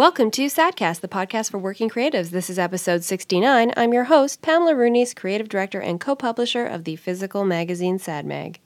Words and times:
Welcome 0.00 0.30
to 0.30 0.46
Sadcast, 0.46 1.02
the 1.02 1.08
podcast 1.08 1.50
for 1.50 1.58
working 1.58 1.90
creatives. 1.90 2.30
This 2.30 2.48
is 2.48 2.58
episode 2.58 3.04
69. 3.04 3.70
I'm 3.76 3.92
your 3.92 4.04
host, 4.04 4.40
Pamela 4.40 4.74
Rooney's 4.74 5.12
creative 5.12 5.50
director 5.50 5.78
and 5.78 6.00
co 6.00 6.16
publisher 6.16 6.64
of 6.64 6.84
the 6.84 6.96
physical 6.96 7.44
magazine 7.44 7.98
Sad 7.98 8.24
Mag. 8.24 8.60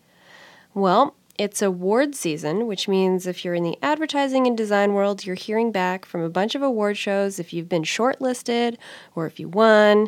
Well, 0.75 1.17
it's 1.37 1.61
award 1.61 2.15
season, 2.15 2.69
which 2.69 2.87
means 2.87 3.27
if 3.27 3.45
you're 3.45 3.57
in 3.57 3.65
the 3.65 3.77
advertising 3.83 4.47
and 4.47 4.57
design 4.57 4.93
world, 4.93 5.27
you're 5.27 5.35
hearing 5.35 5.73
back 5.73 6.07
from 6.07 6.21
a 6.21 6.31
bunch 6.31 6.55
of 6.55 6.63
award 6.63 6.97
shows 6.97 7.41
if 7.41 7.53
you've 7.53 7.69
been 7.69 7.83
shortlisted 7.83 8.77
or 9.17 9.27
if 9.27 9.41
you 9.41 9.49
won. 9.49 10.07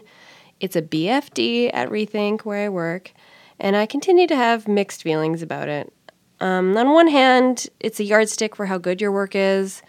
It's 0.60 0.76
a 0.76 0.82
BFD 0.82 1.72
at 1.74 1.88
Rethink 1.88 2.42
where 2.42 2.66
I 2.66 2.68
work, 2.68 3.10
and 3.58 3.74
I 3.74 3.86
continue 3.86 4.28
to 4.28 4.36
have 4.36 4.68
mixed 4.68 5.02
feelings 5.02 5.42
about 5.42 5.68
it. 5.68 5.92
Um, 6.38 6.76
on 6.76 6.92
one 6.92 7.08
hand, 7.08 7.66
it's 7.80 7.98
a 7.98 8.04
yardstick 8.04 8.54
for 8.54 8.66
how 8.66 8.78
good 8.78 9.00
your 9.00 9.10
work 9.10 9.34
is, 9.34 9.82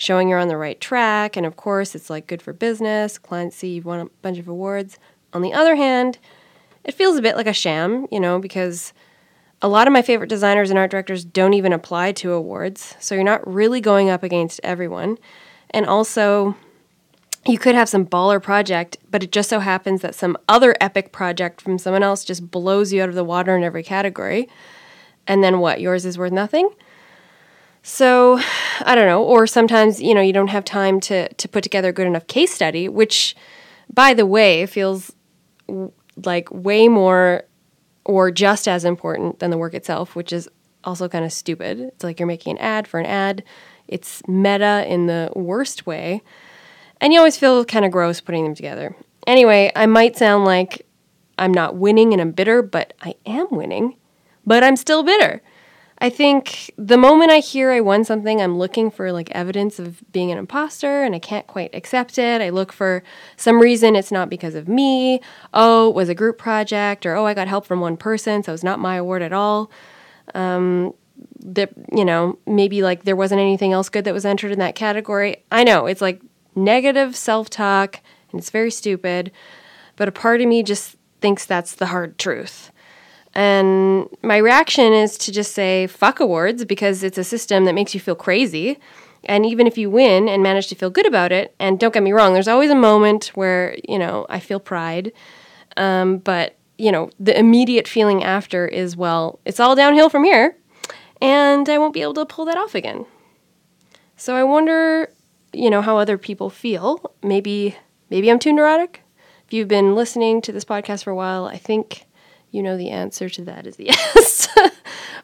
showing 0.00 0.30
you're 0.30 0.38
on 0.38 0.48
the 0.48 0.56
right 0.56 0.80
track, 0.80 1.36
and 1.36 1.44
of 1.44 1.56
course, 1.56 1.94
it's 1.94 2.08
like 2.08 2.26
good 2.26 2.40
for 2.40 2.54
business. 2.54 3.18
Clients 3.18 3.54
see 3.56 3.74
you've 3.74 3.84
won 3.84 4.00
a 4.00 4.06
bunch 4.22 4.38
of 4.38 4.48
awards. 4.48 4.98
On 5.34 5.42
the 5.42 5.52
other 5.52 5.76
hand, 5.76 6.16
it 6.84 6.94
feels 6.94 7.18
a 7.18 7.22
bit 7.22 7.36
like 7.36 7.46
a 7.46 7.52
sham, 7.52 8.06
you 8.10 8.18
know, 8.18 8.38
because 8.38 8.94
a 9.60 9.68
lot 9.68 9.86
of 9.86 9.92
my 9.92 10.00
favorite 10.00 10.30
designers 10.30 10.70
and 10.70 10.78
art 10.78 10.90
directors 10.90 11.22
don't 11.22 11.52
even 11.52 11.74
apply 11.74 12.12
to 12.12 12.32
awards, 12.32 12.96
so 12.98 13.14
you're 13.14 13.22
not 13.22 13.46
really 13.46 13.82
going 13.82 14.08
up 14.08 14.22
against 14.22 14.58
everyone. 14.64 15.18
And 15.68 15.84
also, 15.84 16.56
you 17.44 17.58
could 17.58 17.74
have 17.74 17.90
some 17.90 18.06
baller 18.06 18.42
project, 18.42 18.96
but 19.10 19.22
it 19.22 19.32
just 19.32 19.50
so 19.50 19.60
happens 19.60 20.00
that 20.00 20.14
some 20.14 20.38
other 20.48 20.74
epic 20.80 21.12
project 21.12 21.60
from 21.60 21.76
someone 21.76 22.02
else 22.02 22.24
just 22.24 22.50
blows 22.50 22.90
you 22.90 23.02
out 23.02 23.10
of 23.10 23.14
the 23.14 23.22
water 23.22 23.54
in 23.54 23.62
every 23.62 23.82
category. 23.82 24.48
And 25.26 25.44
then 25.44 25.58
what? 25.58 25.82
Yours 25.82 26.06
is 26.06 26.16
worth 26.16 26.32
nothing? 26.32 26.70
So, 27.82 28.38
I 28.80 28.94
don't 28.94 29.06
know. 29.06 29.22
Or 29.22 29.46
sometimes, 29.46 30.00
you 30.00 30.14
know, 30.14 30.20
you 30.20 30.32
don't 30.32 30.48
have 30.48 30.64
time 30.64 31.00
to, 31.00 31.32
to 31.32 31.48
put 31.48 31.62
together 31.62 31.88
a 31.88 31.92
good 31.92 32.06
enough 32.06 32.26
case 32.26 32.52
study, 32.52 32.88
which, 32.88 33.34
by 33.92 34.12
the 34.14 34.26
way, 34.26 34.66
feels 34.66 35.12
w- 35.66 35.92
like 36.24 36.50
way 36.50 36.88
more 36.88 37.44
or 38.04 38.30
just 38.30 38.68
as 38.68 38.84
important 38.84 39.38
than 39.38 39.50
the 39.50 39.58
work 39.58 39.74
itself, 39.74 40.14
which 40.14 40.32
is 40.32 40.48
also 40.84 41.08
kind 41.08 41.24
of 41.24 41.32
stupid. 41.32 41.80
It's 41.80 42.04
like 42.04 42.18
you're 42.18 42.26
making 42.26 42.56
an 42.56 42.62
ad 42.62 42.86
for 42.86 43.00
an 43.00 43.06
ad. 43.06 43.44
It's 43.88 44.26
meta 44.28 44.84
in 44.86 45.06
the 45.06 45.32
worst 45.34 45.86
way. 45.86 46.22
And 47.00 47.12
you 47.12 47.18
always 47.18 47.36
feel 47.36 47.64
kind 47.64 47.84
of 47.84 47.90
gross 47.90 48.20
putting 48.20 48.44
them 48.44 48.54
together. 48.54 48.94
Anyway, 49.26 49.72
I 49.74 49.86
might 49.86 50.16
sound 50.16 50.44
like 50.44 50.86
I'm 51.38 51.52
not 51.52 51.76
winning 51.76 52.12
and 52.12 52.20
I'm 52.20 52.32
bitter, 52.32 52.62
but 52.62 52.92
I 53.00 53.14
am 53.26 53.48
winning, 53.50 53.96
but 54.46 54.62
I'm 54.62 54.76
still 54.76 55.02
bitter. 55.02 55.42
I 56.02 56.08
think 56.08 56.72
the 56.78 56.96
moment 56.96 57.30
I 57.30 57.40
hear 57.40 57.70
I 57.70 57.80
won 57.80 58.04
something, 58.04 58.40
I'm 58.40 58.56
looking 58.56 58.90
for 58.90 59.12
like 59.12 59.30
evidence 59.32 59.78
of 59.78 60.02
being 60.12 60.30
an 60.30 60.38
imposter 60.38 61.02
and 61.02 61.14
I 61.14 61.18
can't 61.18 61.46
quite 61.46 61.74
accept 61.74 62.16
it. 62.16 62.40
I 62.40 62.48
look 62.48 62.72
for 62.72 63.02
some 63.36 63.60
reason 63.60 63.94
it's 63.94 64.10
not 64.10 64.30
because 64.30 64.54
of 64.54 64.66
me. 64.66 65.20
Oh, 65.52 65.90
it 65.90 65.94
was 65.94 66.08
a 66.08 66.14
group 66.14 66.38
project 66.38 67.04
or 67.04 67.16
oh, 67.16 67.26
I 67.26 67.34
got 67.34 67.48
help 67.48 67.66
from 67.66 67.80
one 67.80 67.98
person, 67.98 68.42
so 68.42 68.54
it's 68.54 68.64
not 68.64 68.78
my 68.78 68.96
award 68.96 69.20
at 69.20 69.34
all. 69.34 69.70
Um, 70.34 70.94
that 71.40 71.70
you 71.92 72.04
know, 72.04 72.38
maybe 72.46 72.82
like 72.82 73.04
there 73.04 73.16
wasn't 73.16 73.40
anything 73.40 73.72
else 73.72 73.90
good 73.90 74.04
that 74.04 74.14
was 74.14 74.24
entered 74.24 74.52
in 74.52 74.58
that 74.58 74.74
category. 74.74 75.44
I 75.52 75.64
know 75.64 75.84
it's 75.84 76.00
like 76.00 76.22
negative 76.56 77.14
self-talk 77.14 78.00
and 78.30 78.38
it's 78.38 78.50
very 78.50 78.70
stupid, 78.70 79.32
but 79.96 80.08
a 80.08 80.12
part 80.12 80.40
of 80.40 80.46
me 80.46 80.62
just 80.62 80.96
thinks 81.20 81.44
that's 81.44 81.74
the 81.74 81.86
hard 81.86 82.18
truth. 82.18 82.72
And 83.34 84.08
my 84.22 84.38
reaction 84.38 84.92
is 84.92 85.16
to 85.18 85.32
just 85.32 85.52
say, 85.52 85.86
fuck 85.86 86.20
awards, 86.20 86.64
because 86.64 87.02
it's 87.02 87.18
a 87.18 87.24
system 87.24 87.64
that 87.64 87.74
makes 87.74 87.94
you 87.94 88.00
feel 88.00 88.16
crazy. 88.16 88.78
And 89.24 89.46
even 89.46 89.66
if 89.66 89.78
you 89.78 89.90
win 89.90 90.28
and 90.28 90.42
manage 90.42 90.68
to 90.68 90.74
feel 90.74 90.90
good 90.90 91.06
about 91.06 91.30
it, 91.30 91.54
and 91.58 91.78
don't 91.78 91.94
get 91.94 92.02
me 92.02 92.12
wrong, 92.12 92.32
there's 92.32 92.48
always 92.48 92.70
a 92.70 92.74
moment 92.74 93.26
where, 93.34 93.76
you 93.88 93.98
know, 93.98 94.26
I 94.28 94.40
feel 94.40 94.58
pride. 94.58 95.12
Um, 95.76 96.18
but, 96.18 96.56
you 96.78 96.90
know, 96.90 97.10
the 97.20 97.38
immediate 97.38 97.86
feeling 97.86 98.24
after 98.24 98.66
is, 98.66 98.96
well, 98.96 99.38
it's 99.44 99.60
all 99.60 99.76
downhill 99.76 100.08
from 100.08 100.24
here. 100.24 100.56
And 101.20 101.68
I 101.68 101.78
won't 101.78 101.94
be 101.94 102.02
able 102.02 102.14
to 102.14 102.26
pull 102.26 102.46
that 102.46 102.56
off 102.56 102.74
again. 102.74 103.04
So 104.16 104.34
I 104.34 104.42
wonder, 104.42 105.12
you 105.52 105.70
know, 105.70 105.82
how 105.82 105.98
other 105.98 106.18
people 106.18 106.50
feel. 106.50 107.14
Maybe, 107.22 107.76
maybe 108.08 108.30
I'm 108.30 108.38
too 108.38 108.52
neurotic. 108.52 109.02
If 109.46 109.52
you've 109.52 109.68
been 109.68 109.94
listening 109.94 110.40
to 110.42 110.52
this 110.52 110.64
podcast 110.64 111.04
for 111.04 111.10
a 111.10 111.14
while, 111.14 111.44
I 111.44 111.58
think 111.58 112.06
you 112.50 112.62
know 112.62 112.76
the 112.76 112.90
answer 112.90 113.28
to 113.28 113.42
that 113.44 113.66
is 113.66 113.76
yes. 113.78 114.48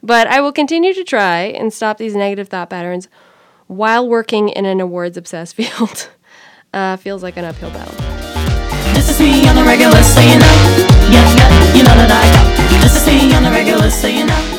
but 0.03 0.27
I 0.27 0.41
will 0.41 0.53
continue 0.53 0.95
to 0.95 1.05
try 1.05 1.43
and 1.43 1.73
stop 1.73 1.99
these 1.99 2.15
negative 2.15 2.49
thought 2.49 2.71
patterns 2.71 3.09
while 3.67 4.09
working 4.09 4.49
in 4.51 4.65
an 4.65 4.81
awards 4.81 5.17
obsessed 5.17 5.55
field. 5.57 6.11
Uh, 6.73 6.97
feels 6.97 7.23
like 7.23 7.37
an 7.37 7.45
uphill 7.45 7.71
battle. 7.71 7.95
This 8.95 9.09
is 9.09 9.21
me 9.21 9.49
on 9.49 9.57
the 9.57 9.63
regular, 9.63 10.03
so 10.03 10.21
you 10.21 10.39
know. 10.39 10.87
Yeah, 11.11 11.35
yeah, 11.37 11.75
you 11.75 11.83
know 11.83 11.95
that 11.95 12.11
I. 12.11 12.81
This 12.83 12.97
is 12.97 13.07
me 13.07 13.35
on 13.35 13.45
the 13.45 13.51
regular, 13.51 13.91
so 13.91 14.09
you 14.09 14.27
know. 14.27 14.57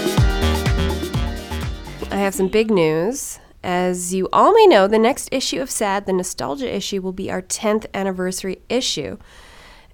I 2.12 2.18
have 2.18 2.34
some 2.34 2.48
big 2.48 2.72
news. 2.72 3.40
As 3.64 4.14
you 4.14 4.30
all 4.32 4.54
may 4.54 4.66
know, 4.66 4.88
the 4.88 5.00
next 5.00 5.30
issue 5.32 5.62
of 5.62 5.70
SAD, 5.70 6.06
the 6.06 6.14
nostalgia 6.14 6.74
issue, 6.74 7.02
will 7.02 7.12
be 7.12 7.30
our 7.30 7.42
10th 7.42 7.86
anniversary 7.94 8.60
issue. 8.70 9.18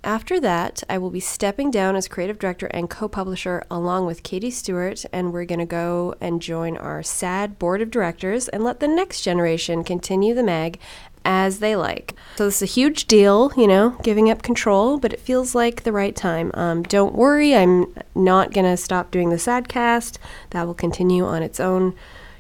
After 0.04 0.38
that, 0.42 0.84
I 0.90 0.98
will 0.98 1.12
be 1.12 1.22
stepping 1.22 1.72
down 1.72 1.96
as 1.96 2.10
creative 2.10 2.38
director 2.38 2.66
and 2.68 2.90
co 2.90 3.08
publisher 3.08 3.64
along 3.72 4.06
with 4.06 4.22
Katie 4.22 4.52
Stewart, 4.52 5.06
and 5.14 5.32
we're 5.32 5.46
going 5.46 5.60
to 5.60 5.66
go 5.66 6.14
and 6.20 6.42
join 6.42 6.76
our 6.76 7.02
SAD 7.02 7.58
board 7.58 7.82
of 7.82 7.90
directors 7.90 8.50
and 8.50 8.66
let 8.66 8.82
the 8.82 8.88
next 8.88 9.22
generation 9.22 9.82
continue 9.82 10.34
the 10.36 10.44
mag 10.44 10.78
as 11.24 11.60
they 11.60 11.78
like. 11.78 12.16
So, 12.36 12.46
this 12.46 12.58
is 12.58 12.70
a 12.70 12.74
huge 12.74 13.06
deal, 13.06 13.54
you 13.56 13.66
know, 13.66 13.92
giving 14.04 14.30
up 14.30 14.42
control, 14.42 14.98
but 14.98 15.14
it 15.14 15.22
feels 15.22 15.56
like 15.56 15.84
the 15.84 15.94
right 15.94 16.14
time. 16.16 16.52
Um, 16.54 16.84
don't 16.84 17.16
worry, 17.16 17.56
I'm 17.56 17.96
not 18.14 18.52
going 18.52 18.66
to 18.66 18.76
stop 18.76 19.10
doing 19.10 19.30
the 19.30 19.38
SADcast. 19.38 20.18
That 20.50 20.68
will 20.68 20.74
continue 20.74 21.24
on 21.26 21.44
its 21.44 21.62
own 21.62 21.96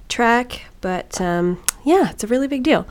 track, 0.09 0.63
but 0.81 1.21
um, 1.21 1.63
yeah, 1.85 2.09
it's 2.09 2.25
a 2.25 2.27
really 2.27 2.49
big 2.49 2.63
deal. 2.63 2.85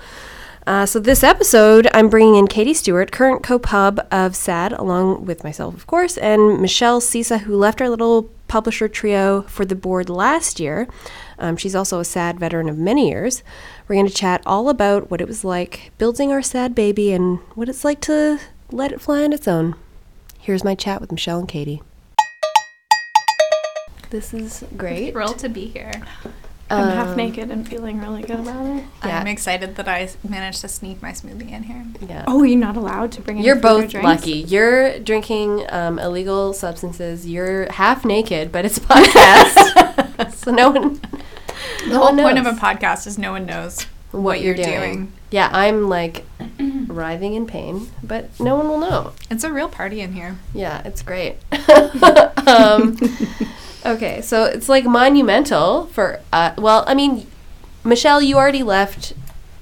Uh, 0.64 0.86
so 0.86 1.00
this 1.00 1.24
episode, 1.24 1.88
I'm 1.92 2.08
bringing 2.08 2.36
in 2.36 2.46
Katie 2.46 2.74
Stewart, 2.74 3.10
current 3.10 3.42
co-pub 3.42 4.06
of 4.12 4.36
SAD, 4.36 4.72
along 4.72 5.24
with 5.24 5.42
myself, 5.42 5.74
of 5.74 5.88
course, 5.88 6.16
and 6.16 6.60
Michelle 6.60 7.00
Sisa, 7.00 7.38
who 7.38 7.56
left 7.56 7.80
our 7.80 7.88
little 7.88 8.30
publisher 8.46 8.86
trio 8.86 9.42
for 9.42 9.64
the 9.64 9.74
board 9.74 10.08
last 10.08 10.60
year. 10.60 10.86
Um, 11.38 11.56
she's 11.56 11.74
also 11.74 11.98
a 11.98 12.04
SAD 12.04 12.38
veteran 12.38 12.68
of 12.68 12.78
many 12.78 13.08
years. 13.08 13.42
We're 13.88 13.96
going 13.96 14.06
to 14.06 14.14
chat 14.14 14.40
all 14.46 14.68
about 14.68 15.10
what 15.10 15.20
it 15.20 15.26
was 15.26 15.44
like 15.44 15.90
building 15.98 16.30
our 16.30 16.42
SAD 16.42 16.76
baby 16.76 17.12
and 17.12 17.38
what 17.56 17.68
it's 17.68 17.84
like 17.84 18.00
to 18.02 18.38
let 18.70 18.92
it 18.92 19.00
fly 19.00 19.24
on 19.24 19.32
its 19.32 19.48
own. 19.48 19.74
Here's 20.38 20.62
my 20.62 20.76
chat 20.76 21.00
with 21.00 21.10
Michelle 21.10 21.40
and 21.40 21.48
Katie. 21.48 21.82
This 24.10 24.32
is 24.32 24.62
great. 24.76 25.12
Thrilled 25.12 25.38
to 25.38 25.48
be 25.48 25.66
here. 25.66 26.02
I'm 26.72 26.88
half 26.88 27.16
naked 27.16 27.50
and 27.50 27.68
feeling 27.68 28.00
really 28.00 28.22
good 28.22 28.40
about 28.40 28.64
it. 28.64 28.84
Yeah. 29.04 29.20
I'm 29.20 29.26
excited 29.26 29.76
that 29.76 29.88
I 29.88 30.08
managed 30.26 30.60
to 30.62 30.68
sneak 30.68 31.02
my 31.02 31.10
smoothie 31.12 31.50
in 31.50 31.64
here. 31.64 31.84
Yeah. 32.00 32.24
Oh, 32.26 32.42
you're 32.42 32.58
not 32.58 32.76
allowed 32.76 33.12
to 33.12 33.20
bring 33.20 33.38
any 33.38 33.46
You're 33.46 33.56
food 33.56 33.64
or 33.64 33.80
both 33.82 33.90
drinks? 33.90 34.04
lucky. 34.04 34.32
You're 34.32 34.98
drinking 35.00 35.66
um, 35.70 35.98
illegal 35.98 36.52
substances. 36.52 37.26
You're 37.26 37.70
half 37.72 38.04
naked, 38.04 38.50
but 38.52 38.64
it's 38.64 38.78
a 38.78 38.80
podcast, 38.82 40.32
so 40.34 40.50
no 40.50 40.70
one. 40.70 41.00
The 41.84 41.88
no 41.88 41.98
whole 41.98 42.14
one 42.14 42.18
point 42.18 42.38
of 42.38 42.46
a 42.46 42.52
podcast 42.52 43.06
is 43.06 43.18
no 43.18 43.32
one 43.32 43.44
knows 43.44 43.86
what, 44.12 44.40
you're, 44.40 44.54
doing. 44.54 45.12
Yeah, 45.30 45.48
I'm 45.52 45.88
like 45.88 46.24
writhing 46.86 47.34
in 47.34 47.46
pain, 47.46 47.88
but 48.02 48.38
no 48.38 48.56
one 48.56 48.68
will 48.68 48.78
know. 48.78 49.12
It's 49.30 49.42
a 49.44 49.52
real 49.52 49.68
party 49.68 50.00
in 50.00 50.12
here. 50.12 50.38
Yeah, 50.54 50.82
it's 50.84 51.02
great. 51.02 51.36
um, 52.46 52.96
okay, 53.86 54.20
so 54.20 54.44
it's 54.44 54.68
like 54.68 54.84
monumental 54.84 55.86
for. 55.86 56.20
Uh, 56.32 56.52
well, 56.58 56.84
I 56.86 56.94
mean, 56.94 57.26
Michelle, 57.84 58.20
you 58.22 58.36
already 58.36 58.62
left. 58.62 59.14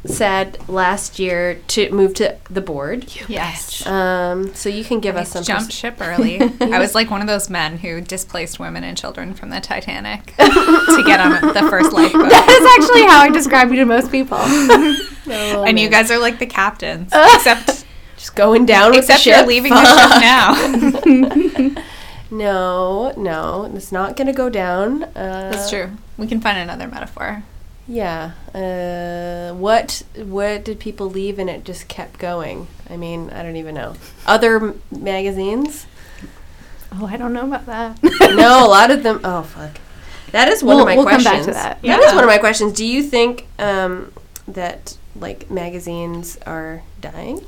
Sad 0.06 0.66
last 0.66 1.18
year 1.18 1.56
to 1.68 1.90
move 1.92 2.14
to 2.14 2.34
the 2.48 2.62
board. 2.62 3.12
Yes. 3.28 3.86
Um, 3.86 4.54
so 4.54 4.70
you 4.70 4.82
can 4.82 4.98
give 5.00 5.14
us 5.14 5.30
some. 5.32 5.44
jumped 5.44 5.66
pers- 5.66 5.74
ship 5.74 5.96
early. 6.00 6.40
I 6.62 6.78
was 6.78 6.94
like 6.94 7.10
one 7.10 7.20
of 7.20 7.26
those 7.26 7.50
men 7.50 7.76
who 7.76 8.00
displaced 8.00 8.58
women 8.58 8.82
and 8.82 8.96
children 8.96 9.34
from 9.34 9.50
the 9.50 9.60
Titanic 9.60 10.34
to 10.38 11.02
get 11.04 11.20
on 11.20 11.52
the 11.52 11.66
first 11.68 11.92
lifeboat. 11.92 12.30
That's 12.30 12.78
actually 12.78 13.02
how 13.02 13.20
I 13.20 13.28
describe 13.30 13.68
you 13.68 13.76
to 13.76 13.84
most 13.84 14.10
people. 14.10 14.38
Oh, 14.40 15.64
and 15.68 15.78
you 15.78 15.90
guys 15.90 16.10
are 16.10 16.18
like 16.18 16.38
the 16.38 16.46
captains, 16.46 17.10
except 17.12 17.84
just 18.16 18.34
going 18.34 18.64
down 18.64 18.92
with 18.92 19.00
except 19.00 19.24
the 19.24 19.30
you're 19.30 19.38
ship. 19.40 19.48
leaving 19.48 19.74
the 19.74 19.84
ship 19.84 21.74
now. 21.76 21.82
No, 22.30 23.12
no, 23.16 23.70
it's 23.74 23.90
not 23.92 24.16
gonna 24.16 24.32
go 24.32 24.48
down. 24.48 25.02
Uh, 25.04 25.50
That's 25.50 25.70
true. 25.70 25.90
We 26.16 26.26
can 26.26 26.40
find 26.40 26.58
another 26.58 26.86
metaphor. 26.86 27.42
Yeah. 27.88 28.32
Uh, 28.54 29.54
what 29.54 30.02
what 30.16 30.64
did 30.64 30.78
people 30.78 31.10
leave 31.10 31.38
and 31.38 31.50
it 31.50 31.64
just 31.64 31.88
kept 31.88 32.18
going? 32.20 32.68
I 32.88 32.96
mean, 32.96 33.30
I 33.30 33.42
don't 33.42 33.56
even 33.56 33.74
know. 33.74 33.94
Other 34.26 34.56
m- 34.56 34.82
magazines? 34.92 35.86
oh, 36.92 37.06
I 37.06 37.16
don't 37.16 37.32
know 37.32 37.46
about 37.46 37.66
that. 37.66 37.98
no, 38.02 38.64
a 38.64 38.68
lot 38.76 38.90
of 38.90 39.02
them. 39.02 39.20
Oh 39.24 39.42
fuck. 39.42 39.78
That 40.32 40.46
is 40.48 40.62
one 40.62 40.76
We'll- 40.76 40.80
of 40.82 40.86
my 40.86 40.96
we'll 40.96 41.06
come 41.06 41.22
questions. 41.22 41.46
back 41.46 41.78
to 41.78 41.82
that. 41.82 41.82
That 41.82 42.00
is 42.04 42.14
one 42.14 42.22
of 42.22 42.28
my 42.30 42.38
questions. 42.38 42.72
Do 42.74 42.84
you 42.84 43.02
think 43.02 43.46
um, 43.58 44.12
that 44.46 44.96
like 45.16 45.50
magazines 45.50 46.38
are 46.46 46.82
dying? 47.00 47.44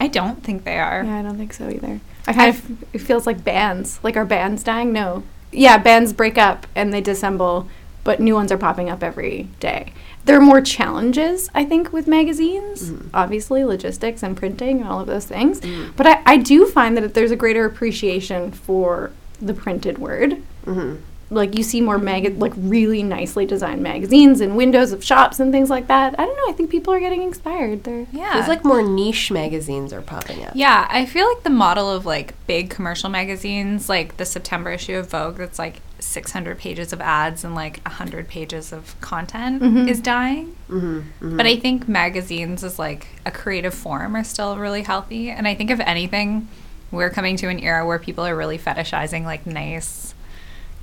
I 0.00 0.08
don't 0.08 0.42
think 0.42 0.64
they 0.64 0.78
are. 0.80 1.04
Yeah, 1.04 1.18
I 1.18 1.22
don't 1.22 1.36
think 1.36 1.52
so 1.52 1.68
either. 1.68 2.00
I 2.26 2.32
kind 2.32 2.54
of 2.54 2.94
it 2.94 2.98
feels 2.98 3.26
like 3.26 3.44
bands. 3.44 4.00
Like 4.02 4.16
are 4.16 4.24
bands 4.24 4.62
dying? 4.62 4.92
No. 4.92 5.22
Yeah, 5.52 5.78
bands 5.78 6.12
break 6.12 6.36
up 6.38 6.66
and 6.74 6.92
they 6.92 7.00
dissemble, 7.00 7.68
but 8.02 8.20
new 8.20 8.34
ones 8.34 8.50
are 8.50 8.58
popping 8.58 8.90
up 8.90 9.02
every 9.02 9.48
day. 9.60 9.92
There 10.24 10.36
are 10.38 10.40
more 10.40 10.62
challenges, 10.62 11.50
I 11.54 11.64
think, 11.64 11.92
with 11.92 12.08
magazines. 12.08 12.90
Obviously, 13.12 13.62
logistics 13.62 14.22
and 14.22 14.36
printing 14.36 14.80
and 14.80 14.88
all 14.88 15.00
of 15.00 15.06
those 15.06 15.26
things. 15.26 15.60
But 15.96 16.06
I, 16.06 16.22
I 16.24 16.36
do 16.38 16.66
find 16.66 16.96
that 16.96 17.12
there's 17.14 17.30
a 17.30 17.36
greater 17.36 17.66
appreciation 17.66 18.50
for 18.50 19.12
the 19.40 19.52
printed 19.52 19.98
word. 19.98 20.42
Mm-hmm. 20.64 20.96
Like 21.30 21.56
you 21.56 21.62
see 21.62 21.80
more 21.80 21.98
mag 21.98 22.38
like 22.38 22.52
really 22.56 23.02
nicely 23.02 23.46
designed 23.46 23.82
magazines 23.82 24.40
and 24.40 24.56
windows 24.56 24.92
of 24.92 25.02
shops 25.02 25.40
and 25.40 25.52
things 25.52 25.70
like 25.70 25.86
that. 25.88 26.18
I 26.18 26.26
don't 26.26 26.36
know. 26.36 26.48
I 26.48 26.52
think 26.52 26.70
people 26.70 26.92
are 26.92 27.00
getting 27.00 27.22
inspired. 27.22 27.84
They're 27.84 28.06
Yeah. 28.12 28.34
There's 28.34 28.48
like 28.48 28.64
more 28.64 28.82
niche 28.82 29.30
magazines 29.30 29.92
are 29.92 30.02
popping 30.02 30.44
up. 30.44 30.52
Yeah, 30.54 30.86
I 30.90 31.06
feel 31.06 31.26
like 31.26 31.42
the 31.42 31.50
model 31.50 31.90
of 31.90 32.06
like 32.06 32.34
big 32.46 32.70
commercial 32.70 33.10
magazines, 33.10 33.88
like 33.88 34.16
the 34.16 34.24
September 34.24 34.70
issue 34.70 34.96
of 34.96 35.10
Vogue, 35.10 35.38
that's 35.38 35.58
like 35.58 35.80
600 35.98 36.58
pages 36.58 36.92
of 36.92 37.00
ads 37.00 37.44
and 37.44 37.54
like 37.54 37.80
100 37.82 38.28
pages 38.28 38.72
of 38.72 39.00
content, 39.00 39.88
is 39.88 40.00
dying. 40.00 40.54
Mm-hmm. 40.68 41.36
But 41.36 41.46
I 41.46 41.56
think 41.56 41.88
magazines 41.88 42.62
as 42.62 42.78
like 42.78 43.06
a 43.24 43.30
creative 43.30 43.74
form 43.74 44.14
are 44.14 44.24
still 44.24 44.58
really 44.58 44.82
healthy. 44.82 45.30
And 45.30 45.48
I 45.48 45.54
think 45.54 45.70
if 45.70 45.80
anything, 45.80 46.48
we're 46.90 47.10
coming 47.10 47.36
to 47.38 47.48
an 47.48 47.58
era 47.58 47.86
where 47.86 47.98
people 47.98 48.24
are 48.24 48.36
really 48.36 48.58
fetishizing 48.58 49.24
like 49.24 49.46
nice 49.46 50.13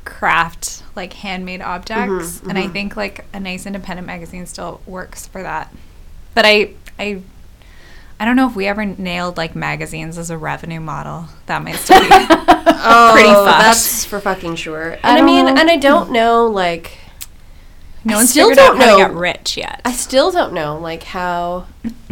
craft, 0.05 0.83
like 0.95 1.13
handmade 1.13 1.61
objects. 1.61 2.41
And 2.41 2.57
I 2.57 2.67
think 2.67 2.95
like 2.95 3.25
a 3.33 3.39
nice 3.39 3.65
independent 3.65 4.07
magazine 4.07 4.45
still 4.45 4.81
works 4.85 5.27
for 5.27 5.41
that. 5.43 5.73
But 6.33 6.45
I, 6.45 6.73
I, 6.97 7.21
I 8.19 8.25
don't 8.25 8.35
know 8.35 8.47
if 8.47 8.55
we 8.55 8.67
ever 8.67 8.85
nailed 8.85 9.37
like 9.37 9.55
magazines 9.55 10.17
as 10.17 10.29
a 10.29 10.37
revenue 10.37 10.79
model. 10.79 11.25
That 11.47 11.63
might 11.63 11.75
still 11.75 11.99
be. 12.01 12.07
Oh, 12.83 13.11
Pretty 13.13 13.29
fucked. 13.29 13.45
that's 13.59 14.05
for 14.05 14.19
fucking 14.19 14.55
sure. 14.55 14.91
And 14.91 14.99
I 15.03 15.19
I, 15.19 15.21
mean, 15.21 15.45
know. 15.45 15.55
and 15.55 15.69
I 15.69 15.77
don't 15.77 16.11
know, 16.11 16.47
like, 16.47 16.97
no 18.03 18.15
I 18.15 18.17
one's 18.17 18.31
still 18.31 18.53
don't 18.55 18.77
how 18.77 18.85
to 18.85 18.91
know. 18.91 18.97
get 18.97 19.13
rich 19.13 19.55
yet. 19.57 19.81
I 19.85 19.91
still 19.91 20.31
don't 20.31 20.51
know, 20.53 20.77
like, 20.79 21.03
how 21.03 21.67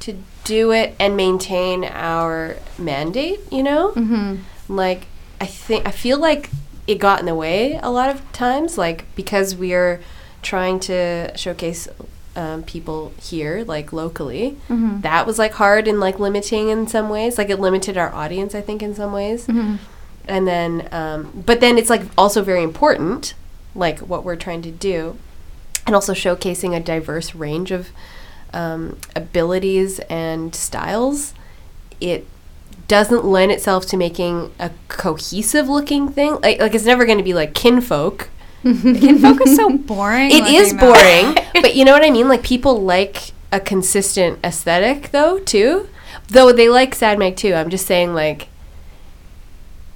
to 0.00 0.16
do 0.44 0.70
it 0.70 0.94
and 1.00 1.16
maintain 1.16 1.82
our 1.84 2.56
mandate. 2.78 3.40
You 3.50 3.64
know, 3.64 3.92
mm-hmm. 3.96 4.36
like, 4.72 5.06
I 5.40 5.46
think 5.46 5.86
I 5.88 5.90
feel 5.90 6.18
like 6.18 6.50
it 6.86 6.98
got 6.98 7.20
in 7.20 7.26
the 7.26 7.34
way 7.34 7.78
a 7.82 7.90
lot 7.90 8.10
of 8.10 8.30
times, 8.32 8.78
like 8.78 9.04
because 9.14 9.56
we 9.56 9.74
are 9.74 10.00
trying 10.42 10.78
to 10.80 11.36
showcase 11.36 11.88
um, 12.36 12.62
people 12.62 13.12
here, 13.20 13.64
like 13.64 13.92
locally. 13.92 14.56
Mm-hmm. 14.68 15.00
That 15.00 15.26
was 15.26 15.38
like 15.38 15.52
hard 15.54 15.88
and 15.88 15.98
like 15.98 16.18
limiting 16.20 16.68
in 16.68 16.86
some 16.86 17.08
ways. 17.08 17.38
Like 17.38 17.50
it 17.50 17.58
limited 17.58 17.96
our 17.96 18.12
audience, 18.14 18.54
I 18.54 18.60
think, 18.60 18.82
in 18.82 18.94
some 18.94 19.12
ways. 19.12 19.46
Mm-hmm. 19.46 19.76
and 20.28 20.46
then 20.46 20.88
um, 20.92 21.42
but 21.46 21.60
then 21.60 21.78
it's 21.78 21.90
like 21.90 22.02
also 22.18 22.42
very 22.42 22.62
important 22.62 23.34
like 23.74 24.00
what 24.00 24.24
we're 24.24 24.36
trying 24.36 24.62
to 24.62 24.70
do 24.70 25.16
and 25.86 25.94
also 25.94 26.12
showcasing 26.12 26.74
a 26.74 26.80
diverse 26.80 27.34
range 27.34 27.70
of 27.70 27.90
um, 28.52 28.98
abilities 29.14 30.00
and 30.08 30.54
styles 30.54 31.34
it 32.00 32.26
doesn't 32.88 33.24
lend 33.24 33.52
itself 33.52 33.86
to 33.86 33.96
making 33.96 34.52
a 34.58 34.70
cohesive 34.88 35.68
looking 35.68 36.08
thing. 36.08 36.38
Like, 36.42 36.60
like 36.60 36.74
it's 36.74 36.84
never 36.84 37.04
going 37.04 37.18
to 37.18 37.24
be 37.24 37.34
like 37.34 37.54
kinfolk. 37.54 38.30
Kinfolk 38.62 39.46
is 39.46 39.54
so 39.54 39.70
boring. 39.70 40.30
it 40.32 40.44
is 40.44 40.74
boring 40.74 41.36
but 41.62 41.76
you 41.76 41.84
know 41.84 41.92
what 41.92 42.04
i 42.04 42.10
mean? 42.10 42.28
Like 42.28 42.42
people 42.42 42.82
like 42.82 43.32
a 43.52 43.60
consistent 43.60 44.40
aesthetic 44.42 45.12
though 45.12 45.38
too. 45.38 45.88
Though 46.28 46.50
they 46.50 46.68
like 46.68 46.94
sad 46.94 47.18
mag 47.18 47.36
too. 47.36 47.54
I'm 47.54 47.70
just 47.70 47.86
saying 47.86 48.12
like 48.14 48.48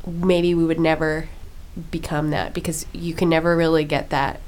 maybe 0.06 0.54
we 0.54 0.64
would 0.64 0.78
never 0.78 1.28
become 1.90 2.30
that 2.30 2.54
because 2.54 2.86
you 2.92 3.14
can 3.14 3.28
never 3.28 3.56
really 3.56 3.84
get 3.84 4.10
that 4.10 4.40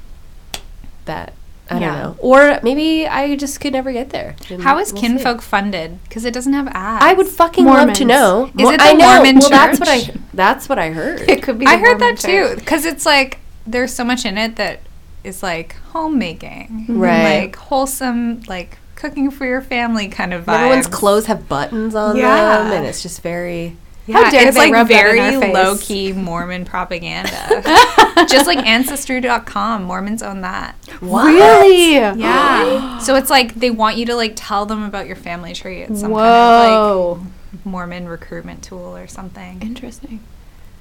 that 1.05 1.33
i 1.73 1.79
Yeah. 1.79 1.89
don't 2.03 2.03
know 2.03 2.15
or 2.21 2.59
maybe 2.63 3.07
i 3.07 3.35
just 3.35 3.59
could 3.59 3.73
never 3.73 3.91
get 3.91 4.09
there 4.11 4.35
and 4.49 4.61
How 4.63 4.77
is 4.79 4.93
we'll 4.93 5.01
see. 5.01 5.07
Kinfolk 5.07 5.41
funded? 5.41 6.01
Because 6.03 6.25
it 6.25 6.33
doesn't 6.33 6.53
have 6.53 6.67
ads. 6.67 7.03
i 7.03 7.13
would 7.13 7.27
fucking 7.27 7.65
love 7.65 7.93
to 7.93 8.05
know 8.05 8.51
Is 8.57 8.69
it 8.69 8.77
the 8.79 8.83
I 8.83 8.93
know. 8.93 9.07
Mormon 9.15 9.39
well 9.39 9.49
that's 9.49 9.79
what 9.79 9.89
i 9.89 10.01
church? 10.01 10.15
that's 10.33 10.69
what 10.69 10.79
i 10.79 10.89
heard 10.91 11.21
It 11.29 11.43
could 11.43 11.57
be. 11.59 11.65
I 11.65 11.77
heard 11.77 11.99
Mormon 11.99 12.15
that 12.15 12.19
too. 12.19 12.55
Because 12.55 12.85
it's 12.85 13.05
like 13.05 13.39
there's 13.65 13.93
so 13.93 14.03
much 14.03 14.25
in 14.25 14.37
it 14.37 14.55
that 14.57 14.79
is 15.23 15.41
like 15.41 15.75
homemaking, 15.93 16.67
mm-hmm. 16.67 16.91
and, 16.91 17.01
Right. 17.01 17.41
like 17.43 17.55
wholesome, 17.55 18.41
like 18.47 18.77
cooking 18.95 19.31
for 19.31 19.45
your 19.45 19.61
family 19.61 20.07
kind 20.09 20.33
of 20.33 20.45
vibes. 20.45 20.55
everyone's 20.55 20.87
clothes 20.87 21.25
have 21.27 21.47
buttons 21.47 21.95
on 21.95 22.15
Yeah. 22.17 22.57
them 22.63 22.71
and 22.73 22.85
it's 22.85 23.01
just 23.01 23.21
very 23.21 23.77
Yeah, 24.05 24.23
How 24.23 24.31
dare 24.31 24.47
it's 24.47 24.57
they 24.57 24.63
like 24.65 24.73
rub 24.73 24.87
that 24.89 24.93
in 24.93 25.15
very 25.15 25.19
our 25.35 25.41
face. 25.41 25.53
low 25.53 25.77
key 25.77 26.11
Mormon 26.11 26.65
propaganda. 26.65 27.61
Just 28.29 28.47
like 28.47 28.59
Ancestry.com, 28.59 29.83
Mormons 29.85 30.21
own 30.21 30.41
that. 30.41 30.75
Really? 30.99 31.93
Yeah. 31.93 32.97
so 32.99 33.15
it's 33.15 33.29
like 33.29 33.55
they 33.55 33.71
want 33.71 33.95
you 33.97 34.05
to 34.07 34.15
like 34.15 34.33
tell 34.35 34.65
them 34.65 34.83
about 34.83 35.07
your 35.07 35.15
family 35.15 35.53
tree. 35.53 35.81
It's 35.83 36.01
some 36.01 36.13
kind 36.13 36.73
of 36.75 37.21
like 37.21 37.65
Mormon 37.65 38.07
recruitment 38.09 38.61
tool 38.63 38.95
or 38.97 39.07
something. 39.07 39.61
Interesting. 39.61 40.19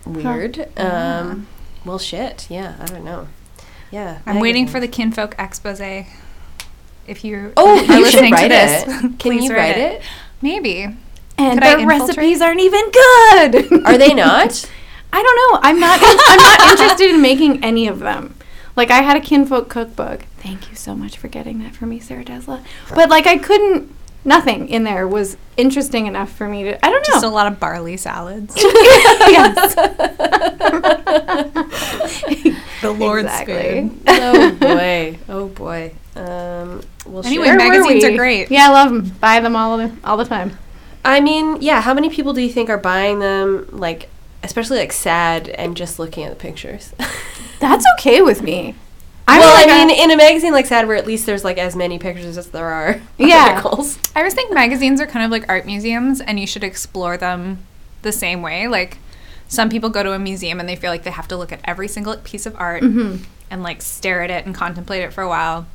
weird 0.04 0.66
um 0.80 1.46
well 1.84 1.96
shit 1.96 2.48
yeah 2.50 2.74
i 2.80 2.86
don't 2.86 3.04
know 3.04 3.28
yeah 3.92 4.18
I'm 4.26 4.40
waiting 4.40 4.66
for 4.66 4.80
the 4.80 4.88
kinfolk 4.88 5.36
expose. 5.38 5.80
If 5.80 7.22
you 7.24 7.52
oh 7.56 7.78
are 7.78 7.98
you 7.98 8.06
should 8.06 8.22
listening 8.22 8.32
write 8.32 8.42
to 8.42 8.48
this, 8.48 9.04
it 9.04 9.18
can 9.20 9.40
you 9.40 9.54
write 9.54 9.76
it 9.76 10.02
Maybe. 10.40 10.88
And 11.42 11.60
Could 11.60 11.78
their 11.78 11.86
recipes 11.86 12.40
aren't 12.40 12.60
even 12.60 12.90
good. 12.90 13.84
are 13.86 13.98
they 13.98 14.14
not 14.26 14.68
I 15.14 15.22
don't 15.22 15.36
know. 15.52 15.60
I'm 15.62 15.78
not. 15.78 15.98
I'm 16.02 16.38
not 16.38 16.70
interested 16.70 17.10
in 17.10 17.20
making 17.20 17.62
any 17.62 17.86
of 17.86 17.98
them. 17.98 18.34
Like 18.76 18.90
I 18.90 19.02
had 19.02 19.14
a 19.16 19.20
kinfolk 19.20 19.68
cookbook. 19.68 20.22
Thank 20.38 20.70
you 20.70 20.76
so 20.76 20.94
much 20.94 21.18
for 21.18 21.28
getting 21.28 21.58
that 21.58 21.74
for 21.76 21.84
me, 21.84 22.00
Sarah 22.00 22.24
Tesla. 22.24 22.64
But 22.94 23.10
like 23.10 23.26
I 23.26 23.36
couldn't. 23.36 23.94
Nothing 24.24 24.68
in 24.68 24.84
there 24.84 25.06
was 25.08 25.36
interesting 25.56 26.06
enough 26.06 26.30
for 26.32 26.46
me 26.48 26.62
to. 26.62 26.86
I 26.86 26.90
don't 26.90 27.02
know. 27.08 27.14
Just 27.14 27.24
a 27.24 27.28
lot 27.28 27.46
of 27.48 27.58
barley 27.60 27.96
salads. 27.98 28.54
yes. 28.56 29.74
the 32.82 32.92
Lord's 32.92 33.24
Exactly. 33.28 33.88
food. 33.88 34.00
oh 34.06 34.52
boy 34.60 35.18
oh 35.28 35.48
boy 35.48 35.92
um 36.16 36.82
well 37.06 37.24
Anyway, 37.26 37.30
shit. 37.32 37.40
Where 37.40 37.52
were 37.54 37.58
magazines 37.58 38.04
are 38.04 38.16
great. 38.16 38.50
Yeah, 38.50 38.68
I 38.68 38.70
love 38.70 38.92
them. 38.92 39.10
Buy 39.20 39.40
them 39.40 39.56
all 39.56 39.76
the 39.76 39.92
all 40.04 40.16
the 40.16 40.24
time. 40.24 40.56
I 41.04 41.20
mean 41.20 41.60
yeah 41.60 41.80
how 41.80 41.92
many 41.94 42.08
people 42.10 42.32
do 42.32 42.40
you 42.40 42.50
think 42.50 42.68
are 42.70 42.78
buying 42.78 43.18
them 43.18 43.66
like 43.72 44.08
especially 44.42 44.78
like 44.78 44.92
sad 44.92 45.48
and 45.50 45.76
just 45.76 45.98
looking 45.98 46.24
at 46.24 46.30
the 46.30 46.36
pictures 46.36 46.92
That's 47.60 47.84
okay 47.96 48.22
with 48.22 48.42
me. 48.42 48.74
I'm 49.28 49.38
well 49.38 49.54
like 49.54 49.68
i 49.68 49.82
a- 49.82 49.86
mean 49.86 49.96
in 49.96 50.10
a 50.10 50.16
magazine 50.16 50.52
like 50.52 50.66
sad 50.66 50.88
where 50.88 50.96
at 50.96 51.06
least 51.06 51.26
there's 51.26 51.44
like 51.44 51.58
as 51.58 51.76
many 51.76 51.96
pictures 51.98 52.36
as 52.36 52.48
there 52.48 52.66
are 52.66 53.00
Yeah. 53.18 53.52
articles 53.54 53.98
I 54.16 54.20
always 54.20 54.34
think 54.34 54.52
magazines 54.52 55.00
are 55.00 55.06
kind 55.06 55.24
of 55.24 55.30
like 55.30 55.48
art 55.48 55.64
museums, 55.64 56.20
and 56.20 56.38
you 56.40 56.46
should 56.46 56.64
explore 56.64 57.16
them 57.16 57.58
the 58.02 58.10
same 58.12 58.42
way. 58.42 58.66
Like, 58.68 58.98
some 59.48 59.68
people 59.70 59.88
go 59.90 60.02
to 60.02 60.12
a 60.12 60.18
museum 60.18 60.58
and 60.60 60.68
they 60.68 60.76
feel 60.76 60.90
like 60.90 61.04
they 61.04 61.10
have 61.10 61.28
to 61.28 61.36
look 61.36 61.50
at 61.52 61.60
every 61.64 61.86
single 61.88 62.16
piece 62.18 62.44
of 62.46 62.54
art 62.56 62.82
Mm-hmm. 62.82 63.22
And 63.52 63.62
like 63.62 63.82
stare 63.82 64.22
at 64.22 64.30
it 64.30 64.46
and 64.46 64.54
contemplate 64.54 65.02
it 65.02 65.12
for 65.12 65.22
a 65.22 65.28
while. 65.28 65.66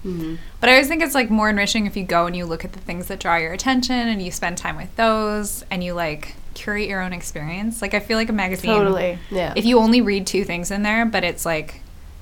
But 0.60 0.70
I 0.70 0.74
always 0.74 0.88
think 0.88 1.04
it's 1.04 1.14
like 1.16 1.30
more 1.30 1.50
enriching 1.50 1.86
if 1.86 1.96
you 1.96 2.04
go 2.04 2.26
and 2.26 2.36
you 2.36 2.46
look 2.46 2.66
at 2.66 2.74
the 2.74 2.80
things 2.80 3.06
that 3.08 3.20
draw 3.20 3.38
your 3.38 3.54
attention 3.54 3.94
and 3.96 4.22
you 4.22 4.32
spend 4.32 4.58
time 4.58 4.76
with 4.78 4.94
those 4.96 5.64
and 5.70 5.84
you 5.84 5.94
like 5.94 6.36
curate 6.56 6.90
your 6.90 7.02
own 7.02 7.14
experience. 7.14 7.82
Like, 7.84 7.94
I 7.94 8.00
feel 8.00 8.18
like 8.18 8.30
a 8.30 8.34
magazine. 8.34 8.72
totally. 8.72 9.20
yeah 9.30 9.54
If 9.56 9.64
you 9.66 9.78
only 9.78 10.02
read 10.02 10.26
two 10.26 10.44
things 10.44 10.72
in 10.72 10.82
there, 10.82 11.06
but 11.06 11.24
it's 11.24 11.46
like 11.46 11.82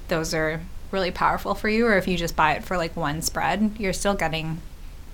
those 0.09 0.33
are 0.33 0.59
really 0.91 1.09
powerful 1.11 1.55
for 1.55 1.69
you, 1.69 1.87
or 1.87 1.97
if 1.97 2.05
you 2.07 2.17
just 2.17 2.35
buy 2.35 2.51
it 2.53 2.63
for 2.65 2.75
like 2.77 2.95
one 2.97 3.21
spread, 3.21 3.71
you're 3.79 3.93
still 3.93 4.13
getting 4.13 4.61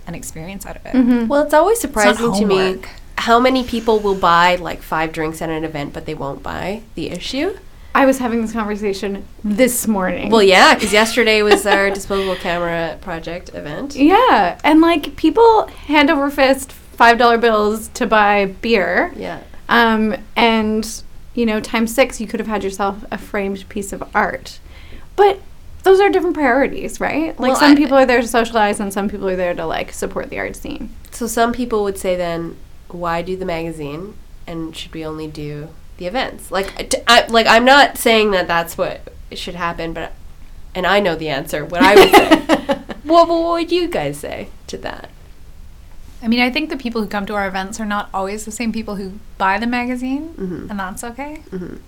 an 0.08 0.14
experience 0.16 0.66
out 0.66 0.74
of 0.76 0.84
it. 0.86 0.92
Mhm. 0.94 1.28
Well, 1.28 1.42
it's 1.44 1.54
always 1.54 1.78
surprising 1.80 2.32
to 2.34 2.44
me 2.44 2.78
how 3.16 3.38
many 3.38 3.62
people 3.62 4.00
will 4.00 4.16
buy 4.16 4.56
like 4.56 4.82
five 4.82 5.12
drinks 5.12 5.40
at 5.40 5.48
an 5.50 5.62
event, 5.64 5.92
but 5.92 6.04
they 6.06 6.14
won't 6.14 6.42
buy 6.42 6.82
the 6.96 7.10
issue. 7.10 7.56
I 7.94 8.06
was 8.06 8.18
having 8.18 8.40
this 8.40 8.52
conversation 8.52 9.24
this 9.44 9.86
morning. 9.86 10.30
Well, 10.30 10.42
yeah, 10.42 10.74
because 10.74 10.92
yesterday 10.92 11.42
was 11.42 11.66
our 11.66 11.90
disposable 11.94 12.36
camera 12.36 12.96
project 13.02 13.50
event. 13.54 13.94
Yeah, 13.96 14.58
and 14.64 14.80
like 14.80 15.14
people 15.16 15.66
hand 15.66 16.10
over 16.10 16.30
fist 16.30 16.72
five 16.72 17.18
dollar 17.18 17.38
bills 17.38 17.88
to 17.88 18.06
buy 18.06 18.46
beer, 18.46 19.12
Yeah. 19.16 19.42
um, 19.68 20.16
and 20.36 21.02
you 21.34 21.44
know 21.46 21.60
times 21.60 21.94
six 21.94 22.20
you 22.20 22.26
could 22.26 22.40
have 22.40 22.46
had 22.46 22.64
yourself 22.64 23.04
a 23.10 23.18
framed 23.18 23.68
piece 23.68 23.92
of 23.92 24.02
art, 24.14 24.58
but 25.16 25.40
those 25.82 26.00
are 26.00 26.08
different 26.08 26.34
priorities, 26.34 27.00
right? 27.00 27.38
Like 27.40 27.50
Well, 27.52 27.56
some 27.60 27.72
I- 27.72 27.76
people 27.76 27.98
are 27.98 28.06
there 28.06 28.22
to 28.22 28.28
socialize, 28.28 28.80
and 28.80 28.92
some 28.92 29.08
people 29.10 29.28
are 29.28 29.36
there 29.36 29.54
to 29.54 29.66
like 29.66 29.92
support 29.92 30.30
the 30.30 30.38
art 30.38 30.56
scene. 30.56 30.90
So 31.10 31.26
some 31.26 31.52
people 31.52 31.82
would 31.84 31.98
say 31.98 32.16
then, 32.16 32.56
why 32.88 33.20
do 33.20 33.36
the 33.36 33.44
magazine, 33.44 34.14
and 34.46 34.74
should 34.74 34.94
we 34.94 35.04
only 35.04 35.26
do 35.26 35.68
the 35.98 36.06
events? 36.06 36.50
Like, 36.50 36.88
t- 36.90 36.98
I, 37.06 37.26
like 37.26 37.46
I'm 37.46 37.64
not 37.64 37.98
saying 37.98 38.30
that 38.32 38.46
that's 38.48 38.76
what 38.78 39.12
should 39.32 39.54
happen, 39.54 39.92
but 39.92 40.12
and 40.74 40.86
I 40.86 41.00
know 41.00 41.14
the 41.16 41.28
answer. 41.28 41.64
What 41.64 41.82
I 41.82 41.94
would 41.94 42.10
say, 42.10 42.76
What, 43.04 43.28
what 43.28 43.42
would 43.52 43.72
you 43.72 43.88
guys 43.88 44.18
say 44.18 44.48
to 44.68 44.78
that? 44.78 45.10
I 46.22 46.28
mean, 46.28 46.40
I 46.40 46.50
think 46.50 46.70
the 46.70 46.76
people 46.76 47.02
who 47.02 47.08
come 47.08 47.26
to 47.26 47.34
our 47.34 47.48
events 47.48 47.80
are 47.80 47.84
not 47.84 48.08
always 48.14 48.44
the 48.44 48.52
same 48.52 48.72
people 48.72 48.94
who 48.96 49.14
buy 49.38 49.58
the 49.58 49.66
magazine, 49.66 50.34
Mhm. 50.38 50.70
and 50.70 50.78
that's 50.78 51.02
okay. 51.04 51.42
Mhm. 51.50 51.80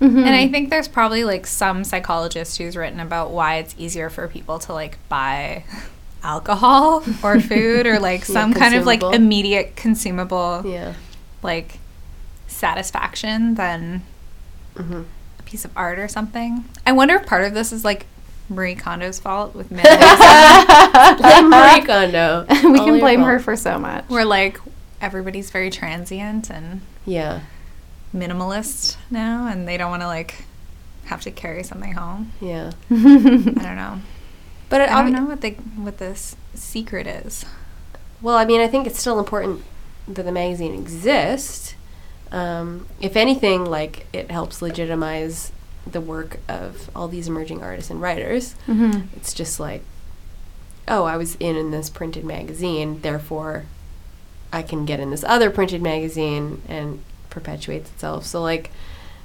And 0.00 0.28
I 0.30 0.48
think 0.48 0.70
there's 0.70 0.88
probably 0.88 1.22
like 1.22 1.46
some 1.46 1.84
psychologist 1.84 2.58
who's 2.58 2.76
written 2.76 2.98
about 2.98 3.30
why 3.30 3.56
it's 3.56 3.74
easier 3.78 4.10
for 4.10 4.26
people 4.26 4.58
to 4.60 4.72
like 4.72 4.98
buy 5.08 5.62
alcohol 6.24 7.04
or 7.22 7.38
food 7.40 7.86
or 7.86 8.00
like 8.00 8.20
Yeah, 8.28 8.32
some 8.34 8.52
kind 8.54 8.74
of 8.74 8.84
like 8.84 9.02
immediate 9.04 9.76
consumable 9.76 10.62
Yeah. 10.64 10.94
like 11.42 11.78
satisfaction 12.66 13.56
than 13.56 14.02
Mm-hmm. 14.76 15.02
a 15.38 15.42
piece 15.42 15.66
of 15.66 15.70
art 15.76 15.98
or 15.98 16.08
something. 16.08 16.64
I 16.86 16.92
wonder 16.92 17.16
if 17.16 17.26
part 17.26 17.44
of 17.44 17.52
this 17.52 17.72
is 17.72 17.84
like 17.84 18.06
Marie 18.48 18.74
Kondo's 18.74 19.18
fault 19.20 19.54
with 19.54 19.68
minimalism, 19.76 21.18
Blame 21.18 21.50
Marie 21.50 21.82
Kondo. 21.84 22.46
we 22.48 22.78
All 22.78 22.84
can 22.86 22.94
your 22.94 22.98
blame 23.00 23.20
her 23.20 23.38
for 23.38 23.54
so 23.54 23.78
much. 23.78 24.08
We're 24.08 24.24
like 24.24 24.58
everybody's 25.02 25.50
very 25.50 25.68
transient 25.68 26.48
and 26.50 26.80
Yeah. 27.04 27.40
minimalist 28.14 28.96
now 29.10 29.46
and 29.46 29.68
they 29.68 29.76
don't 29.76 29.90
want 29.90 30.00
to 30.02 30.06
like 30.06 30.44
have 31.06 31.20
to 31.22 31.30
carry 31.30 31.62
something 31.64 31.92
home. 31.92 32.32
Yeah. 32.40 32.70
I 32.90 32.94
don't 32.94 33.76
know. 33.76 34.00
But 34.70 34.80
it, 34.82 34.88
I 34.90 35.02
don't 35.02 35.12
know 35.12 35.26
what 35.26 35.42
the 35.42 35.50
what 35.76 35.98
this 35.98 36.34
secret 36.54 37.06
is. 37.06 37.44
Well, 38.22 38.36
I 38.36 38.46
mean, 38.46 38.60
I 38.62 38.68
think 38.68 38.86
it's 38.86 38.98
still 39.00 39.18
important 39.18 39.62
that 40.08 40.22
the 40.22 40.32
magazine 40.32 40.72
exists. 40.74 41.74
Um, 42.32 42.86
if 43.00 43.14
anything, 43.16 43.64
like 43.66 44.06
it 44.12 44.30
helps 44.30 44.60
legitimize 44.62 45.52
the 45.86 46.00
work 46.00 46.38
of 46.48 46.90
all 46.96 47.06
these 47.08 47.28
emerging 47.28 47.62
artists 47.62 47.90
and 47.90 48.00
writers. 48.00 48.54
Mhm. 48.66 49.06
It's 49.16 49.34
just 49.34 49.60
like, 49.60 49.82
oh, 50.88 51.04
I 51.04 51.16
was 51.16 51.36
in 51.36 51.56
in 51.56 51.70
this 51.70 51.90
printed 51.90 52.24
magazine, 52.24 53.00
therefore, 53.02 53.64
I 54.52 54.62
can 54.62 54.84
get 54.84 54.98
in 55.00 55.10
this 55.10 55.24
other 55.24 55.50
printed 55.50 55.82
magazine 55.82 56.62
and 56.68 57.02
perpetuates 57.30 57.90
itself. 57.90 58.24
So 58.26 58.40
like, 58.42 58.70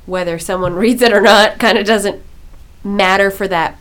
whether 0.05 0.37
someone 0.39 0.75
reads 0.85 1.01
it 1.01 1.13
or 1.13 1.21
not, 1.21 1.59
kind 1.59 1.77
of 1.77 1.85
doesn't 1.85 2.21
matter 2.83 3.31
for 3.31 3.47
that, 3.47 3.77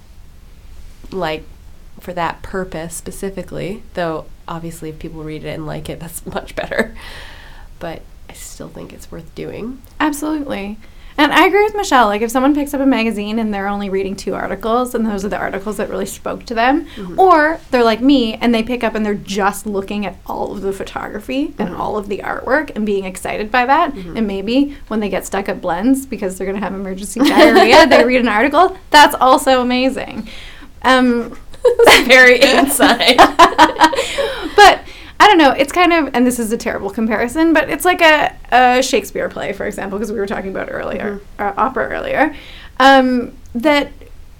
like, 1.11 1.45
for 2.00 2.12
that 2.12 2.42
purpose 2.42 2.95
specifically. 2.95 3.83
Though 3.95 4.26
obviously, 4.47 4.90
if 4.90 4.99
people 4.99 5.25
read 5.25 5.45
it 5.45 5.49
and 5.49 5.66
like 5.66 5.88
it, 5.88 5.99
that's 6.00 6.25
much 6.26 6.54
better. 6.54 6.95
But 7.78 8.02
I 8.28 8.33
still 8.35 8.68
think 8.68 8.92
it's 8.92 9.11
worth 9.11 9.35
doing. 9.35 9.80
Absolutely. 10.00 10.78
And 11.18 11.33
I 11.33 11.47
agree 11.47 11.64
with 11.64 11.75
Michelle. 11.75 12.09
Like, 12.09 12.21
if 12.21 12.30
someone 12.30 12.54
picks 12.54 12.75
up 12.75 12.80
a 12.83 12.85
magazine 12.87 13.38
and 13.38 13.54
they're 13.54 13.68
only 13.68 13.88
reading 13.88 14.16
two 14.16 14.35
articles, 14.35 14.95
and 14.95 15.06
those 15.06 15.25
are 15.25 15.30
the 15.30 15.38
articles 15.38 15.78
that 15.78 15.88
really 15.88 16.04
spoke 16.04 16.45
to 16.45 16.54
them, 16.54 16.85
Mm-hmm. 16.97 17.18
or 17.18 17.59
they're 17.71 17.83
like 17.83 18.02
me 18.02 18.35
and 18.35 18.54
they 18.54 18.62
pick 18.62 18.85
up 18.85 18.95
and 18.95 19.06
they're 19.06 19.14
just 19.14 19.64
looking 19.66 20.04
at 20.04 20.16
all 20.26 20.52
of 20.52 20.61
the 20.61 20.75
photography 20.75 21.54
and 21.59 21.71
Mm-hmm. 21.71 21.80
all 21.80 21.97
of 21.97 22.09
the 22.09 22.18
artwork 22.18 22.71
and 22.76 22.85
being 22.85 23.06
excited 23.06 23.50
by 23.50 23.64
that, 23.64 23.95
and 23.95 24.26
maybe 24.26 24.76
when 24.88 25.00
they 25.00 25.09
get 25.09 25.25
stuck 25.25 25.49
at 25.49 25.62
Blenz 25.62 26.06
because 26.06 26.37
they're 26.37 26.47
going 26.47 26.59
to 26.61 26.62
have 26.62 26.75
emergency 26.75 27.21
diarrhea, 27.21 27.87
they 27.87 28.04
read 28.04 28.21
an 28.21 28.28
article, 28.28 28.76
that's 28.90 29.14
also 29.14 29.62
amazing. 29.62 30.28
Um, 30.83 31.38
Very 32.04 32.40
inside. 32.42 33.16
but 34.56 34.80
I 35.18 35.26
don't 35.26 35.38
know. 35.38 35.50
It's 35.52 35.73
kind 35.73 35.92
of, 35.92 36.11
and 36.14 36.26
this 36.26 36.38
is 36.38 36.52
a 36.52 36.56
terrible 36.56 36.90
comparison, 36.90 37.52
but 37.52 37.70
it's 37.70 37.85
like 37.85 38.00
a, 38.02 38.37
a 38.52 38.82
Shakespeare 38.82 39.28
play, 39.28 39.52
for 39.52 39.66
example, 39.66 39.99
because 39.99 40.12
we 40.12 40.18
were 40.18 40.26
talking 40.26 40.50
about 40.50 40.68
earlier, 40.70 41.20
uh, 41.38 41.52
opera 41.56 41.88
earlier, 41.88 42.35
um, 42.78 43.32
that 43.54 43.92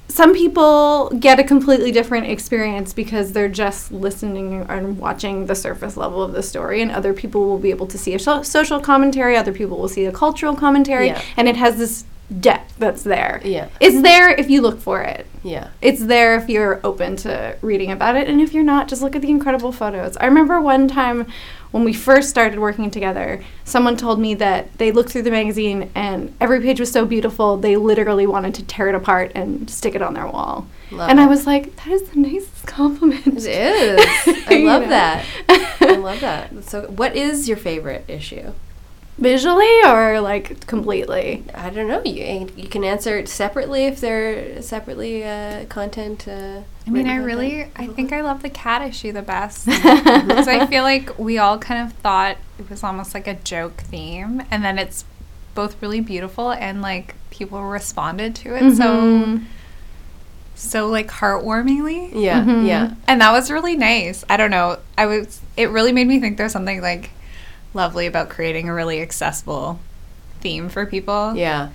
some 0.09 0.35
people 0.35 1.11
get 1.19 1.41
a 1.41 1.45
completely 1.45 1.91
different 1.91 2.27
experience 2.27 2.93
because 2.93 3.33
they're 3.33 3.49
just 3.49 3.91
listening 3.91 4.65
and 4.69 4.99
watching 4.99 5.47
the 5.47 5.55
surface 5.55 5.97
level 5.97 6.23
of 6.23 6.33
the 6.33 6.43
story, 6.43 6.81
and 6.83 6.93
other 6.93 7.13
people 7.13 7.47
will 7.47 7.59
be 7.59 7.71
able 7.71 7.87
to 7.87 7.99
see 7.99 8.15
a 8.15 8.19
so- 8.19 8.43
social 8.43 8.79
commentary, 8.79 9.37
other 9.37 9.53
people 9.53 9.79
will 9.79 9.89
see 9.89 10.05
a 10.05 10.13
cultural 10.13 10.55
commentary, 10.55 11.09
Yeah. 11.09 11.23
and 11.37 11.49
it 11.49 11.57
has 11.57 11.77
this 11.79 12.05
depth 12.41 12.75
that's 12.79 13.03
there. 13.03 13.41
Yeah. 13.45 13.69
It's 13.81 14.03
there 14.03 14.31
if 14.31 14.51
you 14.51 14.63
look 14.63 14.81
for 14.81 15.03
it 15.03 15.27
yeah. 15.47 15.69
it's 15.81 16.05
there 16.05 16.37
if 16.37 16.49
you're 16.49 16.81
open 16.85 17.17
to 17.17 17.57
reading 17.63 17.93
about 17.93 18.17
it 18.17 18.29
and 18.29 18.41
if 18.41 18.53
you're 18.53 18.65
not 18.65 18.89
just 18.89 19.01
look 19.01 19.15
at 19.15 19.23
the 19.23 19.31
incredible 19.31 19.73
photos 19.73 20.17
i 20.19 20.27
remember 20.27 20.61
one 20.61 20.89
time 20.89 21.27
when 21.71 21.85
we 21.85 21.93
first 21.93 22.29
started 22.29 22.59
working 22.59 22.91
together 22.91 23.43
someone 23.65 23.97
told 23.97 24.19
me 24.19 24.35
that 24.35 24.77
they 24.79 24.91
looked 24.91 25.11
through 25.11 25.23
the 25.23 25.31
magazine 25.31 25.91
and 25.95 26.35
every 26.41 26.61
page 26.61 26.81
was 26.81 26.91
so 26.91 27.05
beautiful 27.05 27.57
they 27.57 27.77
literally 27.77 28.27
wanted 28.27 28.55
to 28.55 28.65
tear 28.65 28.89
it 28.89 28.95
apart 28.95 29.31
and 29.35 29.71
stick 29.71 29.95
it 29.95 30.03
on 30.03 30.15
their 30.15 30.27
wall 30.27 30.67
Love 30.91 31.11
and 31.11 31.21
i 31.21 31.27
was 31.27 31.47
like 31.47 31.75
that 31.77 31.89
is 31.89 32.09
the 32.11 32.19
nicest 32.19 32.67
compliment 32.67 33.27
It 33.27 33.47
is. 33.47 34.47
I 34.49 34.57
love 34.65 34.89
that. 34.89 35.25
I 35.49 35.97
love 35.97 36.21
that. 36.21 36.65
So, 36.65 36.83
what 36.89 37.15
is 37.17 37.49
your 37.49 37.57
favorite 37.57 38.05
issue? 38.09 38.53
Visually 39.19 39.83
or 39.85 40.21
like 40.21 40.67
completely 40.67 41.43
I 41.55 41.71
don't 41.71 41.89
know. 41.89 42.03
You 42.05 42.49
you 42.57 42.69
can 42.69 42.85
answer 42.85 43.17
it 43.19 43.29
separately 43.29 43.87
if 43.87 44.01
they're 44.01 44.61
separately 44.63 45.25
uh, 45.25 45.65
content. 45.67 46.29
Uh, 46.29 46.61
I 46.87 46.91
mean, 46.91 47.07
I 47.07 47.17
content. 47.17 47.25
really, 47.27 47.71
I 47.77 47.87
think 47.89 48.13
I 48.13 48.21
love 48.21 48.43
the 48.43 48.51
cat 48.51 48.83
issue 48.83 49.13
the 49.13 49.23
best. 49.23 49.67
Because 50.27 50.49
I 50.49 50.67
feel 50.67 50.83
like 50.83 51.19
we 51.19 51.39
all 51.39 51.59
kind 51.59 51.87
of 51.87 51.93
thought 51.99 52.37
it 52.59 52.69
was 52.71 52.85
almost 52.85 53.15
like 53.15 53.27
a 53.27 53.35
joke 53.35 53.79
theme. 53.79 54.43
And 54.51 54.65
then 54.65 54.79
it's 54.79 55.05
both 55.55 55.81
really 55.83 56.01
beautiful 56.01 56.51
and 56.53 56.83
like 56.83 57.15
people 57.31 57.63
responded 57.63 58.35
to 58.37 58.55
it 58.55 58.77
so, 58.77 58.85
Mhm. 58.85 59.45
so 60.55 60.89
like 60.89 61.09
heartwarmingly. 61.09 62.11
Yeah, 62.15 62.45
Mhm. 62.45 62.67
yeah, 62.67 62.93
And 63.09 63.21
that 63.21 63.33
was 63.33 63.51
really 63.51 63.77
nice. 63.77 64.25
I 64.29 64.37
don't 64.37 64.51
know. 64.51 64.79
I 64.97 65.07
was, 65.07 65.41
it 65.57 65.71
really 65.71 65.93
made 65.93 66.07
me 66.07 66.21
think 66.21 66.37
there's 66.39 66.53
something 66.53 66.81
like 66.83 67.11
lovely 67.77 68.07
about 68.07 68.29
creating 68.29 68.69
a 68.69 68.75
really 68.75 69.01
accessible 69.01 69.79
theme 70.41 70.69
for 70.69 70.85
people. 70.87 71.35
yeah, 71.37 71.71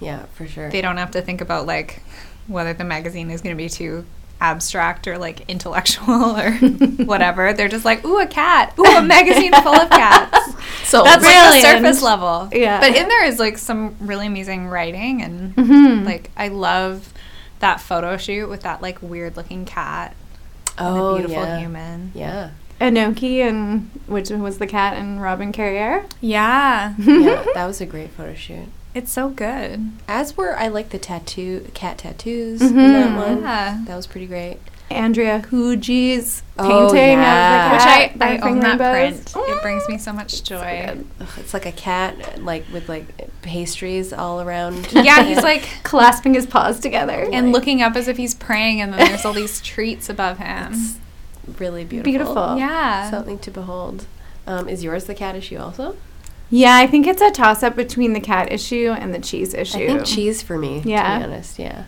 yeah, 0.00 0.26
for 0.34 0.46
sure. 0.46 0.70
They 0.70 0.80
don't 0.82 0.98
have 0.98 1.12
to 1.12 1.22
think 1.22 1.40
about 1.40 1.64
like 1.66 2.02
whether 2.46 2.72
the 2.74 2.84
magazine 2.84 3.30
is 3.30 3.40
going 3.40 3.56
to 3.56 3.62
be 3.62 3.68
too 3.68 4.04
abstract 4.40 5.08
or 5.08 5.18
like 5.18 5.48
intellectual 5.48 6.36
or 6.38 6.52
whatever. 7.04 7.52
They're 7.52 7.68
just 7.68 7.84
like, 7.84 8.04
ooh, 8.04 8.20
a 8.20 8.26
cat. 8.26 8.74
Ooh, 8.78 8.84
a 8.84 9.02
magazine 9.02 9.52
full 9.62 9.74
of 9.74 9.90
cats. 9.90 10.54
so 10.84 11.02
That's 11.02 11.24
like 11.24 11.62
the 11.62 11.68
surface 11.68 12.02
level. 12.02 12.48
Yeah. 12.52 12.78
But 12.80 12.94
in 12.94 13.08
there 13.08 13.24
is 13.24 13.38
like 13.38 13.58
some 13.58 13.96
really 14.00 14.26
amazing 14.26 14.68
writing 14.68 15.22
and 15.22 15.54
Mhm. 15.56 16.04
like 16.04 16.30
I 16.36 16.48
love 16.48 17.12
that 17.58 17.80
photo 17.80 18.16
shoot 18.16 18.48
with 18.48 18.62
that 18.62 18.80
like 18.80 19.02
weird 19.02 19.36
looking 19.36 19.64
cat 19.64 20.14
oh, 20.78 21.16
and 21.16 21.24
a 21.24 21.26
beautiful 21.26 21.42
yeah. 21.44 21.58
human. 21.58 22.12
Yeah, 22.14 22.50
Anoki 22.80 23.40
and 23.40 23.90
which 24.06 24.30
was 24.30 24.58
the 24.58 24.66
cat 24.66 24.96
and 24.96 25.20
Robin 25.20 25.52
Carrier. 25.52 26.06
Yeah. 26.20 26.94
yeah, 26.98 27.44
that 27.54 27.66
was 27.66 27.80
a 27.80 27.86
great 27.86 28.10
photo 28.10 28.34
shoot. 28.34 28.68
It's 28.94 29.12
so 29.12 29.28
good. 29.28 29.92
As 30.06 30.36
were 30.36 30.56
I 30.58 30.68
like 30.68 30.90
the 30.90 30.98
tattoo 30.98 31.68
cat 31.74 31.98
tattoos 31.98 32.60
mm-hmm. 32.60 32.78
in 32.78 32.92
that 32.92 33.16
one. 33.28 33.42
Yeah. 33.42 33.82
That 33.86 33.96
was 33.96 34.06
pretty 34.06 34.26
great. 34.26 34.58
Andrea 34.90 35.40
Huji's 35.40 36.42
Oh, 36.60 36.88
painting 36.90 37.18
yeah. 37.18 37.66
of 37.66 37.70
the 37.70 37.76
Which 37.76 37.84
cat. 37.84 38.16
I, 38.20 38.36
I 38.36 38.50
own 38.50 38.60
that 38.60 38.80
rainbows. 38.80 38.90
print. 38.90 39.48
It 39.48 39.50
mm-hmm. 39.50 39.62
brings 39.62 39.88
me 39.88 39.98
so 39.98 40.12
much 40.12 40.42
joy. 40.42 40.86
good. 40.86 41.06
Ugh, 41.20 41.28
it's 41.36 41.54
like 41.54 41.66
a 41.66 41.72
cat, 41.72 42.42
like 42.42 42.64
with 42.72 42.88
like 42.88 43.06
pastries 43.42 44.12
all 44.12 44.40
around. 44.40 44.92
yeah, 44.92 45.22
he's 45.22 45.42
like 45.42 45.68
clasping 45.84 46.34
his 46.34 46.46
paws 46.46 46.80
together. 46.80 47.28
and 47.32 47.52
looking 47.52 47.82
up 47.82 47.94
as 47.96 48.08
if 48.08 48.16
he's 48.16 48.34
praying, 48.34 48.80
and 48.80 48.92
then 48.92 49.06
there's 49.08 49.24
all 49.24 49.32
these 49.34 49.60
treats 49.60 50.08
above 50.08 50.38
him. 50.38 50.74
Really 51.58 51.84
beautiful. 51.84 52.12
Beautiful. 52.12 52.56
Yeah. 52.58 53.10
Something 53.10 53.38
to 53.40 53.50
behold. 53.50 54.06
Um, 54.46 54.68
is 54.68 54.82
yours 54.82 55.04
the 55.04 55.14
cat 55.14 55.34
issue 55.34 55.58
also? 55.58 55.96
yeah, 56.50 56.76
I 56.76 56.86
think 56.86 57.06
it's 57.06 57.20
a 57.20 57.30
toss 57.30 57.62
up 57.62 57.76
between 57.76 58.14
the 58.14 58.20
cat 58.20 58.50
issue 58.50 58.94
and 58.98 59.12
the 59.14 59.18
cheese 59.18 59.52
issue. 59.52 59.76
I 59.78 59.86
think 59.86 60.04
cheese 60.06 60.40
for 60.42 60.56
me. 60.58 60.80
Yeah. 60.84 61.18
To 61.18 61.18
be 61.18 61.24
honest, 61.32 61.58
yeah. 61.58 61.84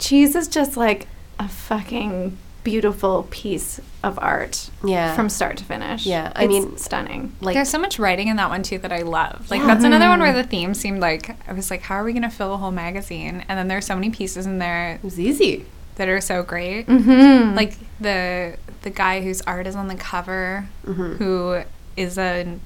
cheese 0.00 0.34
is 0.34 0.48
just 0.48 0.76
like 0.76 1.06
a 1.38 1.48
fucking 1.48 2.36
beautiful 2.64 3.28
piece 3.30 3.78
of 4.02 4.18
art 4.20 4.70
Yeah. 4.82 5.14
from 5.14 5.28
start 5.28 5.58
to 5.58 5.64
finish. 5.64 6.06
Yeah, 6.06 6.32
I 6.34 6.44
It's 6.44 6.48
mean- 6.48 6.76
stunning. 6.78 7.32
like 7.40 7.54
There's 7.54 7.68
so 7.68 7.78
much 7.78 7.98
writing 7.98 8.28
in 8.28 8.36
that 8.36 8.48
one 8.48 8.62
too 8.62 8.78
that 8.78 8.92
I 8.92 9.02
love. 9.02 9.50
Like 9.50 9.60
Yeah. 9.60 9.66
that's 9.68 9.84
another 9.84 10.08
one 10.08 10.18
where 10.20 10.32
Mhm. 10.32 10.42
the 10.42 10.48
theme 10.48 10.74
seemed 10.74 11.00
like 11.00 11.36
I 11.48 11.52
was 11.52 11.70
like, 11.70 11.82
how 11.82 11.94
are 11.96 12.04
we 12.04 12.12
gonna 12.14 12.30
fill 12.30 12.54
a 12.54 12.56
whole 12.56 12.72
magazine? 12.72 13.44
And 13.48 13.58
then 13.58 13.68
there's 13.68 13.84
so 13.86 13.94
many 13.94 14.10
pieces 14.10 14.46
in 14.46 14.58
there 14.58 14.92
it 14.94 15.04
was 15.04 15.20
easy. 15.20 15.66
that 15.96 16.08
are 16.08 16.20
so 16.20 16.42
great. 16.42 16.88
Mm-hmm. 16.88 17.54
Like 17.54 17.74
the 18.00 18.54
the 18.84 18.90
guy 18.90 19.20
whose 19.20 19.40
art 19.42 19.66
is 19.66 19.74
on 19.76 19.88
the 19.88 19.94
cover, 19.96 20.68
Mhm. 20.86 21.16
who 21.18 21.62
is 21.96 22.16
a 22.16 22.58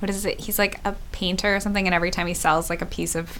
what 0.00 0.08
is 0.08 0.24
it? 0.24 0.40
He's 0.40 0.58
like 0.58 0.80
a 0.84 0.94
painter 1.12 1.54
or 1.54 1.60
something, 1.60 1.86
and 1.86 1.94
every 1.94 2.10
time 2.10 2.26
he 2.26 2.32
sells 2.34 2.70
like 2.70 2.80
a 2.80 2.86
piece 2.86 3.14
of 3.14 3.38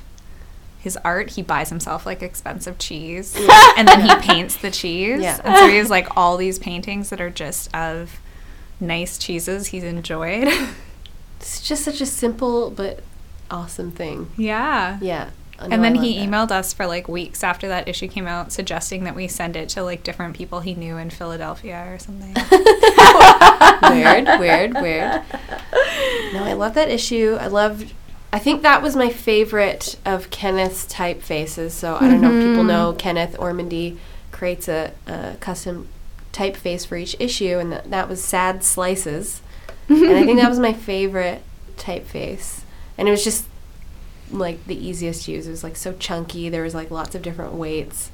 his 0.79 0.97
art, 0.99 1.31
he 1.31 1.43
buys 1.43 1.69
himself 1.71 2.05
like 2.05 2.23
expensive 2.23 2.77
cheese, 2.79 3.35
and 3.79 3.89
then 3.89 4.03
he 4.03 4.15
paints 4.27 4.57
the 4.57 4.71
cheese. 4.71 5.21
Yeah. 5.23 5.41
And 5.43 5.57
so 5.57 5.69
he 5.69 5.77
has 5.77 5.89
like 5.91 6.09
all 6.17 6.37
these 6.37 6.59
paintings 6.59 7.09
that 7.11 7.21
are 7.21 7.31
just 7.31 7.75
of 7.75 8.21
nice 8.79 9.17
cheeses 9.19 9.69
he's 9.69 9.85
enjoyed. 9.85 10.49
It's 11.41 11.63
just 11.63 11.83
such 11.85 12.03
a 12.03 12.07
simple 12.07 12.71
but 12.71 13.03
awesome 13.51 13.91
thing. 13.93 14.31
yeah. 14.37 14.99
Yeah. 15.01 15.31
I 15.61 15.67
know 15.67 15.75
And 15.75 15.85
then 15.85 15.95
he 15.97 16.19
that. 16.19 16.29
emailed 16.29 16.51
us 16.51 16.73
for 16.73 16.87
like 16.87 17.07
weeks 17.07 17.45
after 17.45 17.69
that 17.69 17.87
issue 17.87 18.09
came 18.09 18.27
out, 18.27 18.51
suggesting 18.51 19.05
that 19.05 19.15
we 19.15 19.29
send 19.29 19.57
it 19.57 19.69
to 19.71 19.83
like 19.83 20.03
different 20.03 20.35
people 20.35 20.61
he 20.61 20.75
knew 20.75 20.97
in 20.97 21.11
Philadelphia 21.11 21.87
or 21.93 21.99
something. 21.99 22.35
weird, 23.91 24.41
weird, 24.41 24.75
weird. 24.75 25.23
No, 26.33 26.45
I 26.45 26.53
love 26.53 26.75
that 26.75 26.89
issue. 26.89 27.37
I 27.41 27.49
loved. 27.49 27.93
I 28.33 28.39
think 28.39 28.63
that 28.63 28.83
was 28.83 28.95
my 28.95 29.11
favorite 29.11 29.99
of 30.07 30.31
Kenneth's 30.31 30.87
typefaces. 30.87 31.73
So 31.73 31.97
I 31.97 32.03
don't 32.03 32.21
know 32.21 32.29
if 32.29 32.45
people 32.45 32.59
mm-hmm. 32.59 32.67
know 32.69 32.93
Kenneth 32.93 33.37
Ormandy 33.37 33.99
creates 34.31 34.69
a, 34.69 34.93
a 35.09 35.37
custom 35.41 35.89
typeface 36.33 36.87
for 36.87 36.97
each 36.97 37.17
issue, 37.19 37.59
and 37.59 37.73
that, 37.73 37.91
that 37.91 38.09
was 38.09 38.23
Sad 38.23 38.63
Slices. 38.63 39.43
and 39.89 40.17
I 40.17 40.25
think 40.25 40.39
that 40.39 40.49
was 40.49 40.61
my 40.61 40.73
favorite 40.91 41.43
typeface. 41.77 42.61
And 42.97 43.09
it 43.09 43.11
was 43.11 43.25
just 43.25 43.47
like 44.31 44.67
the 44.67 44.77
easiest 44.77 45.25
to 45.27 45.33
use. 45.33 45.47
It 45.47 45.51
was 45.51 45.65
like 45.65 45.77
so 45.77 45.93
chunky. 45.95 46.49
There 46.49 46.63
was 46.63 46.75
like 46.75 46.91
lots 46.91 47.15
of 47.15 47.23
different 47.23 47.53
weights. 47.55 48.11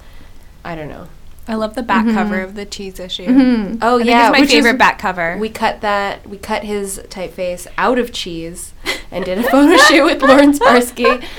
I 0.65 0.75
don't 0.75 0.89
know. 0.89 1.09
I 1.49 1.55
love 1.55 1.77
the 1.77 1.83
back 1.83 2.07
cover 2.13 2.41
of 2.41 2.57
the 2.57 2.65
cheese 2.67 2.99
issue. 2.99 3.27
Mhm. 3.27 3.79
Oh 3.81 3.95
I 3.95 3.99
think 3.99 4.09
yeah, 4.11 4.27
it's 4.29 4.33
my 4.33 4.41
which 4.41 4.49
is- 4.49 4.55
favorite 4.55 4.79
back 4.79 4.99
cover. 4.99 5.37
We 5.39 5.49
cut 5.49 5.81
that. 5.83 6.27
We 6.29 6.39
cut 6.39 6.65
his 6.65 6.99
typeface 7.09 7.67
out 7.79 7.99
of 8.01 8.13
cheese 8.13 8.73
and 9.13 9.25
did 9.25 9.39
a 9.39 9.43
photo 9.45 9.77
shoot 9.89 10.05
with 10.05 10.23
Lauren 10.23 10.53
Sparsky. 10.53 11.25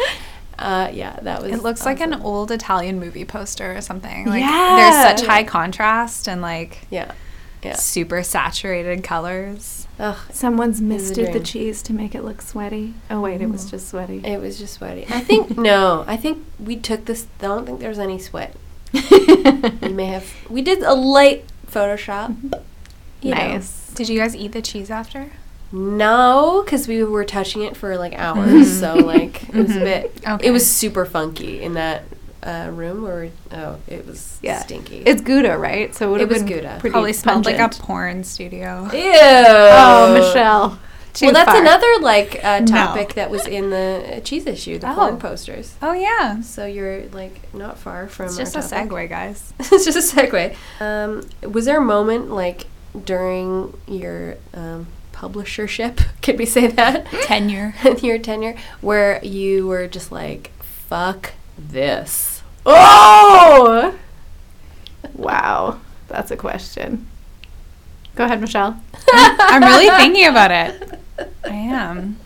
Uh, 0.59 0.89
yeah, 0.91 1.19
that 1.21 1.43
was. 1.43 1.51
it 1.51 1.61
looks 1.61 1.85
like 1.85 1.99
an 1.99 2.15
old 2.15 2.49
Italian 2.49 2.99
movie 2.99 3.23
poster 3.23 3.75
or 3.77 3.79
something. 3.81 4.25
Like 4.25 4.41
Yeah. 4.41 4.75
there's 5.05 5.19
such 5.21 5.27
high 5.29 5.43
contrast 5.43 6.27
and 6.27 6.41
like 6.41 6.79
Yeah, 6.89 7.11
yeah. 7.61 7.75
super 7.75 8.23
saturated 8.23 9.03
colors. 9.03 9.86
Ugh, 9.99 10.17
Someone's 10.31 10.79
misted 10.79 11.33
the 11.33 11.39
cheese 11.39 11.81
to 11.83 11.93
make 11.93 12.13
it 12.13 12.23
look 12.23 12.41
sweaty. 12.41 12.93
Oh 13.09 13.21
wait, 13.21 13.41
it 13.41 13.49
was 13.49 13.61
mm-hmm. 13.61 13.71
just 13.71 13.89
sweaty. 13.89 14.21
it 14.23 14.39
was 14.39 14.59
just 14.59 14.75
sweaty. 14.75 15.05
I 15.09 15.21
think 15.21 15.57
no. 15.57 16.03
I 16.07 16.17
think 16.17 16.45
we 16.59 16.75
took 16.75 17.05
this. 17.05 17.27
I 17.39 17.43
don't 17.43 17.65
think 17.65 17.79
there's 17.79 17.99
any 17.99 18.19
sweat. 18.19 18.55
We 19.81 19.93
may 19.93 20.05
have. 20.05 20.33
We 20.49 20.61
did 20.61 20.81
a 20.83 20.93
light 20.93 21.45
Photoshop. 21.67 22.35
Mm-hmm. 22.35 22.53
you 23.21 23.31
know. 23.31 23.37
nice. 23.37 23.91
Did 23.93 24.09
you 24.09 24.19
guys 24.19 24.35
eat 24.35 24.51
the 24.51 24.61
cheese 24.61 24.91
after? 24.91 25.31
No, 25.71 26.61
because 26.63 26.87
we 26.87 27.03
were 27.03 27.25
touching 27.25 27.63
it 27.63 27.75
for 27.75 27.97
like 27.97 28.13
hours. 28.13 28.67
Mm-hmm. 28.67 28.79
so 28.79 28.95
like 28.95 29.49
it 29.49 29.55
was 29.55 29.75
a 29.75 29.79
bit. 29.79 30.21
Okay. 30.27 30.47
It 30.47 30.51
was 30.51 30.69
super 30.69 31.05
funky 31.05 31.61
in 31.61 31.73
that 31.73 32.03
uh, 32.47 32.69
room 32.71 33.03
where. 33.03 33.29
Oh, 33.51 33.77
it 33.87 34.07
was 34.07 34.39
Yeah. 34.41 34.59
stinky. 34.63 35.03
It's 35.05 35.21
Gouda, 35.21 35.57
right? 35.57 35.93
So 35.93 36.07
it 36.07 36.11
would 36.11 36.21
It 36.21 36.23
have 36.23 36.29
was 36.31 36.43
been 36.43 36.53
Gouda. 36.61 36.77
pretty 36.79 36.91
Probably 36.93 37.13
smelled 37.13 37.45
like 37.45 37.59
a 37.59 37.69
porn 37.69 38.23
studio. 38.23 38.89
Ew. 38.93 39.13
Oh, 39.15 40.13
Michelle. 40.13 40.79
Too 41.13 41.25
well, 41.25 41.33
that's 41.33 41.49
far. 41.51 41.61
another 41.61 41.87
like 42.01 42.39
uh, 42.43 42.59
No. 42.59 42.65
topic 42.67 43.15
that 43.15 43.31
was 43.31 43.47
in 43.47 43.71
the 43.71 44.17
uh, 44.17 44.19
cheese 44.19 44.45
issue, 44.45 44.77
the 44.77 44.91
Oh. 44.91 44.93
porn 44.95 45.17
posters. 45.17 45.73
Oh 45.81 45.93
yeah. 45.93 46.41
So 46.41 46.65
you're 46.67 47.07
like 47.09 47.51
not 47.55 47.79
far 47.79 48.07
from. 48.07 48.27
It's 48.27 48.37
our 48.37 48.43
just 48.45 48.55
a 48.55 48.61
topic. 48.75 48.89
segue, 48.91 49.09
guys. 49.09 49.51
it's 49.59 49.83
just 49.85 50.13
a 50.13 50.15
segue. 50.15 50.55
Um, 50.79 51.27
was 51.51 51.65
there 51.65 51.79
a 51.79 51.83
moment 51.83 52.29
like 52.29 52.67
during 53.03 53.75
your 53.87 54.35
um, 54.53 54.85
publishership? 55.11 56.05
Could 56.21 56.37
we 56.37 56.45
say 56.45 56.67
that? 56.67 57.07
Tenure. 57.23 57.73
your 58.03 58.19
tenure, 58.19 58.55
where 58.81 59.19
you 59.25 59.65
were 59.65 59.87
just 59.87 60.11
like, 60.11 60.51
"Fuck 60.61 61.33
this." 61.57 62.36
Oh. 62.67 63.97
Wow, 65.13 65.79
that's 66.07 66.31
a 66.31 66.37
question. 66.37 67.07
Go 68.15 68.25
ahead, 68.25 68.41
Michelle. 68.41 68.81
I'm 69.13 69.63
really 69.63 69.89
thinking 69.97 70.25
about 70.25 70.51
it. 70.51 70.99
I 71.45 71.49
am. 71.49 72.17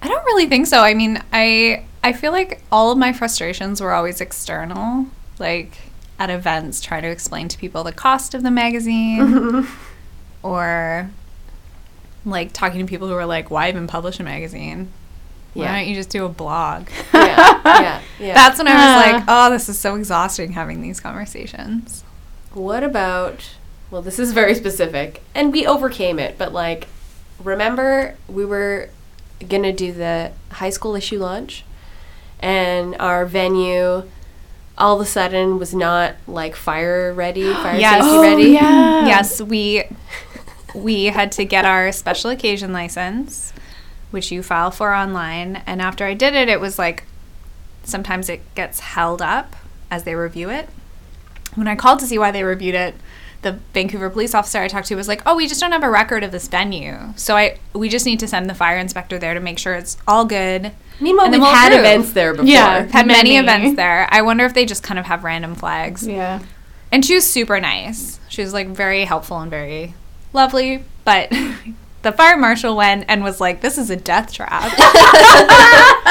I 0.00 0.08
don't 0.08 0.24
really 0.24 0.46
think 0.46 0.66
so. 0.66 0.80
I 0.82 0.94
mean, 0.94 1.22
I 1.32 1.84
I 2.04 2.12
feel 2.12 2.32
like 2.32 2.62
all 2.72 2.90
of 2.90 2.98
my 2.98 3.12
frustrations 3.12 3.80
were 3.80 3.92
always 3.92 4.20
external, 4.20 5.06
like 5.38 5.78
at 6.18 6.30
events 6.30 6.80
trying 6.80 7.02
to 7.02 7.08
explain 7.08 7.48
to 7.48 7.58
people 7.58 7.84
the 7.84 7.92
cost 7.92 8.34
of 8.34 8.42
the 8.42 8.50
magazine 8.50 9.66
or 10.42 11.10
like 12.24 12.52
talking 12.52 12.80
to 12.80 12.86
people 12.86 13.08
who 13.08 13.14
are 13.14 13.26
like, 13.26 13.50
"Why 13.50 13.68
even 13.68 13.86
publish 13.86 14.18
a 14.20 14.22
magazine? 14.22 14.92
Why 15.54 15.64
Yeah. 15.64 15.76
don't 15.76 15.88
you 15.88 15.94
just 15.94 16.10
do 16.10 16.24
a 16.24 16.28
blog?" 16.28 16.88
yeah, 17.12 17.60
yeah, 17.64 18.00
yeah. 18.20 18.34
That's 18.34 18.58
when 18.58 18.68
I 18.68 18.74
was 18.74 19.06
like, 19.06 19.22
uh. 19.22 19.24
"Oh, 19.28 19.50
this 19.50 19.68
is 19.68 19.78
so 19.78 19.94
exhausting 19.96 20.52
having 20.52 20.80
these 20.82 21.00
conversations." 21.00 22.04
What 22.54 22.82
about? 22.82 23.40
Well, 23.90 24.02
this 24.02 24.18
is 24.18 24.32
very 24.32 24.54
specific, 24.54 25.22
and 25.34 25.52
we 25.52 25.66
overcame 25.66 26.18
it. 26.18 26.36
But 26.38 26.52
like, 26.52 26.88
remember 27.42 28.16
we 28.28 28.44
were 28.44 28.88
gonna 29.48 29.72
do 29.72 29.92
the 29.92 30.32
high 30.52 30.70
school 30.70 30.94
issue 30.94 31.18
launch, 31.18 31.64
and 32.40 32.96
our 33.00 33.26
venue 33.26 34.04
all 34.78 34.94
of 34.98 35.02
a 35.02 35.04
sudden 35.08 35.58
was 35.58 35.74
not 35.74 36.14
like 36.26 36.56
fire 36.56 37.12
ready, 37.12 37.52
fire 37.64 37.76
Yes. 37.78 38.02
safety 38.02 38.16
Oh, 38.16 38.22
ready. 38.22 38.50
yeah. 38.52 39.06
yes, 39.06 39.40
we 39.42 39.84
we 40.74 41.04
had 41.06 41.30
to 41.32 41.44
get 41.44 41.66
our 41.66 41.92
special 41.92 42.30
occasion 42.30 42.72
license, 42.72 43.52
which 44.12 44.30
you 44.30 44.42
file 44.42 44.70
for 44.70 44.94
online. 44.94 45.62
And 45.66 45.80
after 45.82 46.04
I 46.04 46.14
did 46.14 46.34
it, 46.34 46.48
it 46.48 46.60
was 46.60 46.78
like 46.78 47.04
sometimes 47.84 48.28
it 48.28 48.42
gets 48.54 48.80
held 48.80 49.20
up 49.22 49.56
as 49.90 50.04
they 50.04 50.14
review 50.14 50.50
it. 50.50 50.68
When 51.54 51.68
I 51.68 51.74
called 51.76 51.98
to 52.00 52.06
see 52.06 52.18
why 52.18 52.30
they 52.30 52.44
reviewed 52.44 52.74
it, 52.74 52.94
the 53.42 53.58
Vancouver 53.74 54.08
police 54.08 54.34
officer 54.34 54.60
I 54.60 54.68
talked 54.68 54.86
to 54.88 54.94
was 54.94 55.08
like, 55.08 55.20
"Oh, 55.26 55.34
we 55.34 55.48
just 55.48 55.60
don't 55.60 55.72
have 55.72 55.82
a 55.82 55.90
record 55.90 56.22
of 56.22 56.30
this 56.30 56.46
venue, 56.46 56.96
so 57.16 57.36
I 57.36 57.58
we 57.72 57.88
just 57.88 58.06
need 58.06 58.20
to 58.20 58.28
send 58.28 58.48
the 58.48 58.54
fire 58.54 58.78
inspector 58.78 59.18
there 59.18 59.34
to 59.34 59.40
make 59.40 59.58
sure 59.58 59.74
it's 59.74 59.96
all 60.06 60.24
good." 60.24 60.70
Meanwhile, 61.00 61.26
and 61.26 61.32
we've 61.32 61.42
we'll 61.42 61.50
had 61.50 61.72
approve. 61.72 61.80
events 61.86 62.12
there 62.12 62.32
before. 62.32 62.46
Yeah. 62.46 62.82
Had 62.86 63.06
many 63.08 63.30
Many. 63.32 63.38
events 63.38 63.76
there. 63.76 64.06
I 64.12 64.22
wonder 64.22 64.44
if 64.44 64.54
they 64.54 64.64
just 64.64 64.84
kind 64.84 65.00
of 65.00 65.06
have 65.06 65.24
random 65.24 65.56
flags. 65.56 66.06
Yeah. 66.06 66.38
And 66.92 67.04
she 67.04 67.14
was 67.16 67.28
super 67.28 67.58
nice. 67.58 68.20
She 68.28 68.42
was 68.42 68.52
like 68.52 68.68
very 68.68 69.04
helpful 69.04 69.40
and 69.40 69.50
very 69.50 69.94
lovely. 70.32 70.84
But 71.04 71.32
the 72.02 72.12
fire 72.12 72.36
marshal 72.36 72.76
went 72.76 73.04
and 73.08 73.22
was 73.22 73.40
like, 73.40 73.60
"This 73.60 73.78
is 73.78 73.90
a 73.90 73.96
death 73.96 74.32
trap." 74.32 74.72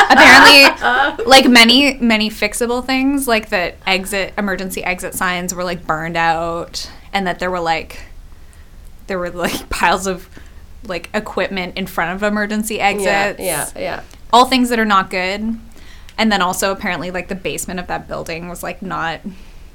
Apparently, 0.09 1.25
like 1.25 1.47
many 1.49 1.95
many 1.99 2.29
fixable 2.29 2.85
things, 2.85 3.27
like 3.27 3.49
that 3.49 3.75
exit 3.85 4.33
emergency 4.37 4.83
exit 4.83 5.13
signs 5.13 5.53
were 5.53 5.63
like 5.63 5.85
burned 5.85 6.17
out, 6.17 6.89
and 7.13 7.27
that 7.27 7.39
there 7.39 7.51
were 7.51 7.59
like 7.59 8.03
there 9.07 9.19
were 9.19 9.29
like 9.29 9.69
piles 9.69 10.07
of 10.07 10.29
like 10.87 11.09
equipment 11.13 11.77
in 11.77 11.85
front 11.87 12.15
of 12.15 12.23
emergency 12.23 12.79
exits 12.79 13.39
Yeah, 13.39 13.69
yeah, 13.75 13.79
yeah. 13.79 14.03
all 14.33 14.45
things 14.45 14.69
that 14.69 14.79
are 14.79 14.85
not 14.85 15.09
good. 15.09 15.59
And 16.17 16.31
then 16.31 16.41
also 16.41 16.71
apparently 16.71 17.11
like 17.11 17.27
the 17.27 17.35
basement 17.35 17.79
of 17.79 17.87
that 17.87 18.07
building 18.07 18.47
was 18.49 18.63
like 18.63 18.81
not 18.81 19.21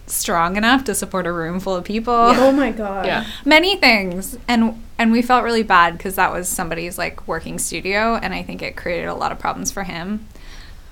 strong 0.07 0.57
enough 0.57 0.85
to 0.85 0.95
support 0.95 1.27
a 1.27 1.33
room 1.33 1.59
full 1.61 1.75
of 1.75 1.85
people. 1.85 2.15
Oh 2.15 2.53
my 2.53 2.71
god. 2.71 3.07
Yeah. 3.07 3.27
Many 3.45 3.77
things. 3.77 4.39
And 4.49 4.83
and 4.99 5.13
we 5.13 5.21
felt 5.23 5.45
really 5.45 5.63
bad 5.63 5.97
because 5.99 6.15
that 6.17 6.33
was 6.33 6.49
somebody's 6.49 6.97
like 6.99 7.27
working 7.29 7.59
studio 7.59 8.15
and 8.17 8.33
I 8.33 8.43
think 8.43 8.63
it 8.63 8.77
created 8.77 9.07
a 9.09 9.15
lot 9.15 9.33
of 9.33 9.39
problems 9.39 9.71
for 9.71 9.83
him. 9.83 10.27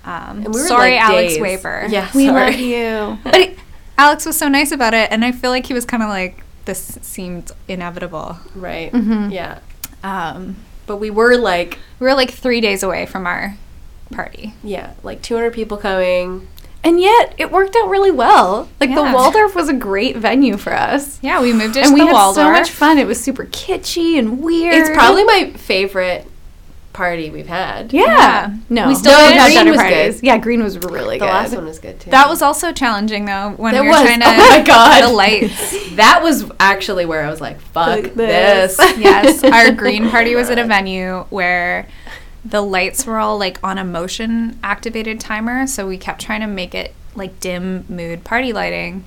Um, 0.03 0.43
And 0.45 0.53
we 0.53 0.61
were 0.61 0.67
sorry, 0.67 0.91
like 0.91 1.01
Alex 1.01 1.33
days. 1.33 1.41
Waper. 1.41 1.85
Yeah, 1.89 2.09
We 2.13 2.27
sorry. 2.27 2.51
love 2.51 2.59
you. 2.59 3.17
But 3.23 3.35
he- 3.35 3.55
Alex 3.97 4.25
was 4.25 4.37
so 4.37 4.49
nice 4.49 4.71
about 4.73 4.93
it, 4.93 5.09
and 5.09 5.23
I 5.23 5.31
feel 5.31 5.49
like 5.51 5.65
he 5.67 5.73
was 5.73 5.85
kind 5.85 6.03
of 6.03 6.09
like, 6.09 6.43
this 6.65 6.99
seemed 7.01 7.51
inevitable. 7.69 8.37
Right. 8.53 8.91
Mhm. 8.91 9.31
Yeah. 9.31 9.59
Um, 10.03 10.57
But 10.85 10.97
we 10.97 11.09
were 11.09 11.37
like, 11.37 11.79
we 11.99 12.05
were 12.05 12.13
like 12.13 12.29
three 12.31 12.59
days 12.61 12.83
away 12.83 13.05
from 13.05 13.25
our 13.25 13.55
party. 14.11 14.53
yeah, 14.63 14.91
like 15.01 15.21
200 15.23 15.51
people 15.53 15.77
coming. 15.77 16.47
And 16.85 17.01
yet, 17.01 17.33
it 17.39 17.51
worked 17.51 17.75
out 17.75 17.89
really 17.89 18.11
well. 18.11 18.69
Like 18.79 18.93
the 18.93 19.01
Waldorf 19.03 19.55
was 19.55 19.67
a 19.69 19.73
great 19.73 20.15
venue 20.17 20.55
for 20.55 20.71
us. 20.73 21.19
Yeah, 21.23 21.41
we 21.41 21.51
moved 21.51 21.75
it 21.75 21.79
and 21.85 21.87
to 21.89 21.93
we 21.95 21.99
the 22.01 22.05
had 22.05 22.13
Waldorf. 22.13 22.35
so 22.35 22.51
much 22.51 22.69
fun. 22.69 22.97
It 22.99 23.07
was 23.07 23.19
super 23.19 23.45
kitschy 23.45 24.19
and 24.19 24.41
weird. 24.43 24.75
It's 24.75 24.89
probably 24.91 25.23
my 25.23 25.51
favorite 25.57 26.27
party 26.93 27.29
we've 27.29 27.47
had. 27.47 27.91
yeah. 27.91 28.03
Yeah. 28.05 28.55
No, 28.69 28.87
We 28.87 28.95
still 28.95 29.11
no, 29.11 29.17
did 29.27 29.31
we've 29.33 29.41
had 29.41 29.63
Green 29.63 29.71
was 29.71 29.77
parties. 29.81 30.21
good. 30.21 30.27
Yeah, 30.27 30.37
Green 30.37 30.63
was 30.63 30.77
really 30.77 31.17
The 31.17 31.25
good. 31.25 31.29
The 31.29 31.33
last 31.33 31.55
one 31.55 31.65
was 31.65 31.79
good 31.79 31.99
too. 31.99 32.09
That 32.11 32.29
was 32.29 32.41
also 32.41 32.71
challenging 32.71 33.25
though 33.25 33.49
when 33.57 33.73
That 33.73 33.81
we 33.81 33.87
were 33.87 33.93
was. 33.95 34.01
trying 34.03 34.21
oh 34.21 34.25
to 34.25 34.31
Oh 34.31 34.49
my 34.59 34.61
God. 34.61 35.03
the 35.03 35.11
lights. 35.11 35.89
that 35.95 36.21
was 36.23 36.49
actually 36.59 37.05
where 37.05 37.25
I 37.25 37.29
was 37.29 37.41
like, 37.41 37.59
fuck 37.59 38.03
Fuck 38.03 38.13
this. 38.13 38.77
this. 38.77 38.97
yes, 38.97 39.43
our 39.55 39.71
green 39.71 40.09
party 40.09 40.35
was 40.35 40.49
at 40.49 40.57
a 40.57 40.63
venue 40.63 41.25
where 41.31 41.87
the 42.45 42.61
lights 42.61 43.05
were 43.05 43.17
all 43.17 43.37
like 43.39 43.57
on 43.63 43.77
a 43.77 43.83
motion 43.83 44.59
activated 44.63 45.19
timer, 45.19 45.65
so 45.67 45.87
we 45.87 45.97
kept 45.97 46.21
trying 46.21 46.41
to 46.41 46.47
make 46.47 46.75
it 46.75 46.93
like 47.15 47.39
dim 47.39 47.85
mood 47.89 48.23
party 48.23 48.53
lighting, 48.53 49.03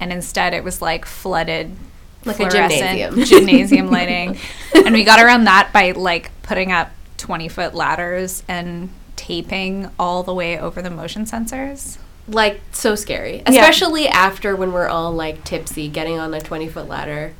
and 0.00 0.12
instead 0.12 0.54
it 0.54 0.64
was 0.64 0.80
like 0.82 1.04
flooded. 1.04 1.76
Like 2.24 2.36
gymnasium. 2.50 3.22
gymnasium 3.24 3.90
lighting, 3.90 4.38
and 4.74 4.92
we 4.92 5.04
got 5.04 5.20
around 5.20 5.44
that 5.44 5.72
by 5.72 5.92
like 5.92 6.30
putting 6.42 6.72
up 6.72 6.90
twenty 7.16 7.48
foot 7.48 7.74
ladders 7.74 8.42
and 8.48 8.90
taping 9.16 9.88
all 9.98 10.22
the 10.24 10.34
way 10.34 10.58
over 10.58 10.82
the 10.82 10.90
motion 10.90 11.24
sensors. 11.24 11.98
like 12.26 12.60
so 12.72 12.94
scary, 12.94 13.36
Yeah. 13.38 13.50
especially 13.50 14.08
after 14.08 14.54
when 14.56 14.72
we're 14.72 14.88
all 14.88 15.12
like 15.12 15.44
tipsy, 15.44 15.88
getting 15.88 16.18
on 16.18 16.34
a 16.34 16.40
20 16.40 16.68
foot 16.68 16.88
ladder. 16.88 17.34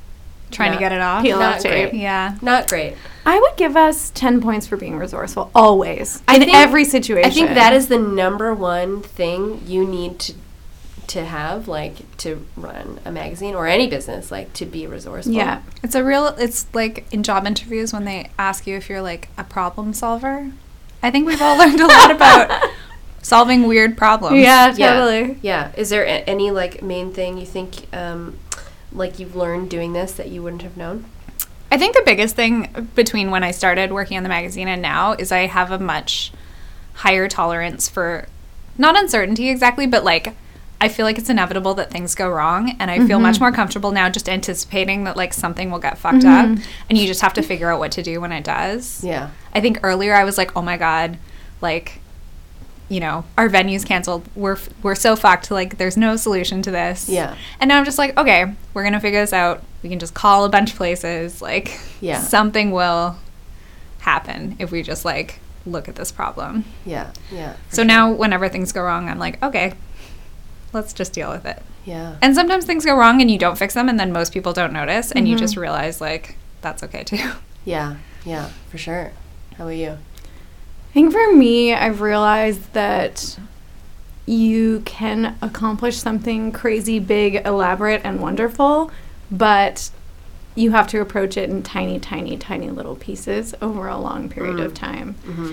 Trying 0.50 0.72
to 0.72 0.78
get 0.78 0.92
it 0.92 1.00
off. 1.00 1.22
Peel 1.22 1.38
Not 1.38 1.56
off 1.56 1.62
great. 1.62 1.90
tape. 1.90 2.00
Yeah. 2.00 2.36
Not 2.42 2.68
great. 2.68 2.94
I 3.26 3.38
would 3.38 3.56
give 3.56 3.76
us 3.76 4.10
10 4.10 4.40
points 4.40 4.66
for 4.66 4.76
being 4.76 4.96
resourceful, 4.96 5.50
always. 5.54 6.22
I 6.26 6.36
in 6.36 6.42
think- 6.42 6.54
every 6.56 6.84
situation. 6.84 7.30
I 7.30 7.34
think 7.34 7.50
that 7.50 7.72
is 7.72 7.88
the 7.88 7.98
number 7.98 8.54
one 8.54 9.02
thing 9.02 9.62
you 9.66 9.84
need 9.84 10.18
to 10.20 10.34
to 11.08 11.24
have, 11.24 11.66
like 11.66 11.94
to 12.18 12.44
run 12.54 13.00
a 13.02 13.10
magazine 13.10 13.54
or 13.54 13.66
any 13.66 13.86
business, 13.88 14.30
like 14.30 14.52
to 14.52 14.66
be 14.66 14.86
resourceful. 14.86 15.32
Yeah. 15.32 15.62
It's 15.82 15.94
a 15.94 16.04
real, 16.04 16.26
it's 16.38 16.66
like 16.74 17.06
in 17.10 17.22
job 17.22 17.46
interviews 17.46 17.94
when 17.94 18.04
they 18.04 18.30
ask 18.38 18.66
you 18.66 18.76
if 18.76 18.90
you're 18.90 19.00
like 19.00 19.30
a 19.38 19.44
problem 19.44 19.94
solver. 19.94 20.50
I 21.02 21.10
think 21.10 21.26
we've 21.26 21.40
all 21.40 21.56
learned 21.58 21.80
a 21.80 21.86
lot 21.86 22.10
about 22.10 22.70
solving 23.22 23.66
weird 23.66 23.96
problems. 23.96 24.36
Yeah, 24.36 24.74
Yeah. 24.76 24.92
totally. 24.92 25.38
Yeah. 25.40 25.72
Is 25.78 25.88
there 25.88 26.04
a- 26.04 26.24
any 26.28 26.50
like 26.50 26.82
main 26.82 27.10
thing 27.14 27.38
you 27.38 27.46
think, 27.46 27.86
um, 27.94 28.36
like 28.92 29.18
you've 29.18 29.36
learned 29.36 29.70
doing 29.70 29.92
this 29.92 30.12
that 30.12 30.28
you 30.28 30.42
wouldn't 30.42 30.62
have 30.62 30.76
known? 30.76 31.04
I 31.70 31.76
think 31.76 31.94
the 31.94 32.02
biggest 32.04 32.34
thing 32.34 32.88
between 32.94 33.30
when 33.30 33.44
I 33.44 33.50
started 33.50 33.92
working 33.92 34.16
on 34.16 34.22
the 34.22 34.28
magazine 34.28 34.68
and 34.68 34.80
now 34.80 35.12
is 35.12 35.30
I 35.30 35.46
have 35.46 35.70
a 35.70 35.78
much 35.78 36.32
higher 36.94 37.28
tolerance 37.28 37.88
for 37.88 38.26
not 38.78 38.98
uncertainty 38.98 39.50
exactly, 39.50 39.86
but 39.86 40.04
like 40.04 40.34
I 40.80 40.88
feel 40.88 41.04
like 41.04 41.18
it's 41.18 41.28
inevitable 41.28 41.74
that 41.74 41.90
things 41.90 42.14
go 42.14 42.28
wrong 42.30 42.76
and 42.78 42.90
I 42.90 43.04
feel 43.06 43.18
much 43.18 43.36
mm-hmm. 43.36 43.44
more 43.44 43.52
comfortable 43.52 43.90
now 43.90 44.08
just 44.08 44.28
anticipating 44.28 45.04
that 45.04 45.16
like 45.16 45.34
something 45.34 45.70
will 45.70 45.80
get 45.80 45.98
fucked 45.98 46.24
up 46.24 46.46
mm-hmm. 46.46 46.62
and 46.88 46.98
you 46.98 47.06
just 47.06 47.20
have 47.20 47.34
to 47.34 47.42
figure 47.42 47.70
out 47.70 47.80
what 47.80 47.92
to 47.92 48.02
do 48.02 48.20
when 48.20 48.30
it 48.30 48.44
does. 48.44 49.02
Yeah. 49.02 49.30
I 49.52 49.60
think 49.60 49.80
earlier 49.82 50.14
I 50.14 50.22
was 50.24 50.38
like, 50.38 50.56
"Oh 50.56 50.62
my 50.62 50.76
god, 50.76 51.18
like 51.60 52.00
you 52.88 53.00
know, 53.00 53.24
our 53.36 53.48
venue's 53.48 53.84
canceled. 53.84 54.26
We're 54.34 54.52
f- 54.54 54.68
we're 54.82 54.94
so 54.94 55.14
fucked. 55.16 55.50
Like 55.50 55.76
there's 55.78 55.96
no 55.96 56.16
solution 56.16 56.62
to 56.62 56.70
this." 56.70 57.08
Yeah. 57.08 57.36
And 57.60 57.68
now 57.68 57.78
I'm 57.78 57.84
just 57.84 57.98
like, 57.98 58.16
"Okay, 58.18 58.54
we're 58.74 58.82
going 58.82 58.94
to 58.94 59.00
figure 59.00 59.20
this 59.20 59.32
out. 59.32 59.62
We 59.82 59.88
can 59.90 59.98
just 59.98 60.14
call 60.14 60.44
a 60.44 60.48
bunch 60.48 60.70
of 60.72 60.76
places. 60.76 61.40
Like 61.42 61.78
Yeah. 62.00 62.20
something 62.20 62.70
will 62.70 63.16
happen 64.00 64.56
if 64.58 64.70
we 64.70 64.82
just 64.82 65.04
like 65.04 65.40
look 65.66 65.88
at 65.88 65.96
this 65.96 66.10
problem." 66.12 66.64
Yeah. 66.86 67.10
Yeah. 67.32 67.54
So 67.70 67.76
sure. 67.82 67.84
now 67.84 68.10
whenever 68.12 68.48
things 68.48 68.72
go 68.72 68.82
wrong, 68.82 69.08
I'm 69.08 69.18
like, 69.18 69.42
"Okay, 69.42 69.74
let's 70.72 70.92
just 70.92 71.12
deal 71.12 71.30
with 71.30 71.44
it." 71.46 71.62
Yeah. 71.84 72.16
And 72.20 72.34
sometimes 72.34 72.64
things 72.66 72.84
go 72.84 72.96
wrong 72.96 73.20
and 73.20 73.30
you 73.30 73.38
don't 73.38 73.56
fix 73.56 73.74
them 73.74 73.88
and 73.88 73.98
then 73.98 74.12
most 74.12 74.32
people 74.32 74.52
don't 74.52 74.72
notice 74.72 75.10
and 75.12 75.26
you 75.26 75.34
Mm-hmm. 75.36 75.40
just 75.44 75.56
realize 75.56 76.00
like 76.00 76.36
that's 76.60 76.82
okay 76.84 77.04
too. 77.04 77.30
Yeah. 77.64 77.96
Yeah. 78.24 78.48
For 78.70 78.78
sure. 78.78 79.12
How 79.56 79.64
about 79.64 79.76
you? 79.76 79.98
I 80.90 80.92
think 80.92 81.12
for 81.12 81.32
me, 81.34 81.74
I've 81.74 82.00
realized 82.00 82.72
that 82.72 83.38
you 84.26 84.80
can 84.84 85.36
accomplish 85.40 85.96
something 85.96 86.52
crazy, 86.52 86.98
big, 86.98 87.36
elaborate, 87.46 88.02
and 88.04 88.20
wonderful, 88.20 88.90
but 89.30 89.90
you 90.54 90.72
have 90.72 90.86
to 90.88 91.00
approach 91.00 91.36
it 91.36 91.48
in 91.48 91.62
tiny, 91.62 92.00
tiny, 92.00 92.36
tiny 92.36 92.68
little 92.70 92.96
pieces 92.96 93.54
over 93.62 93.86
a 93.86 93.98
long 93.98 94.28
period 94.28 94.60
of 94.60 94.72
mm. 94.72 94.76
time. 94.76 95.14
Mm-hmm. 95.24 95.52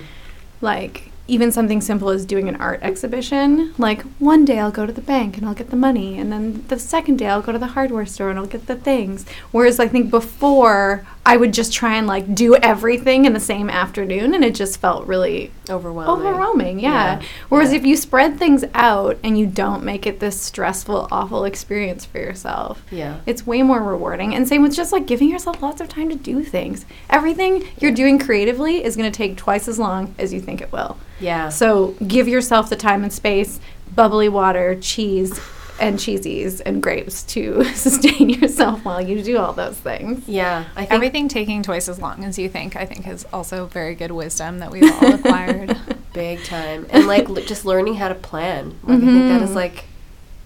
Like, 0.62 1.12
even 1.28 1.52
something 1.52 1.82
simple 1.82 2.10
as 2.10 2.26
doing 2.26 2.50
an 2.50 2.56
art 2.58 2.80
exhibition. 2.84 3.74
Like, 3.78 4.02
one 4.20 4.46
day 4.46 4.60
I'll 4.60 4.72
go 4.72 4.86
to 4.86 4.94
the 4.94 5.02
bank 5.02 5.38
and 5.38 5.46
I'll 5.46 5.54
get 5.54 5.70
the 5.70 5.76
money, 5.76 6.18
and 6.18 6.32
then 6.32 6.66
the 6.68 6.80
second 6.80 7.18
day 7.18 7.28
I'll 7.28 7.42
go 7.42 7.52
to 7.52 7.60
the 7.60 7.68
hardware 7.68 8.06
store 8.06 8.30
and 8.30 8.40
I'll 8.40 8.46
get 8.46 8.68
the 8.68 8.76
things. 8.76 9.26
Whereas, 9.52 9.80
I 9.80 9.88
think 9.88 10.10
before, 10.10 11.06
I 11.28 11.38
would 11.38 11.54
just 11.54 11.74
try 11.74 11.96
and 11.98 12.06
like 12.06 12.36
do 12.36 12.56
everything 12.56 13.26
in 13.26 13.34
the 13.34 13.40
same 13.40 13.68
afternoon, 13.70 14.36
and 14.36 14.44
it 14.46 14.54
just 14.54 14.80
felt 14.80 15.08
really 15.08 15.52
Overwhelming. 15.70 16.28
overwhelming. 16.28 16.80
Yeah. 16.80 17.20
Yeah. 17.20 17.22
Whereas 17.50 17.72
Yeah. 17.72 17.80
if 17.80 17.86
you 17.86 17.96
spread 17.98 18.38
things 18.38 18.64
out 18.76 19.18
and 19.24 19.36
you 19.38 19.48
don't 19.48 19.84
make 19.84 20.06
it 20.06 20.20
this 20.20 20.40
stressful, 20.40 21.08
awful 21.12 21.44
experience 21.44 22.06
for 22.06 22.20
yourself, 22.20 22.84
Yeah. 22.92 23.16
it's 23.26 23.48
way 23.48 23.64
more 23.64 23.82
rewarding. 23.82 24.36
And 24.36 24.48
same 24.48 24.62
with 24.62 24.76
just 24.76 24.92
like 24.92 25.08
giving 25.08 25.30
yourself 25.30 25.64
lots 25.64 25.82
of 25.82 25.90
time 25.90 26.10
to 26.10 26.16
do 26.16 26.44
things. 26.44 26.86
Everything 27.10 27.64
you're 27.80 27.92
doing 27.92 28.20
creatively 28.20 28.84
is 28.84 28.96
going 28.96 29.12
to 29.12 29.18
take 29.18 29.36
twice 29.36 29.68
as 29.68 29.80
long 29.80 30.14
as 30.20 30.32
you 30.32 30.40
think 30.40 30.62
it 30.62 30.72
will. 30.72 30.98
Yeah. 31.20 31.50
So 31.50 31.96
give 32.08 32.28
yourself 32.28 32.70
the 32.70 32.76
time 32.76 33.02
and 33.04 33.12
space, 33.12 33.60
bubbly 33.96 34.30
water, 34.30 34.76
cheese, 34.76 35.40
and 35.80 35.98
cheesies 36.00 36.62
and 36.66 36.82
grapes 36.82 37.24
to 37.24 37.64
sustain 37.76 38.30
yourself 38.30 38.84
while 38.86 39.02
you 39.02 39.22
do 39.22 39.38
all 39.38 39.54
those 39.54 39.78
things. 39.78 40.28
yeah. 40.28 40.66
I 40.76 40.82
think 40.82 40.92
Everything 40.94 41.28
taking 41.28 41.64
twice 41.64 41.90
as 41.90 42.00
long 42.00 42.24
as 42.24 42.40
you 42.40 42.48
think, 42.50 42.76
I 42.76 42.86
think, 42.86 43.08
is 43.08 43.26
also 43.34 43.66
very 43.68 43.94
good 43.96 44.12
wisdom 44.12 44.60
that 44.60 44.72
we've 44.72 44.90
all 44.92 45.14
acquired. 45.16 45.78
big 46.14 46.42
time 46.46 46.86
and 46.92 47.08
like 47.08 47.28
l- 47.28 47.36
just 47.36 47.66
learning 47.66 47.96
how 47.96 48.08
to 48.08 48.16
plan 48.16 48.70
like 48.84 49.00
i 49.00 49.02
think 49.02 49.28
that 49.28 49.42
is 49.42 49.54
like 49.54 49.84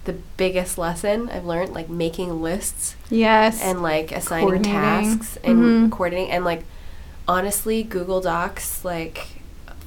the 0.02 0.12
biggest 0.36 0.76
lesson 0.78 1.30
i've 1.30 1.44
learned 1.44 1.72
like 1.72 1.88
making 1.88 2.42
lists 2.42 2.96
Yes. 3.08 3.62
and 3.62 3.80
like 3.80 4.10
assigning 4.10 4.64
tasks 4.64 5.38
and 5.44 5.58
Mhm. 5.60 5.90
coordinating 5.92 6.32
and 6.32 6.44
like 6.44 6.64
honestly 7.28 7.84
google 7.84 8.20
docs 8.20 8.84
like 8.84 9.28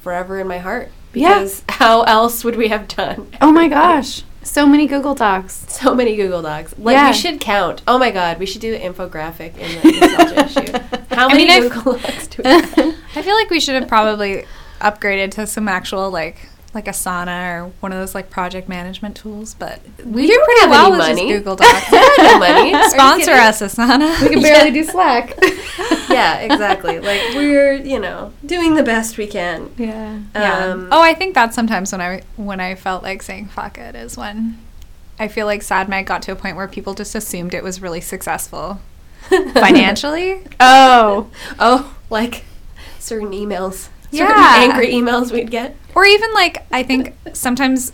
forever 0.00 0.40
in 0.40 0.48
my 0.48 0.56
heart 0.56 0.90
Yeah. 1.12 1.34
because 1.40 1.62
how 1.68 2.00
else 2.04 2.44
would 2.44 2.56
we 2.56 2.68
have 2.68 2.88
done 2.88 3.26
oh 3.42 3.52
my 3.52 3.68
gosh. 3.68 4.22
So 4.44 4.66
many 4.66 4.86
Google 4.86 5.14
Docs. 5.14 5.64
so 5.68 5.94
many 5.94 6.14
google 6.16 6.42
docs 6.42 6.74
like 6.78 6.94
Yeah. 6.94 7.08
we 7.08 7.14
should 7.16 7.40
count 7.40 7.82
oh 7.88 7.98
my 7.98 8.10
god 8.10 8.38
we 8.38 8.46
should 8.46 8.60
do 8.60 8.72
an 8.74 8.80
infographic 8.94 9.56
in 9.58 9.82
the 9.82 10.00
nostalgia 10.00 10.44
issue 11.00 11.14
how 11.14 11.28
many 11.28 11.46
mean, 11.46 11.68
google 11.68 11.94
docs 11.98 12.26
do 12.28 12.42
we 12.44 12.50
have 12.50 12.78
I 13.16 13.22
feel 13.22 13.34
like 13.34 13.50
we 13.50 13.58
should 13.60 13.74
have 13.74 13.88
probably 13.88 14.44
upgraded 14.80 15.32
to 15.32 15.46
some 15.46 15.66
actual 15.68 16.10
like 16.10 16.48
like 16.74 16.86
Asana 16.86 17.62
or 17.66 17.72
one 17.80 17.92
of 17.92 17.98
those 17.98 18.14
like 18.16 18.30
project 18.30 18.68
management 18.68 19.14
tools, 19.16 19.54
but 19.54 19.78
we, 20.04 20.26
do 20.26 20.32
don't 20.32 20.44
pretty 20.44 20.60
have 20.62 20.70
well 20.70 20.86
any 20.86 20.90
with 20.90 20.98
money. 20.98 21.28
just 21.28 21.38
Google 21.38 21.54
Docs. 21.56 21.92
no 22.18 22.38
money 22.40 22.88
Sponsor 22.90 23.30
us, 23.30 23.60
Asana. 23.62 24.20
We 24.22 24.28
can 24.30 24.42
barely 24.42 24.72
do 24.72 24.82
Slack. 24.82 25.36
Yeah 26.14 26.38
exactly 26.38 26.98
like 26.98 27.20
we're 27.34 27.74
you 27.74 27.98
know 27.98 28.32
doing 28.46 28.74
the 28.74 28.82
best 28.82 29.18
we 29.18 29.26
can 29.26 29.70
yeah. 29.76 30.20
Yeah. 30.34 30.58
Um, 30.66 30.88
oh, 30.92 31.02
I 31.02 31.14
think 31.14 31.34
that's 31.34 31.54
sometimes 31.54 31.92
when 31.92 32.00
I 32.00 32.22
when 32.36 32.60
I 32.60 32.74
felt 32.74 33.02
like 33.02 33.22
saying 33.22 33.46
fuck 33.48 33.78
it 33.78 33.94
is 33.94 34.16
when 34.16 34.58
I 35.18 35.28
feel 35.28 35.46
like 35.46 35.62
Sad 35.62 35.88
Mag 35.88 36.06
got 36.06 36.22
to 36.22 36.32
a 36.32 36.36
point 36.36 36.56
where 36.56 36.66
people 36.66 36.94
just 36.94 37.14
assumed 37.14 37.54
it 37.54 37.62
was 37.62 37.80
really 37.80 38.00
successful 38.00 38.80
financially. 39.28 40.42
Oh. 40.60 41.30
Oh, 41.58 41.96
like 42.10 42.44
certain 42.98 43.30
emails. 43.30 43.88
Certain 44.10 44.28
Yeah. 44.36 44.54
angry 44.58 44.88
emails 44.88 45.30
we'd 45.32 45.50
get. 45.50 45.76
Or 45.94 46.04
even 46.04 46.32
like 46.34 46.66
I 46.72 46.82
think 46.82 47.14
sometimes 47.32 47.92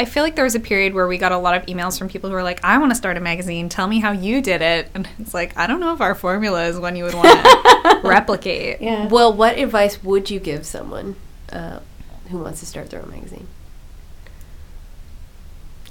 I 0.00 0.06
feel 0.06 0.22
like 0.22 0.34
there 0.34 0.46
was 0.46 0.54
a 0.54 0.60
period 0.60 0.94
where 0.94 1.06
we 1.06 1.18
got 1.18 1.30
a 1.30 1.36
lot 1.36 1.54
of 1.54 1.66
emails 1.66 1.98
from 1.98 2.08
people 2.08 2.30
who 2.30 2.34
were 2.34 2.42
like, 2.42 2.64
"I 2.64 2.78
want 2.78 2.90
to 2.90 2.94
start 2.94 3.18
a 3.18 3.20
magazine. 3.20 3.68
Tell 3.68 3.86
me 3.86 4.00
how 4.00 4.12
you 4.12 4.40
did 4.40 4.62
it." 4.62 4.88
And 4.94 5.06
it's 5.18 5.34
like, 5.34 5.54
I 5.58 5.66
don't 5.66 5.78
know 5.78 5.92
if 5.92 6.00
our 6.00 6.14
formula 6.14 6.64
is 6.64 6.80
one 6.80 6.96
you 6.96 7.04
would 7.04 7.12
want 7.12 7.28
to 7.28 8.00
replicate. 8.08 8.80
Yeah. 8.80 9.08
Well, 9.08 9.30
what 9.30 9.58
advice 9.58 10.02
would 10.02 10.30
you 10.30 10.40
give 10.40 10.64
someone 10.64 11.16
uh, 11.52 11.80
who 12.30 12.38
wants 12.38 12.60
to 12.60 12.66
start 12.66 12.88
their 12.88 13.02
own 13.02 13.10
magazine? 13.10 13.46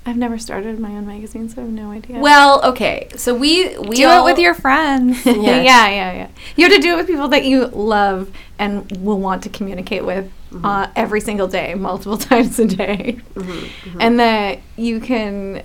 I've 0.07 0.17
never 0.17 0.39
started 0.39 0.79
my 0.79 0.89
own 0.89 1.05
magazine, 1.05 1.47
so 1.47 1.61
I 1.61 1.65
have 1.65 1.71
no 1.71 1.91
idea. 1.91 2.17
Well, 2.17 2.65
okay. 2.65 3.09
So 3.15 3.35
we 3.35 3.77
we 3.77 3.97
Do 3.97 4.07
all, 4.07 4.25
it 4.25 4.31
with 4.31 4.39
your 4.39 4.55
friends. 4.55 5.23
Yeah. 5.27 5.35
yeah, 5.35 5.87
yeah, 5.89 6.13
yeah. 6.13 6.27
You 6.55 6.65
have 6.65 6.73
to 6.73 6.81
do 6.81 6.93
it 6.93 6.95
with 6.95 7.05
people 7.05 7.27
that 7.27 7.45
you 7.45 7.67
love 7.67 8.31
and 8.57 8.91
will 9.05 9.19
want 9.19 9.43
to 9.43 9.49
communicate 9.49 10.03
with 10.03 10.31
uh, 10.63 10.87
every 10.95 11.21
single 11.21 11.47
day, 11.47 11.73
multiple 11.75 12.17
times 12.31 12.59
a 12.59 12.65
day, 12.65 13.19
and 13.99 14.19
that 14.19 14.59
you 14.75 14.99
can, 14.99 15.63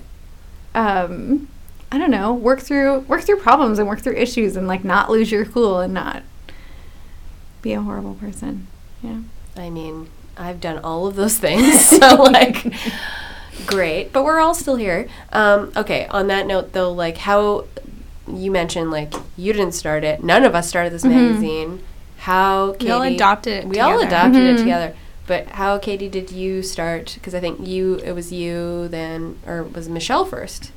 um, 0.73 1.47
I 1.91 1.97
don't 1.97 2.11
know, 2.11 2.33
work 2.33 2.61
through 2.61 2.99
work 3.01 3.21
through 3.21 3.37
problems 3.37 3.79
and 3.79 3.87
work 3.87 4.01
through 4.01 4.15
issues 4.15 4.55
and 4.55 4.67
like 4.67 4.83
not 4.83 5.09
lose 5.09 5.31
your 5.31 5.45
cool 5.45 5.79
and 5.79 5.93
not 5.93 6.23
be 7.61 7.73
a 7.73 7.81
horrible 7.81 8.15
person. 8.15 8.67
Yeah. 9.01 9.21
I 9.57 9.69
mean, 9.69 10.09
I've 10.37 10.59
done 10.59 10.79
all 10.79 11.07
of 11.07 11.15
those 11.15 11.37
things. 11.37 11.85
So 11.95 12.15
like 12.23 12.73
great, 13.65 14.11
but 14.11 14.23
we're 14.23 14.39
all 14.39 14.53
still 14.53 14.75
here. 14.75 15.07
Um, 15.31 15.71
okay, 15.75 16.07
on 16.07 16.27
that 16.27 16.45
note 16.45 16.73
though, 16.73 16.91
like 16.91 17.17
how 17.17 17.65
you 18.27 18.51
mentioned 18.51 18.91
like 18.91 19.13
you 19.37 19.53
didn't 19.53 19.73
start 19.73 20.03
it. 20.03 20.23
None 20.23 20.43
of 20.43 20.53
us 20.55 20.67
started 20.67 20.91
this 20.91 21.03
magazine. 21.05 21.81
How 22.19 22.73
Katie, 22.73 22.85
We 22.85 22.91
all 22.91 23.01
adopted 23.03 23.53
it 23.63 23.67
We 23.67 23.79
all 23.79 23.99
together. 23.99 24.07
adopted 24.07 24.41
it 24.43 24.55
Mhm. 24.55 24.59
together. 24.59 24.93
But 25.27 25.47
how 25.51 25.77
Katie 25.79 26.07
did 26.09 26.31
you 26.31 26.61
start? 26.61 27.13
Because 27.15 27.33
I 27.33 27.39
think 27.39 27.65
you 27.67 27.95
it 28.03 28.11
was 28.13 28.31
you 28.31 28.87
then 28.87 29.37
or 29.47 29.63
was 29.63 29.89
Michelle 29.89 30.25
first. 30.25 30.71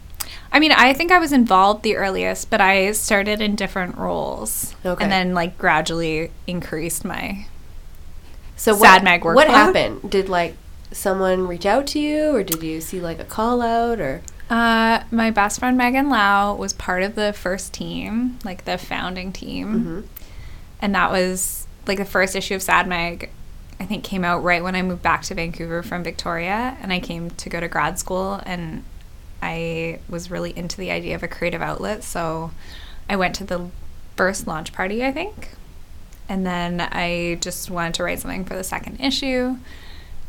I 0.52 0.58
mean, 0.58 0.72
I 0.72 0.92
think 0.94 1.12
I 1.12 1.18
was 1.18 1.32
involved 1.32 1.82
the 1.82 1.96
earliest, 1.96 2.48
but 2.50 2.60
I 2.60 2.92
started 2.92 3.40
in 3.42 3.54
different 3.54 3.96
roles. 3.98 4.74
Okay. 4.84 5.02
And 5.04 5.12
then 5.12 5.34
like 5.34 5.58
gradually 5.58 6.30
increased 6.46 7.04
my 7.04 7.46
So 8.56 8.72
Sad 8.74 8.80
what, 8.80 9.02
mag 9.04 9.20
workflow. 9.22 9.34
What 9.34 9.48
happened? 9.48 10.10
Did 10.10 10.28
like 10.28 10.56
someone 10.90 11.46
reach 11.46 11.66
out 11.66 11.86
to 11.88 11.98
you, 12.00 12.34
or 12.34 12.42
did 12.42 12.62
you 12.62 12.80
see 12.80 13.00
like 13.00 13.20
a 13.20 13.24
call 13.24 13.60
out, 13.62 14.00
or 14.00 14.22
Uh, 14.50 15.00
my 15.10 15.30
best 15.30 15.58
friend 15.60 15.76
Megan 15.76 16.08
Lau 16.08 16.54
was 16.54 16.72
part 16.72 17.02
of 17.02 17.14
the 17.14 17.34
first 17.34 17.74
team, 17.74 18.38
like 18.44 18.64
the 18.64 18.78
founding 18.78 19.30
team, 19.30 19.66
Mm-hmm. 19.68 20.00
And 20.80 20.94
that 20.94 21.10
was 21.10 21.66
like 21.86 21.98
the 21.98 22.04
first 22.04 22.36
issue 22.36 22.54
of 22.54 22.62
Sad 22.62 22.86
Mag. 22.86 23.30
I 23.80 23.84
think 23.84 24.02
came 24.02 24.24
out 24.24 24.42
right 24.42 24.62
when 24.62 24.74
I 24.74 24.82
moved 24.82 25.02
back 25.02 25.22
to 25.22 25.34
Vancouver 25.34 25.82
from 25.82 26.02
Victoria, 26.02 26.76
and 26.80 26.92
I 26.92 27.00
came 27.00 27.30
to 27.30 27.48
go 27.48 27.60
to 27.60 27.68
grad 27.68 27.98
school, 27.98 28.40
and 28.44 28.82
I 29.40 30.00
was 30.08 30.30
really 30.30 30.56
into 30.56 30.76
the 30.76 30.90
idea 30.90 31.14
of 31.14 31.22
a 31.22 31.28
creative 31.28 31.62
outlet. 31.62 32.02
So 32.02 32.50
I 33.08 33.16
went 33.16 33.36
to 33.36 33.44
the 33.44 33.70
first 34.16 34.46
launch 34.46 34.72
party, 34.72 35.04
I 35.04 35.12
think. 35.12 35.50
And 36.28 36.44
then 36.44 36.80
I 36.80 37.38
just 37.40 37.70
wanted 37.70 37.94
to 37.94 38.02
write 38.02 38.18
something 38.18 38.44
for 38.44 38.54
the 38.54 38.64
second 38.64 39.00
issue. 39.00 39.56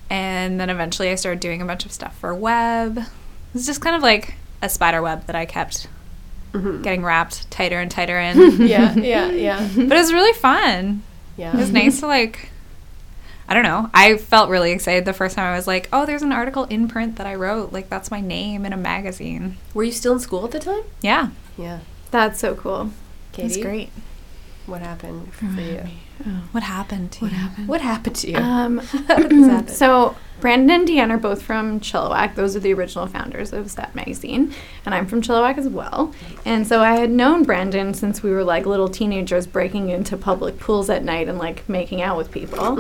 And 0.10 0.60
then 0.60 0.70
eventually 0.70 1.10
I 1.10 1.16
started 1.16 1.40
doing 1.40 1.62
a 1.62 1.66
bunch 1.66 1.86
of 1.86 1.92
stuff 1.92 2.18
for 2.18 2.34
web. 2.34 2.98
It 3.00 3.06
was 3.54 3.66
just 3.66 3.82
kind 3.82 3.96
of 3.96 4.02
like 4.02 4.36
a 4.62 4.70
spider 4.70 5.02
web 5.02 5.26
that 5.26 5.36
I 5.36 5.46
kept 5.46 5.88
getting 6.54 7.04
wrapped 7.04 7.50
tighter 7.52 7.80
and 7.80 7.90
tighter 7.92 8.20
in. 8.20 8.62
yeah, 8.68 8.94
yeah, 8.96 9.28
yeah, 9.32 9.70
but 9.76 9.92
it 9.92 10.00
was 10.00 10.14
really 10.14 10.34
fun. 10.34 11.04
yeah. 11.38 11.54
It 11.54 11.60
was 11.60 11.72
nice 11.72 12.00
to 12.02 12.08
like 12.08 12.52
I 13.48 13.56
don't 13.56 13.64
know. 13.64 13.90
I 13.96 14.18
felt 14.18 14.50
really 14.52 14.72
excited 14.72 15.06
the 15.06 15.14
first 15.14 15.36
time 15.36 15.52
I 15.52 15.56
was 15.56 15.66
like, 15.66 15.90
"Oh, 15.92 16.06
there's 16.06 16.22
an 16.22 16.32
article 16.32 16.66
in 16.66 16.88
print 16.88 17.16
that 17.16 17.26
I 17.26 17.34
wrote. 17.34 17.74
Like 17.74 17.90
that's 17.90 18.12
my 18.12 18.22
name 18.22 18.64
in 18.66 18.74
a 18.74 18.78
magazine." 18.78 19.58
Were 19.74 19.84
you 19.84 19.92
still 19.92 20.14
in 20.14 20.20
school 20.20 20.46
at 20.46 20.52
the 20.52 20.60
time? 20.60 20.84
Yeah. 21.02 21.30
Yeah. 21.58 21.80
That's 22.12 22.40
so 22.40 22.54
cool. 22.56 22.92
Katie, 23.32 23.48
It's 23.48 23.58
great. 23.58 23.90
What 24.68 24.82
happened 24.82 25.34
for 25.34 25.46
you? 25.46 25.82
What 26.52 26.64
happened 26.64 27.12
to 27.14 27.26
you? 27.26 27.32
What 27.66 27.82
happened 27.82 28.16
to 28.18 28.30
you? 28.30 28.38
Um, 28.38 28.78
happen? 29.08 29.68
so 29.68 30.16
Brandon 30.40 30.70
and 30.70 30.88
Deanne 30.88 31.12
are 31.12 31.18
both 31.18 31.42
from 31.42 31.80
Chilliwack. 31.80 32.36
Those 32.36 32.56
are 32.56 32.60
the 32.60 32.74
original 32.74 33.08
founders 33.08 33.52
of 33.52 33.70
Step 33.70 33.94
magazine, 33.96 34.54
and 34.86 34.96
I'm 34.96 35.06
from 35.06 35.22
Chilliwack 35.22 35.58
as 35.58 35.68
well. 35.68 36.14
And 36.46 36.66
so 36.66 36.82
I 36.82 36.94
had 36.96 37.12
known 37.12 37.44
Brandon 37.44 37.94
since 37.94 38.24
we 38.24 38.32
were 38.32 38.44
like 38.44 38.66
little 38.66 38.90
teenagers, 38.90 39.46
breaking 39.48 39.90
into 39.90 40.16
public 40.18 40.60
pools 40.60 40.90
at 40.90 41.04
night 41.04 41.28
and 41.28 41.38
like 41.38 41.68
making 41.68 42.02
out 42.02 42.18
with 42.18 42.32
people. 42.32 42.78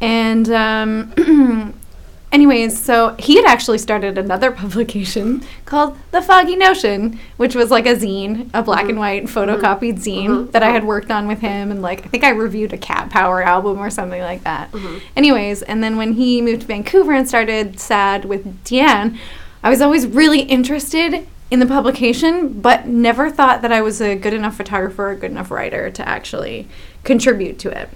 And 0.00 0.48
um, 0.50 1.74
anyways, 2.32 2.80
so 2.80 3.14
he 3.18 3.36
had 3.36 3.44
actually 3.44 3.78
started 3.78 4.18
another 4.18 4.50
publication 4.62 5.42
called 5.64 5.98
The 6.10 6.22
Foggy 6.22 6.56
Notion, 6.56 7.18
which 7.36 7.54
was 7.54 7.70
like 7.70 7.86
a 7.86 7.94
zine, 7.94 8.50
a 8.54 8.62
black 8.62 8.82
and 8.82 8.92
mm-hmm. 8.92 8.98
white 8.98 9.24
photocopied 9.24 9.94
mm-hmm. 9.94 10.26
zine 10.26 10.28
mm-hmm. 10.28 10.50
that 10.50 10.62
I 10.62 10.70
had 10.70 10.84
worked 10.84 11.10
on 11.10 11.28
with 11.28 11.40
him. 11.40 11.70
And 11.70 11.82
like, 11.82 12.04
I 12.04 12.08
think 12.08 12.24
I 12.24 12.30
reviewed 12.30 12.72
a 12.72 12.78
Cat 12.78 13.10
Power 13.10 13.42
album 13.42 13.78
or 13.78 13.90
something 13.90 14.20
like 14.20 14.44
that. 14.44 14.72
Anyways, 15.16 15.62
and 15.62 15.82
then 15.82 15.96
when 15.96 16.14
he 16.14 16.40
moved 16.40 16.62
to 16.62 16.66
Vancouver 16.66 17.12
and 17.12 17.28
started 17.28 17.80
SAD 17.80 18.24
with 18.24 18.64
Deanne, 18.64 19.18
I 19.62 19.70
was 19.70 19.80
always 19.80 20.06
really 20.06 20.40
interested 20.40 21.26
in 21.50 21.60
the 21.60 21.66
publication, 21.66 22.60
but 22.60 22.86
never 22.86 23.30
thought 23.30 23.62
that 23.62 23.72
I 23.72 23.80
was 23.80 24.00
a 24.00 24.14
good 24.14 24.34
enough 24.34 24.56
photographer 24.56 25.06
or 25.06 25.10
a 25.12 25.16
good 25.16 25.30
enough 25.30 25.50
writer 25.50 25.90
to 25.90 26.08
actually 26.08 26.68
contribute 27.04 27.58
to 27.60 27.70
it. 27.70 27.88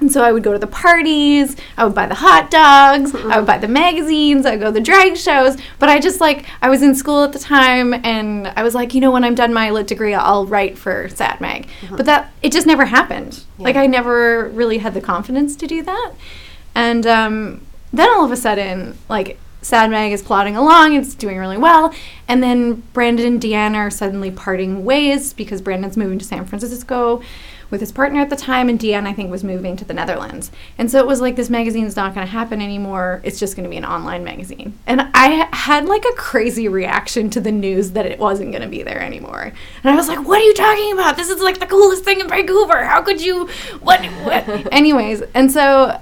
And 0.00 0.10
so 0.10 0.22
I 0.24 0.32
would 0.32 0.42
go 0.42 0.52
to 0.52 0.58
the 0.58 0.66
parties, 0.66 1.56
I 1.76 1.84
would 1.84 1.94
buy 1.94 2.06
the 2.06 2.16
hot 2.16 2.50
dogs, 2.50 3.14
I 3.14 3.38
would 3.38 3.46
buy 3.46 3.58
the 3.58 3.68
magazines, 3.68 4.44
I 4.44 4.52
would 4.52 4.60
go 4.60 4.66
to 4.66 4.72
the 4.72 4.80
drag 4.80 5.16
shows. 5.16 5.56
But 5.78 5.88
I 5.88 6.00
just 6.00 6.20
like, 6.20 6.46
I 6.60 6.68
was 6.68 6.82
in 6.82 6.96
school 6.96 7.22
at 7.22 7.32
the 7.32 7.38
time 7.38 7.94
and 8.04 8.48
I 8.48 8.64
was 8.64 8.74
like, 8.74 8.92
you 8.92 9.00
know, 9.00 9.12
when 9.12 9.22
I'm 9.22 9.36
done 9.36 9.54
my 9.54 9.70
lit 9.70 9.86
degree, 9.86 10.12
I'll 10.12 10.46
write 10.46 10.76
for 10.76 11.08
Sad 11.10 11.40
Mag. 11.40 11.68
But 11.96 12.06
that, 12.06 12.32
it 12.42 12.52
just 12.52 12.66
never 12.66 12.86
happened. 12.86 13.44
Like, 13.58 13.76
I 13.76 13.86
never 13.86 14.48
really 14.48 14.78
had 14.78 14.94
the 14.94 15.00
confidence 15.00 15.54
to 15.56 15.66
do 15.66 15.82
that. 15.82 16.12
And 16.74 17.06
um, 17.06 17.64
then 17.92 18.10
all 18.10 18.24
of 18.24 18.32
a 18.32 18.36
sudden, 18.36 18.98
like, 19.08 19.38
Sad 19.62 19.90
Mag 19.90 20.12
is 20.12 20.22
plodding 20.22 20.56
along, 20.56 20.94
it's 20.94 21.14
doing 21.14 21.38
really 21.38 21.56
well. 21.56 21.94
And 22.28 22.42
then 22.42 22.82
Brandon 22.92 23.26
and 23.26 23.40
Deanna 23.40 23.76
are 23.76 23.90
suddenly 23.90 24.30
parting 24.30 24.84
ways 24.84 25.32
because 25.32 25.62
Brandon's 25.62 25.96
moving 25.96 26.18
to 26.18 26.24
San 26.24 26.44
Francisco 26.44 27.22
with 27.74 27.80
his 27.80 27.90
partner 27.90 28.20
at 28.20 28.30
the 28.30 28.36
time, 28.36 28.68
and 28.68 28.78
Deanne, 28.78 29.04
I 29.04 29.12
think, 29.12 29.32
was 29.32 29.42
moving 29.42 29.74
to 29.78 29.84
the 29.84 29.92
Netherlands. 29.92 30.52
And 30.78 30.88
so 30.88 31.00
it 31.00 31.08
was 31.08 31.20
like, 31.20 31.34
this 31.34 31.50
magazine's 31.50 31.96
not 31.96 32.14
going 32.14 32.24
to 32.24 32.30
happen 32.30 32.62
anymore. 32.62 33.20
It's 33.24 33.40
just 33.40 33.56
going 33.56 33.64
to 33.64 33.68
be 33.68 33.76
an 33.76 33.84
online 33.84 34.22
magazine. 34.22 34.78
And 34.86 35.00
I 35.12 35.48
had 35.52 35.86
like 35.86 36.04
a 36.04 36.12
crazy 36.12 36.68
reaction 36.68 37.30
to 37.30 37.40
the 37.40 37.50
news 37.50 37.90
that 37.90 38.06
it 38.06 38.20
wasn't 38.20 38.52
going 38.52 38.62
to 38.62 38.68
be 38.68 38.84
there 38.84 39.00
anymore. 39.00 39.52
And 39.82 39.92
I 39.92 39.96
was 39.96 40.06
like, 40.06 40.24
what 40.24 40.40
are 40.40 40.44
you 40.44 40.54
talking 40.54 40.92
about? 40.92 41.16
This 41.16 41.30
is 41.30 41.42
like 41.42 41.58
the 41.58 41.66
coolest 41.66 42.04
thing 42.04 42.20
in 42.20 42.28
Vancouver. 42.28 42.84
How 42.84 43.02
could 43.02 43.20
you? 43.20 43.48
What? 43.80 44.04
what? 44.04 44.48
Anyways, 44.72 45.22
and 45.34 45.50
so 45.50 46.00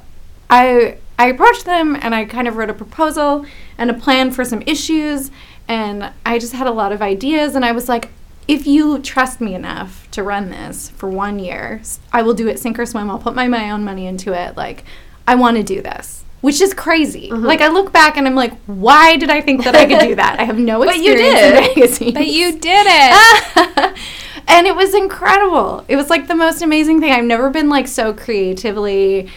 I 0.50 0.98
I 1.18 1.28
approached 1.28 1.64
them 1.64 1.96
and 2.02 2.14
I 2.14 2.26
kind 2.26 2.46
of 2.46 2.56
wrote 2.56 2.68
a 2.68 2.74
proposal 2.74 3.46
and 3.78 3.90
a 3.90 3.94
plan 3.94 4.30
for 4.30 4.44
some 4.44 4.62
issues 4.66 5.30
and 5.68 6.12
I 6.26 6.38
just 6.38 6.52
had 6.52 6.66
a 6.66 6.70
lot 6.72 6.92
of 6.92 7.00
ideas 7.00 7.54
and 7.54 7.64
I 7.64 7.72
was 7.72 7.88
like 7.88 8.10
if 8.48 8.66
you 8.66 8.98
trust 9.00 9.40
me 9.40 9.54
enough 9.54 10.08
to 10.12 10.22
run 10.22 10.50
this 10.50 10.90
for 10.90 11.08
one 11.08 11.38
year, 11.38 11.80
I 12.12 12.22
will 12.22 12.34
do 12.34 12.48
it 12.48 12.58
sink 12.58 12.78
or 12.78 12.86
swim. 12.86 13.10
I'll 13.10 13.18
put 13.18 13.34
my, 13.34 13.46
my 13.48 13.70
own 13.70 13.84
money 13.84 14.06
into 14.06 14.32
it. 14.32 14.56
Like, 14.56 14.84
I 15.26 15.34
want 15.36 15.56
to 15.58 15.62
do 15.62 15.80
this, 15.80 16.24
which 16.40 16.60
is 16.60 16.74
crazy. 16.74 17.30
Mm-hmm. 17.30 17.44
Like, 17.44 17.60
I 17.60 17.68
look 17.68 17.92
back 17.92 18.16
and 18.16 18.26
I'm 18.26 18.34
like, 18.34 18.52
why 18.66 19.16
did 19.16 19.30
I 19.30 19.40
think 19.40 19.64
that 19.64 19.74
I 19.76 19.86
could 19.86 20.00
do 20.00 20.14
that? 20.22 20.40
I 20.40 20.44
have 20.44 20.58
no 20.58 20.82
experience 20.82 20.98
But 20.98 21.76
you 21.76 21.88
did. 21.88 22.14
But 22.14 22.26
you 22.26 22.52
did 22.58 22.86
it. 22.88 23.98
and 24.48 24.66
it 24.66 24.74
was 24.74 24.94
incredible. 24.94 25.84
It 25.88 25.96
was 25.96 26.10
like 26.10 26.26
the 26.26 26.34
most 26.34 26.62
amazing 26.62 27.00
thing. 27.00 27.12
I've 27.12 27.24
never 27.24 27.48
been 27.50 27.68
like 27.68 27.86
so 27.86 28.12
creatively 28.12 29.30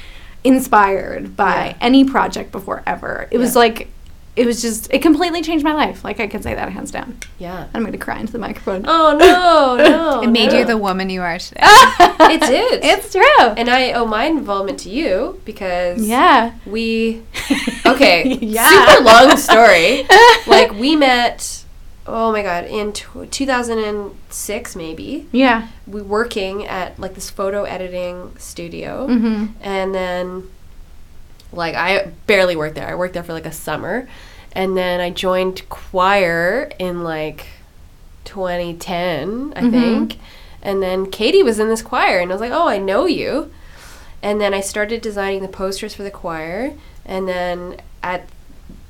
inspired 0.43 1.35
by 1.35 1.67
Yeah. 1.69 1.77
any 1.81 2.05
project 2.05 2.51
before 2.51 2.83
ever. 2.85 3.27
It 3.31 3.37
was 3.37 3.55
like 3.55 3.87
it 4.35 4.45
was 4.45 4.61
just 4.61 4.91
it 4.93 5.01
completely 5.01 5.41
changed 5.41 5.63
my 5.63 5.73
life. 5.73 6.03
Like 6.03 6.19
I 6.19 6.27
can 6.27 6.41
say 6.41 6.53
that 6.55 6.71
hands 6.71 6.91
down. 6.91 7.17
yeah. 7.39 7.67
I'm 7.73 7.81
going 7.81 7.91
to 7.93 7.97
cry 7.97 8.19
into 8.19 8.33
the 8.33 8.39
microphone. 8.39 8.83
Oh 8.87 9.15
no, 9.17 9.75
no. 9.89 10.21
it 10.21 10.27
made 10.27 10.51
no. 10.51 10.59
you 10.59 10.65
the 10.65 10.77
woman 10.77 11.09
you 11.09 11.21
are 11.21 11.39
today. 11.39 11.61
It 12.27 12.41
did. 12.41 12.83
It's 12.83 13.11
true. 13.11 13.45
and 13.57 13.69
I 13.69 13.91
owe 13.93 14.05
my 14.05 14.25
involvement 14.25 14.79
to 14.79 14.89
you 14.89 15.39
because 15.45 16.05
yeah. 16.05 16.53
we 16.65 17.21
okay 17.85 18.37
Yeah. 18.41 18.67
super 18.69 19.03
long 19.03 19.37
story 19.37 20.03
like 20.47 20.71
we 20.73 20.95
met 20.95 21.63
oh 22.07 22.31
my 22.31 22.41
god 22.41 22.65
in 22.65 22.93
t- 22.93 23.05
2006 23.29 24.75
maybe 24.75 25.27
Yeah. 25.31 25.67
we 25.87 26.01
working 26.01 26.65
at 26.65 26.99
like 26.99 27.15
this 27.15 27.29
photo 27.29 27.63
editing 27.63 28.31
studio 28.37 29.07
Mhm. 29.07 29.49
and 29.61 29.93
then 29.95 30.43
like 31.55 31.75
i 31.75 32.11
barely 32.27 32.55
worked 32.55 32.75
there. 32.75 32.87
I 32.87 32.95
worked 32.95 33.13
there 33.13 33.23
for 33.23 33.33
like 33.33 33.45
a 33.45 33.51
summer. 33.51 34.07
And 34.51 34.77
then 34.77 34.99
i 35.01 35.09
joined 35.09 35.67
choir 35.69 36.71
in 36.79 37.03
like 37.03 37.47
2010 38.25 39.53
i 39.55 39.61
mm-hmm. 39.61 39.71
think. 39.71 40.17
And 40.61 40.81
then 40.81 41.11
katie 41.11 41.43
was 41.43 41.59
in 41.59 41.67
this 41.67 41.81
choir 41.81 42.19
and 42.19 42.31
i 42.31 42.33
was 42.33 42.41
like 42.41 42.51
oh 42.51 42.67
i 42.67 42.77
know 42.77 43.05
you. 43.05 43.51
And 44.21 44.39
then 44.41 44.53
i 44.53 44.61
started 44.61 45.01
designing 45.01 45.41
the 45.41 45.47
posters 45.47 45.93
for 45.93 46.03
the 46.03 46.11
choir. 46.11 46.73
And 47.05 47.27
then 47.27 47.81
at 48.01 48.27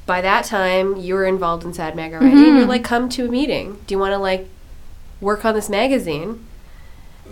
by 0.05 0.21
that 0.21 0.45
time 0.45 0.95
you 0.97 1.15
were 1.15 1.25
involved 1.25 1.63
in 1.63 1.73
sad 1.73 1.95
mag 1.95 2.13
already. 2.13 2.47
And 2.47 2.57
you're 2.57 2.65
like 2.65 2.83
come 2.83 3.09
to 3.09 3.25
a 3.25 3.29
meeting. 3.29 3.79
Do 3.87 3.95
you 3.95 3.99
want 3.99 4.13
to 4.13 4.19
like 4.19 4.47
work 5.19 5.45
on 5.45 5.55
this 5.55 5.69
magazine? 5.69 6.45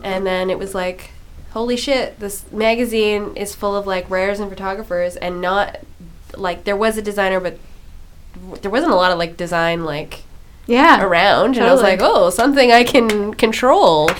And 0.03 0.25
then 0.25 0.49
it 0.49 0.57
was 0.57 0.73
like 0.73 1.11
holy 1.53 1.77
shit 1.77 2.19
this 2.19 2.43
magazine 2.51 3.35
is 3.35 3.55
full 3.55 3.75
of 3.75 3.85
like 3.87 4.09
rares 4.09 4.39
and 4.39 4.49
photographers 4.49 5.15
and 5.15 5.39
not 5.41 5.77
like 6.35 6.63
there 6.63 6.75
was 6.75 6.97
a 6.97 7.01
designer 7.01 7.39
but 7.39 7.57
there 8.61 8.71
wasn't 8.71 8.91
a 8.91 8.95
lot 8.95 9.11
of 9.11 9.17
like 9.19 9.37
design 9.37 9.85
like 9.85 10.23
Yeah. 10.65 11.03
around. 11.03 11.55
And 11.57 11.65
i 11.65 11.71
was 11.71 11.81
like 11.83 11.99
oh 12.01 12.29
something 12.31 12.71
i 12.71 12.83
can 12.83 13.33
control. 13.35 14.09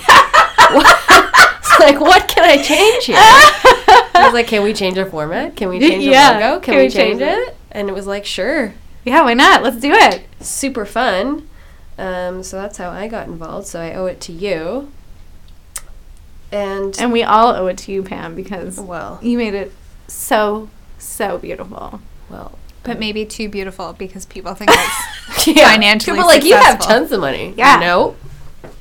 It's 1.66 1.80
like 1.80 1.98
what 2.00 2.28
can 2.28 2.44
i 2.44 2.62
change 2.62 3.06
here? 3.06 3.16
I 3.18 4.22
was 4.26 4.32
like 4.32 4.46
can 4.46 4.62
we 4.62 4.72
change 4.72 4.96
our 4.96 5.06
format? 5.06 5.56
Can 5.56 5.68
we 5.68 5.80
change 5.80 6.04
Yeah. 6.04 6.34
the 6.34 6.40
logo? 6.40 6.60
Can, 6.60 6.76
we, 6.76 6.88
change, 6.88 7.20
it? 7.20 7.56
and 7.72 7.88
it 7.88 7.92
was 7.92 8.06
like 8.06 8.24
sure. 8.24 8.72
Yeah, 9.04 9.22
why 9.22 9.34
not? 9.34 9.62
Let's 9.64 9.80
do 9.80 9.92
it. 9.92 10.22
super 10.40 10.86
fun. 10.86 11.48
Um, 11.98 12.42
so 12.44 12.56
that's 12.60 12.78
how 12.78 12.90
i 12.90 13.08
got 13.08 13.26
involved. 13.26 13.66
So 13.66 13.80
i 13.80 13.92
owe 13.94 14.06
it 14.06 14.20
to 14.22 14.32
you 14.32 14.90
and 16.54 16.96
And 17.00 17.12
we 17.12 17.22
all 17.22 17.54
owe 17.54 17.66
it 17.66 17.78
to 17.78 17.92
you, 17.92 18.02
Pam, 18.02 18.34
because 18.34 18.78
well 18.80 19.18
you 19.22 19.36
made 19.38 19.54
it 19.54 19.72
so 20.08 20.68
so 20.98 21.38
beautiful. 21.38 22.00
well 22.30 22.58
but 22.82 22.98
maybe 22.98 23.24
too 23.24 23.48
beautiful 23.48 23.94
because 23.94 24.26
people 24.26 24.54
think 24.54 24.70
it's 24.72 25.46
Yeah. 25.46 25.70
financially 25.72 26.16
People 26.18 26.30
are 26.30 26.34
like 26.34 26.44
you 26.44 26.54
have 26.54 26.78
tons 26.78 27.12
of 27.12 27.20
money. 27.20 27.54
Yeah. 27.56 27.76
No, 27.80 28.16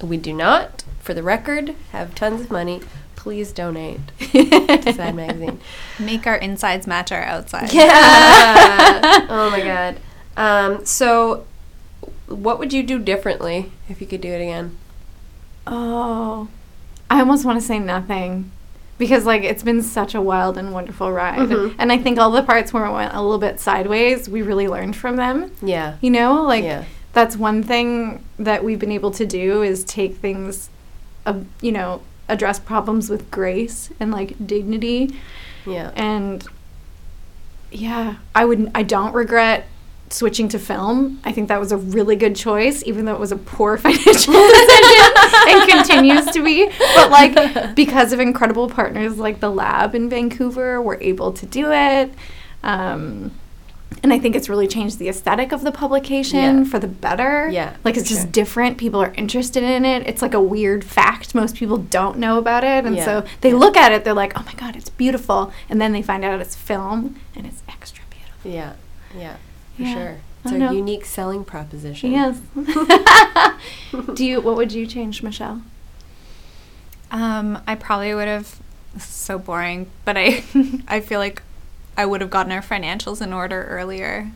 we 0.01 0.17
do 0.17 0.33
not. 0.33 0.83
For 0.99 1.13
the 1.13 1.23
record, 1.23 1.73
have 1.91 2.13
tons 2.15 2.41
of 2.41 2.51
money. 2.51 2.81
Please 3.15 3.53
donate 3.53 3.99
to 4.19 4.93
Sad 4.93 5.15
Magazine. 5.15 5.59
Make 5.99 6.27
our 6.27 6.35
insides 6.35 6.85
match 6.87 7.11
our 7.13 7.23
outsides. 7.23 7.73
Yeah. 7.73 9.27
oh 9.29 9.49
my 9.49 9.61
god. 9.61 9.97
Um, 10.35 10.85
so, 10.85 11.45
what 12.27 12.59
would 12.59 12.73
you 12.73 12.83
do 12.83 12.99
differently 12.99 13.71
if 13.87 14.01
you 14.01 14.07
could 14.07 14.19
do 14.21 14.29
it 14.29 14.41
again? 14.41 14.77
Oh, 15.65 16.49
I 17.13 17.19
almost 17.19 17.45
want 17.45 17.59
to 17.61 17.65
say 17.65 17.77
nothing 17.77 18.49
because 18.97 19.23
like 19.25 19.43
it's 19.43 19.61
been 19.61 19.83
such 19.83 20.15
a 20.15 20.21
wild 20.21 20.57
and 20.57 20.73
wonderful 20.73 21.11
ride, 21.11 21.39
Mhm. 21.49 21.75
and 21.77 21.91
I 21.91 21.97
think 21.99 22.17
all 22.17 22.31
the 22.31 22.41
parts 22.41 22.73
where 22.73 22.85
it 22.85 22.91
went 22.91 23.13
a 23.13 23.21
little 23.21 23.37
bit 23.37 23.59
sideways, 23.59 24.27
we 24.27 24.41
really 24.41 24.67
learned 24.67 24.95
from 24.95 25.15
them. 25.17 25.51
Yeah. 25.61 25.93
You 26.01 26.09
know, 26.09 26.41
like 26.41 26.63
Yeah. 26.63 26.83
that's 27.13 27.37
one 27.37 27.61
thing 27.61 28.23
that 28.39 28.63
we've 28.63 28.79
been 28.79 28.91
able 28.91 29.11
to 29.11 29.25
do 29.27 29.61
is 29.61 29.83
take 29.83 30.17
things, 30.17 30.69
uh, 31.27 31.35
you 31.61 31.71
know, 31.71 32.01
address 32.27 32.57
problems 32.57 33.09
with 33.11 33.29
grace 33.29 33.89
and 33.99 34.11
like 34.11 34.35
dignity 34.47 35.13
Yeah. 35.67 35.91
and 35.95 36.43
yeah 37.71 38.15
i 38.35 38.45
would 38.45 38.69
i 38.75 38.83
don't 38.83 39.13
regret 39.13 39.65
switching 40.13 40.47
to 40.49 40.59
film, 40.59 41.19
I 41.23 41.31
think 41.31 41.47
that 41.47 41.59
was 41.59 41.71
a 41.71 41.77
really 41.77 42.15
good 42.15 42.35
choice, 42.35 42.83
even 42.85 43.05
though 43.05 43.13
it 43.15 43.19
was 43.19 43.31
a 43.31 43.37
poor 43.37 43.77
financial 43.85 44.33
decision 44.33 45.11
and 45.47 45.69
continues 45.69 46.25
to 46.27 46.43
be. 46.43 46.69
But 46.95 47.09
like 47.11 47.75
because 47.75 48.13
of 48.13 48.19
incredible 48.19 48.69
partners 48.69 49.17
like 49.17 49.39
the 49.39 49.49
lab 49.51 49.95
in 49.95 50.09
Vancouver, 50.09 50.81
we're 50.81 50.99
able 51.01 51.31
to 51.33 51.45
do 51.45 51.71
it. 51.71 52.13
Um, 52.63 53.31
and 54.01 54.11
I 54.11 54.19
think 54.19 54.35
it's 54.35 54.49
really 54.49 54.67
changed 54.67 54.99
the 54.99 55.07
aesthetic 55.07 55.51
of 55.51 55.61
the 55.61 55.71
publication 55.71 56.39
Yeah. 56.39 56.63
for 56.65 56.77
the 56.79 56.87
better. 56.87 57.47
Yeah, 57.49 57.75
Like 57.83 57.95
it's 57.95 58.09
just 58.09 58.23
sure. 58.23 58.31
different. 58.31 58.77
People 58.77 59.01
are 59.01 59.13
interested 59.15 59.63
in 59.63 59.85
it. 59.85 60.07
It's 60.07 60.21
like 60.21 60.33
a 60.33 60.41
weird 60.41 60.83
fact. 60.83 61.33
Most 61.35 61.55
people 61.55 61.77
don't 61.77 62.17
know 62.17 62.37
about 62.37 62.63
it. 62.63 62.85
And 62.85 62.95
Yeah. 62.97 63.05
so 63.05 63.23
they 63.41 63.53
look 63.53 63.77
at 63.77 63.91
it, 63.91 64.03
they're 64.03 64.13
like, 64.13 64.33
oh 64.37 64.43
my 64.45 64.53
God, 64.53 64.75
it's 64.75 64.89
beautiful. 64.89 65.53
And 65.69 65.79
then 65.79 65.91
they 65.93 66.01
find 66.01 66.23
out 66.25 66.39
it's 66.41 66.55
film 66.55 67.15
and 67.35 67.45
it's 67.45 67.61
extra 67.69 68.03
beautiful. 68.09 68.51
Yeah, 68.51 68.73
yeah, 69.17 69.35
for 69.75 69.81
Yeah. 69.83 69.93
sure. 69.93 70.09
I 70.45 70.49
It's 70.49 70.51
a 70.51 70.57
know. 70.57 70.71
unique 70.71 71.05
selling 71.05 71.45
proposition. 71.45 72.11
Yes. 72.11 72.39
Do 74.13 74.25
you, 74.25 74.41
what 74.41 74.55
would 74.57 74.71
you 74.73 74.85
change, 74.85 75.23
Michelle? 75.23 75.61
Um, 77.11 77.59
I 77.67 77.75
probably 77.75 78.13
would 78.13 78.27
have. 78.27 78.59
So 78.99 79.39
boring, 79.39 79.89
but 80.05 80.17
I, 80.17 80.43
I 80.87 80.99
feel 80.99 81.19
like 81.19 81.41
I 81.97 82.05
would 82.05 82.21
have 82.21 82.29
gotten 82.29 82.51
our 82.51 82.61
financials 82.61 83.21
in 83.21 83.33
order 83.33 83.63
earlier. 83.63 84.31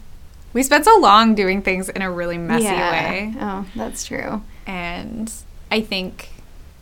We 0.54 0.63
spent 0.63 0.86
so 0.86 0.97
long 0.97 1.36
doing 1.36 1.62
things 1.62 1.89
in 1.89 2.02
a 2.02 2.10
really 2.10 2.38
messy 2.39 2.65
way, 2.65 3.36
Oh, 3.39 3.65
that's 3.76 4.06
true. 4.06 4.41
and 4.65 5.32
I 5.71 5.82
think 5.82 6.30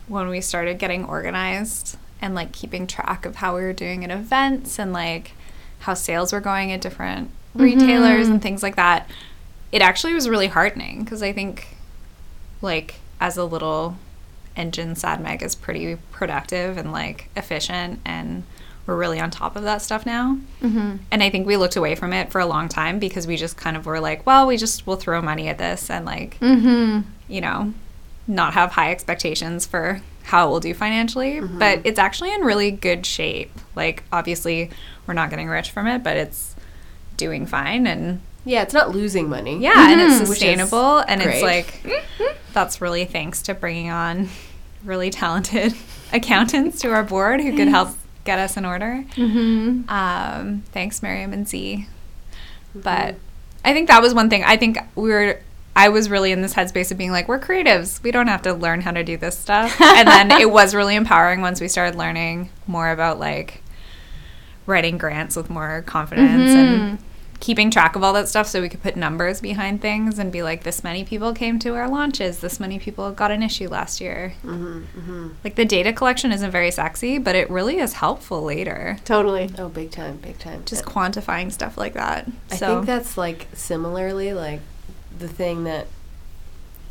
when 0.08 0.28
we 0.28 0.40
started 0.40 0.78
getting 0.78 1.04
organized 1.04 1.98
and 2.22 2.34
like 2.34 2.52
keeping 2.52 2.86
track 2.86 3.26
of 3.26 3.36
how 3.36 3.56
we 3.56 3.62
were 3.62 3.72
doing 3.74 4.02
at 4.04 4.10
events 4.10 4.78
and 4.78 4.92
like 4.94 5.32
how 5.80 5.92
sales 5.92 6.32
were 6.32 6.40
going 6.40 6.72
at 6.72 6.80
different 6.80 7.30
retailers 7.58 8.28
and 8.28 8.40
things 8.42 8.62
like 8.62 8.76
that, 8.76 9.08
it 9.72 9.82
actually 9.82 10.14
was 10.14 10.28
really 10.28 10.46
heartening 10.48 11.04
because 11.04 11.22
I 11.22 11.32
think 11.32 11.66
like 12.62 12.96
as 13.20 13.36
a 13.36 13.44
little 13.44 13.96
engine 14.56 14.94
Sad 14.96 15.20
Mag 15.20 15.42
is 15.42 15.54
pretty 15.54 15.96
productive 16.12 16.78
and 16.78 16.92
like 16.92 17.28
efficient 17.36 18.00
and 18.04 18.42
we're 18.86 18.96
really 18.96 19.18
on 19.20 19.30
top 19.30 19.56
of 19.56 19.64
that 19.64 19.82
stuff 19.82 20.06
now. 20.06 20.38
Mm-hmm. 20.62 20.96
and 21.10 21.22
i 21.22 21.28
think 21.28 21.46
we 21.46 21.56
looked 21.56 21.76
away 21.76 21.94
from 21.94 22.12
it 22.12 22.30
for 22.30 22.40
a 22.40 22.46
long 22.46 22.68
time 22.68 22.98
because 22.98 23.26
we 23.26 23.36
just 23.36 23.56
kind 23.56 23.76
of 23.76 23.84
were 23.84 24.00
like 24.00 24.24
well 24.24 24.46
we 24.46 24.56
just 24.56 24.86
will 24.86 24.96
throw 24.96 25.20
money 25.20 25.48
at 25.48 25.58
this 25.58 25.90
and 25.90 26.06
like 26.06 26.38
Mm-hmm. 26.40 27.00
you 27.28 27.40
know 27.40 27.74
not 28.26 28.54
have 28.54 28.72
high 28.72 28.90
expectations 28.92 29.66
for 29.66 30.00
how 30.24 30.48
it 30.48 30.50
will 30.50 30.58
do 30.58 30.74
financially. 30.74 31.40
But 31.40 31.82
it's 31.84 32.00
actually 32.00 32.34
in 32.34 32.40
really 32.40 32.72
good 32.72 33.06
shape. 33.06 33.52
Like 33.76 34.02
obviously 34.10 34.70
we're 35.06 35.14
not 35.14 35.30
getting 35.30 35.46
rich 35.48 35.70
from 35.70 35.86
it 35.86 36.02
but 36.02 36.16
it's 36.16 36.55
doing 37.16 37.46
fine 37.46 37.86
and 37.86 38.20
Yeah, 38.44 38.62
it's 38.62 38.74
not 38.74 38.90
losing 38.90 39.28
money. 39.28 39.58
yeah, 39.58 39.90
and 39.92 40.00
it's 40.00 40.18
sustainable, 40.28 40.98
and 40.98 41.20
it's 41.22 41.40
great. 41.40 41.42
like 41.42 42.04
that's 42.52 42.80
really 42.80 43.04
thanks 43.04 43.42
to 43.42 43.54
bringing 43.54 43.90
on 43.90 44.28
really 44.84 45.10
talented 45.10 45.74
accountants 46.12 46.80
to 46.80 46.88
our 46.92 47.02
board 47.02 47.40
who 47.40 47.56
could 47.56 47.68
help 47.68 47.90
get 48.24 48.38
us 48.38 48.56
in 48.56 48.64
order. 48.64 49.04
Mm-hmm. 49.14 49.88
Um, 49.90 50.62
thanks, 50.72 51.02
Miriam 51.02 51.32
and 51.32 51.46
Z. 51.48 51.86
But 52.74 53.16
I 53.64 53.72
think 53.72 53.88
that 53.88 54.00
was 54.02 54.14
one 54.14 54.28
thing. 54.30 54.44
I 54.44 54.56
think 54.56 54.78
we 54.94 55.10
were. 55.10 55.40
I 55.78 55.90
was 55.90 56.08
really 56.08 56.32
in 56.32 56.40
this 56.40 56.54
headspace 56.54 56.90
of 56.90 56.96
being 56.96 57.12
like, 57.12 57.28
we're 57.28 57.38
creatives. 57.38 58.02
We 58.02 58.10
don't 58.10 58.28
have 58.28 58.40
to 58.42 58.54
learn 58.54 58.80
how 58.80 58.92
to 58.92 59.04
do 59.04 59.18
this 59.18 59.38
stuff. 59.38 59.78
And 59.78 60.08
then 60.08 60.30
it 60.30 60.50
was 60.50 60.74
really 60.74 60.94
empowering 60.96 61.42
once 61.42 61.60
we 61.60 61.68
started 61.68 61.98
learning 61.98 62.48
more 62.66 62.90
about 62.90 63.18
like 63.20 63.62
writing 64.64 64.96
grants 64.98 65.36
with 65.36 65.50
more 65.50 65.82
confidence 65.86 66.50
and 66.50 66.98
keeping 67.40 67.70
track 67.70 67.96
of 67.96 68.02
all 68.02 68.12
that 68.12 68.28
stuff 68.28 68.46
so 68.46 68.60
we 68.60 68.68
could 68.68 68.82
put 68.82 68.96
numbers 68.96 69.40
behind 69.40 69.80
things 69.80 70.18
and 70.18 70.32
be 70.32 70.42
like, 70.42 70.62
this 70.64 70.82
many 70.82 71.04
people 71.04 71.32
came 71.32 71.58
to 71.58 71.74
our 71.74 71.88
launches. 71.88 72.40
This 72.40 72.58
many 72.58 72.78
people 72.78 73.10
got 73.12 73.30
an 73.30 73.42
issue 73.42 73.68
last 73.68 74.00
year. 74.00 74.34
Mm-hmm, 74.44 74.78
mm-hmm. 74.78 75.28
Like 75.44 75.54
the 75.54 75.64
data 75.64 75.92
collection 75.92 76.32
isn't 76.32 76.50
very 76.50 76.70
sexy, 76.70 77.18
but 77.18 77.34
it 77.34 77.50
really 77.50 77.78
is 77.78 77.94
helpful 77.94 78.42
later. 78.42 78.98
Totally. 79.04 79.50
Oh, 79.58 79.68
big 79.68 79.90
time, 79.90 80.16
big 80.16 80.38
time. 80.38 80.64
Just 80.64 80.84
quantifying 80.84 81.52
stuff 81.52 81.76
like 81.76 81.94
that. 81.94 82.26
I 82.50 82.56
so 82.56 82.76
think 82.76 82.86
that's 82.86 83.16
like 83.18 83.48
similarly 83.52 84.32
like 84.32 84.60
the 85.18 85.28
thing 85.28 85.64
that 85.64 85.86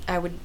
I 0.07 0.19
would 0.19 0.37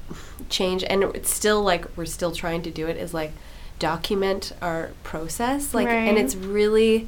change, 0.49 0.83
and 0.83 1.03
it's 1.03 1.29
still 1.29 1.61
like 1.61 1.85
we're 1.95 2.05
still 2.05 2.31
trying 2.31 2.63
to 2.63 2.71
do 2.71 2.87
it 2.87 2.97
is 2.97 3.13
like 3.13 3.31
document 3.77 4.51
our 4.61 4.91
process, 5.03 5.73
like, 5.73 5.87
and 5.87 6.17
it's 6.17 6.35
really 6.35 7.07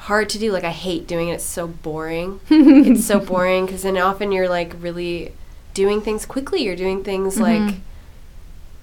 hard 0.00 0.28
to 0.30 0.38
do. 0.38 0.52
Like, 0.52 0.64
I 0.64 0.70
hate 0.70 1.06
doing 1.06 1.28
it. 1.28 1.34
It's 1.34 1.44
so 1.44 1.66
boring. 1.66 2.40
it's 2.50 3.04
so 3.04 3.20
boring 3.20 3.66
because 3.66 3.82
then 3.82 3.98
often 3.98 4.32
you're 4.32 4.48
like 4.48 4.74
really 4.78 5.32
doing 5.74 6.00
things 6.00 6.26
quickly. 6.26 6.62
You're 6.62 6.76
doing 6.76 7.04
things 7.04 7.38
like 7.38 7.76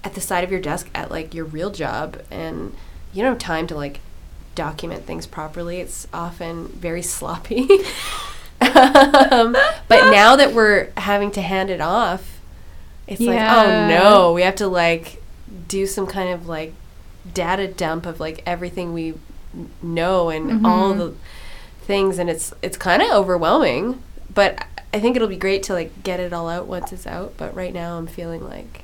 at 0.03 0.13
the 0.13 0.21
side 0.21 0.43
of 0.43 0.51
your 0.51 0.62
desk 0.62 0.89
at 0.93 1.12
like 1.12 1.34
your 1.34 1.45
real 1.45 1.71
job, 1.71 2.21
and 2.30 2.75
you 3.13 3.23
don't 3.23 3.34
have 3.34 3.39
time 3.39 3.67
to 3.67 3.75
like 3.75 3.99
document 4.56 5.06
things 5.06 5.25
properly. 5.25 5.80
It's 5.80 6.08
often 6.13 6.67
very 6.67 7.01
sloppy. 7.01 7.62
um, 8.62 9.56
but 9.88 10.12
now 10.12 10.36
that 10.36 10.53
we're 10.53 10.91
having 10.97 11.32
to 11.32 11.41
hand 11.41 11.69
it 11.69 11.82
off, 11.82 12.39
it's 13.08 13.21
like, 13.21 13.39
oh 13.39 13.88
no, 13.88 14.34
we 14.34 14.43
have 14.43 14.56
to 14.56 14.67
like 14.67 15.21
do 15.67 15.86
some 15.86 16.08
kind 16.08 16.30
of 16.30 16.47
like 16.47 16.73
data 17.34 17.67
dump 17.67 18.06
of 18.06 18.19
like 18.19 18.41
everything 18.45 18.93
we 18.93 19.13
know 19.82 20.30
and 20.30 20.65
all 20.65 20.93
Mhm. 20.93 20.98
the 20.98 21.13
things, 21.86 22.17
and 22.20 22.30
it's 22.30 22.54
it's 22.62 22.78
kind 22.78 23.02
of 23.02 23.10
overwhelming. 23.12 24.02
But 24.34 24.63
I 24.93 25.00
think 25.00 25.15
it'll 25.15 25.28
be 25.28 25.38
great 25.38 25.63
to 25.63 25.74
like 25.74 26.04
get 26.04 26.20
it 26.20 26.32
all 26.34 26.48
out 26.50 26.67
once 26.67 26.91
it's 26.91 27.08
out. 27.08 27.34
But 27.38 27.56
right 27.56 27.74
now, 27.74 27.98
I'm 27.98 28.08
feeling 28.08 28.43
like 28.48 28.84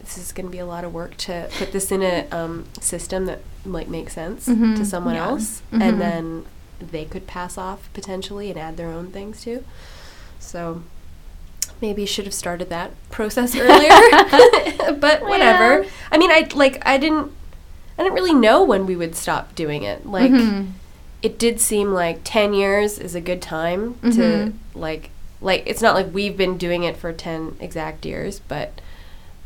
this 0.00 0.16
is 0.18 0.32
going 0.32 0.46
to 0.46 0.50
be 0.52 0.58
a 0.58 0.66
lot 0.66 0.82
of 0.84 0.92
work 0.94 1.16
to 1.18 1.48
put 1.58 1.72
this 1.72 1.92
in 1.92 2.02
a 2.02 2.26
um, 2.32 2.64
system 2.80 3.26
that 3.26 3.40
like 3.66 3.86
makes 3.88 4.14
sense 4.14 4.46
to 4.46 4.52
Mhm. 4.52 4.86
someone 4.86 5.14
Yeah. 5.14 5.26
else, 5.28 5.62
Mhm. 5.72 5.82
and 5.82 6.00
then 6.00 6.44
they 6.80 7.04
could 7.04 7.26
pass 7.26 7.58
off 7.58 7.88
potentially 7.92 8.48
and 8.50 8.58
add 8.58 8.76
their 8.78 8.88
own 8.88 9.08
things 9.08 9.42
too. 9.44 9.62
So 10.38 10.82
maybe 11.82 12.06
should 12.06 12.24
have 12.24 12.34
started 12.34 12.70
that 12.70 12.90
process 13.10 13.54
earlier, 13.54 13.90
but 14.98 15.22
whatever. 15.22 15.80
Well. 15.80 15.84
I 16.10 16.18
mean, 16.18 16.30
I 16.30 16.48
like 16.54 16.82
I 16.86 16.96
didn't 16.96 17.30
I 18.00 18.02
didn't 18.02 18.14
really 18.14 18.32
know 18.32 18.64
when 18.64 18.86
we 18.86 18.96
would 18.96 19.14
stop 19.14 19.54
doing 19.54 19.82
it. 19.82 20.06
Like 20.06 20.30
Mhm. 20.32 20.68
it 21.20 21.38
did 21.38 21.60
seem 21.60 21.92
like 21.92 22.20
10 22.24 22.54
years 22.54 22.98
is 22.98 23.14
a 23.14 23.20
good 23.20 23.42
time 23.42 23.96
to 24.00 24.08
Mhm. 24.08 24.52
like 24.74 25.10
like 25.42 25.62
it's 25.66 25.82
not 25.82 25.94
like 25.94 26.06
we've 26.12 26.34
been 26.36 26.56
doing 26.56 26.82
it 26.82 26.96
for 26.96 27.12
10 27.12 27.56
exact 27.60 28.06
years 28.06 28.40
but 28.48 28.80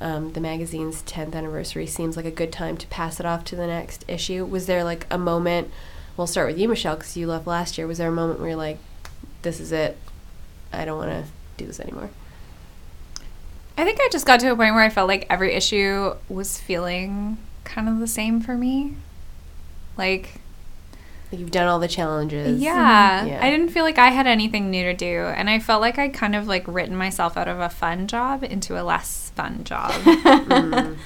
um, 0.01 0.33
the 0.35 0.41
magazine's 0.41 1.03
10th 1.03 1.35
anniversary 1.35 1.87
seems 1.87 2.17
like 2.17 2.27
a 2.27 2.31
good 2.31 2.53
time 2.53 2.77
to 2.77 2.87
pass 2.89 3.19
it 3.19 3.27
off 3.27 3.43
to 3.45 3.57
the 3.57 3.67
next 3.67 4.05
issue 4.07 4.45
was 4.45 4.67
there 4.67 4.85
like 4.85 5.05
a 5.11 5.19
moment 5.19 5.69
we'll 6.17 6.27
start 6.29 6.47
with 6.49 6.59
you 6.59 6.69
michelle 6.69 6.95
because 6.97 7.17
you 7.17 7.27
left 7.27 7.47
last 7.47 7.77
year 7.77 7.87
was 7.89 7.99
there 7.99 8.09
a 8.09 8.13
moment 8.13 8.39
where 8.39 8.51
you're 8.51 8.57
like 8.57 8.79
this 9.43 9.59
is 9.61 9.73
it 9.73 9.97
i 10.73 10.85
don't 10.85 10.99
want 10.99 11.11
to 11.11 11.25
do 11.57 11.67
this 11.67 11.81
anymore 11.81 12.11
I 13.77 13.85
think 13.85 13.99
I 14.01 14.09
just 14.13 14.25
got 14.27 14.39
to 14.41 14.53
a 14.53 14.57
point 14.57 14.73
where 14.75 14.85
I 14.85 14.89
felt 14.89 15.09
like 15.09 15.27
every 15.29 15.53
issue 15.53 16.15
was 16.29 16.59
feeling 16.61 17.39
kind 17.65 17.89
of 17.89 17.99
the 17.99 18.07
same 18.07 18.41
for 18.41 18.57
me. 18.57 18.95
Like, 19.97 20.35
you've 21.31 21.51
done 21.51 21.67
all 21.67 21.79
the 21.81 21.89
challenges 21.89 22.61
yeah, 22.61 23.25
Yeah. 23.25 23.41
I 23.43 23.51
didn't 23.51 23.71
feel 23.71 23.85
like 23.85 23.99
I 23.99 24.09
had 24.11 24.27
anything 24.27 24.71
new 24.71 24.85
to 24.85 24.95
do, 24.95 25.21
and 25.25 25.51
I 25.51 25.59
felt 25.59 25.81
like 25.81 25.99
I 25.99 26.09
kind 26.09 26.37
of 26.37 26.47
like 26.47 26.65
written 26.69 26.95
myself 26.97 27.37
out 27.37 27.49
of 27.49 27.59
a 27.61 27.69
fun 27.69 28.07
job 28.07 28.45
into 28.45 28.81
a 28.81 28.83
less 28.85 29.31
fun 29.35 29.65
job. 29.65 29.93
Mm. 30.05 30.97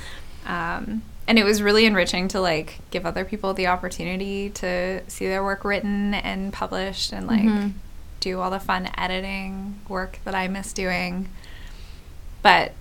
um, 0.47 1.03
and 1.27 1.39
it 1.39 1.45
was 1.45 1.61
really 1.63 1.85
enriching 1.85 2.27
to 2.29 2.41
like 2.41 2.79
give 2.91 3.05
other 3.05 3.25
people 3.25 3.53
the 3.53 3.67
opportunity 3.67 4.49
to 4.51 5.03
see 5.09 5.27
their 5.27 5.45
work 5.45 5.65
written 5.65 6.15
and 6.15 6.53
published, 6.53 7.13
and 7.13 7.27
like 7.27 7.43
Mhm. 7.43 7.73
do 8.21 8.41
all 8.41 8.51
the 8.51 8.59
fun 8.61 8.89
editing 8.97 9.79
work 9.89 10.19
that 10.25 10.35
I 10.35 10.49
miss 10.49 10.73
doing. 10.73 11.29
But 12.43 12.73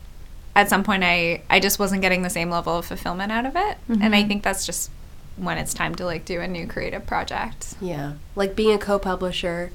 at 0.57 0.69
some 0.69 0.83
point, 0.83 1.03
I 1.03 1.41
I 1.49 1.59
just 1.59 1.77
wasn't 1.79 2.01
getting 2.01 2.23
the 2.23 2.29
same 2.29 2.49
level 2.49 2.77
of 2.77 2.85
fulfillment 2.85 3.31
out 3.31 3.45
of 3.45 3.55
it, 3.55 3.77
and 3.87 4.13
I 4.15 4.23
Mhm. 4.23 4.27
think 4.27 4.43
that's 4.43 4.65
just 4.65 4.89
when 5.37 5.57
it's 5.59 5.73
time 5.73 5.93
to 5.95 6.03
like 6.05 6.25
do 6.25 6.41
a 6.41 6.47
new 6.47 6.65
creative 6.67 7.05
project. 7.05 7.75
yeah 7.79 8.13
like 8.35 8.55
being 8.55 8.73
a 8.73 8.77
co-publisher 8.79 9.71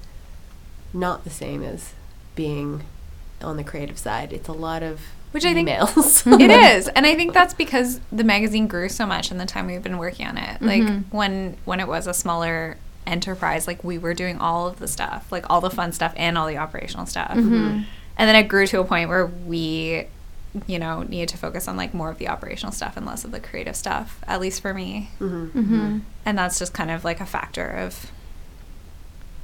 not 0.93 1.22
the 1.24 1.30
same 1.30 1.62
as 1.62 1.93
being 2.35 2.83
on 3.41 3.57
the 3.57 3.62
creative 3.64 3.97
side 3.99 4.33
it's 4.33 4.49
a 4.49 4.53
lot 4.53 4.83
of 4.83 5.01
Which 5.30 5.45
I 5.45 5.55
think- 5.55 5.68
emails 5.68 6.26
it 6.41 6.51
is 6.74 6.89
and 6.89 7.07
i 7.07 7.14
think 7.14 7.33
that's 7.33 7.55
because 7.55 8.01
the 8.11 8.24
magazine 8.24 8.66
grew 8.66 8.89
so 8.89 9.07
much 9.07 9.30
in 9.30 9.39
the 9.39 9.47
time 9.47 9.66
we've 9.68 9.83
been 9.85 9.99
working 9.99 10.26
on 10.26 10.37
it 10.37 10.61
like 10.61 10.83
Mhm. 10.83 11.05
when 11.12 11.57
when 11.64 11.78
it 11.78 11.87
was 11.89 12.09
a 12.09 12.14
smaller 12.14 12.76
enterprise 13.07 13.66
like 13.68 13.85
we 13.85 13.99
were 13.99 14.14
doing 14.14 14.39
all 14.39 14.66
of 14.66 14.80
the 14.80 14.89
stuff 14.89 15.30
like 15.30 15.45
all 15.49 15.61
the 15.61 15.70
fun 15.70 15.93
stuff 15.93 16.12
and 16.16 16.37
all 16.37 16.49
the 16.49 16.57
operational 16.59 17.07
stuff 17.07 17.30
Mhm. 17.37 17.85
and 18.18 18.28
then 18.28 18.35
it 18.35 18.49
grew 18.49 18.66
to 18.66 18.80
a 18.80 18.85
point 18.85 19.09
where 19.09 19.26
we 19.26 20.07
you 20.67 20.79
know 20.79 21.03
needed 21.05 21.29
to 21.31 21.39
focus 21.39 21.67
on 21.67 21.77
like 21.77 21.95
more 21.95 22.11
of 22.11 22.19
the 22.19 22.29
operational 22.29 22.73
stuff 22.73 22.97
and 22.97 23.07
less 23.07 23.25
of 23.25 23.31
the 23.31 23.41
creative 23.41 23.75
stuff 23.75 24.21
at 24.27 24.39
least 24.39 24.61
for 24.61 24.75
me 24.75 25.09
hmm 25.19 25.47
Mhm. 25.55 26.01
and 26.27 26.37
that's 26.37 26.59
just 26.59 26.75
kind 26.75 26.91
of 26.91 27.05
like 27.05 27.21
a 27.21 27.27
factor 27.27 27.67
of 27.69 28.11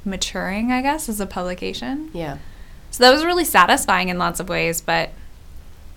maturing, 0.04 0.72
I 0.72 0.80
guess, 0.82 1.08
as 1.08 1.20
a 1.20 1.26
publication. 1.26 2.10
Yeah. 2.12 2.38
So 2.90 3.04
that 3.04 3.10
was 3.12 3.24
really 3.24 3.44
satisfying 3.44 4.08
in 4.08 4.18
lots 4.18 4.40
of 4.40 4.48
ways, 4.48 4.80
but 4.80 5.10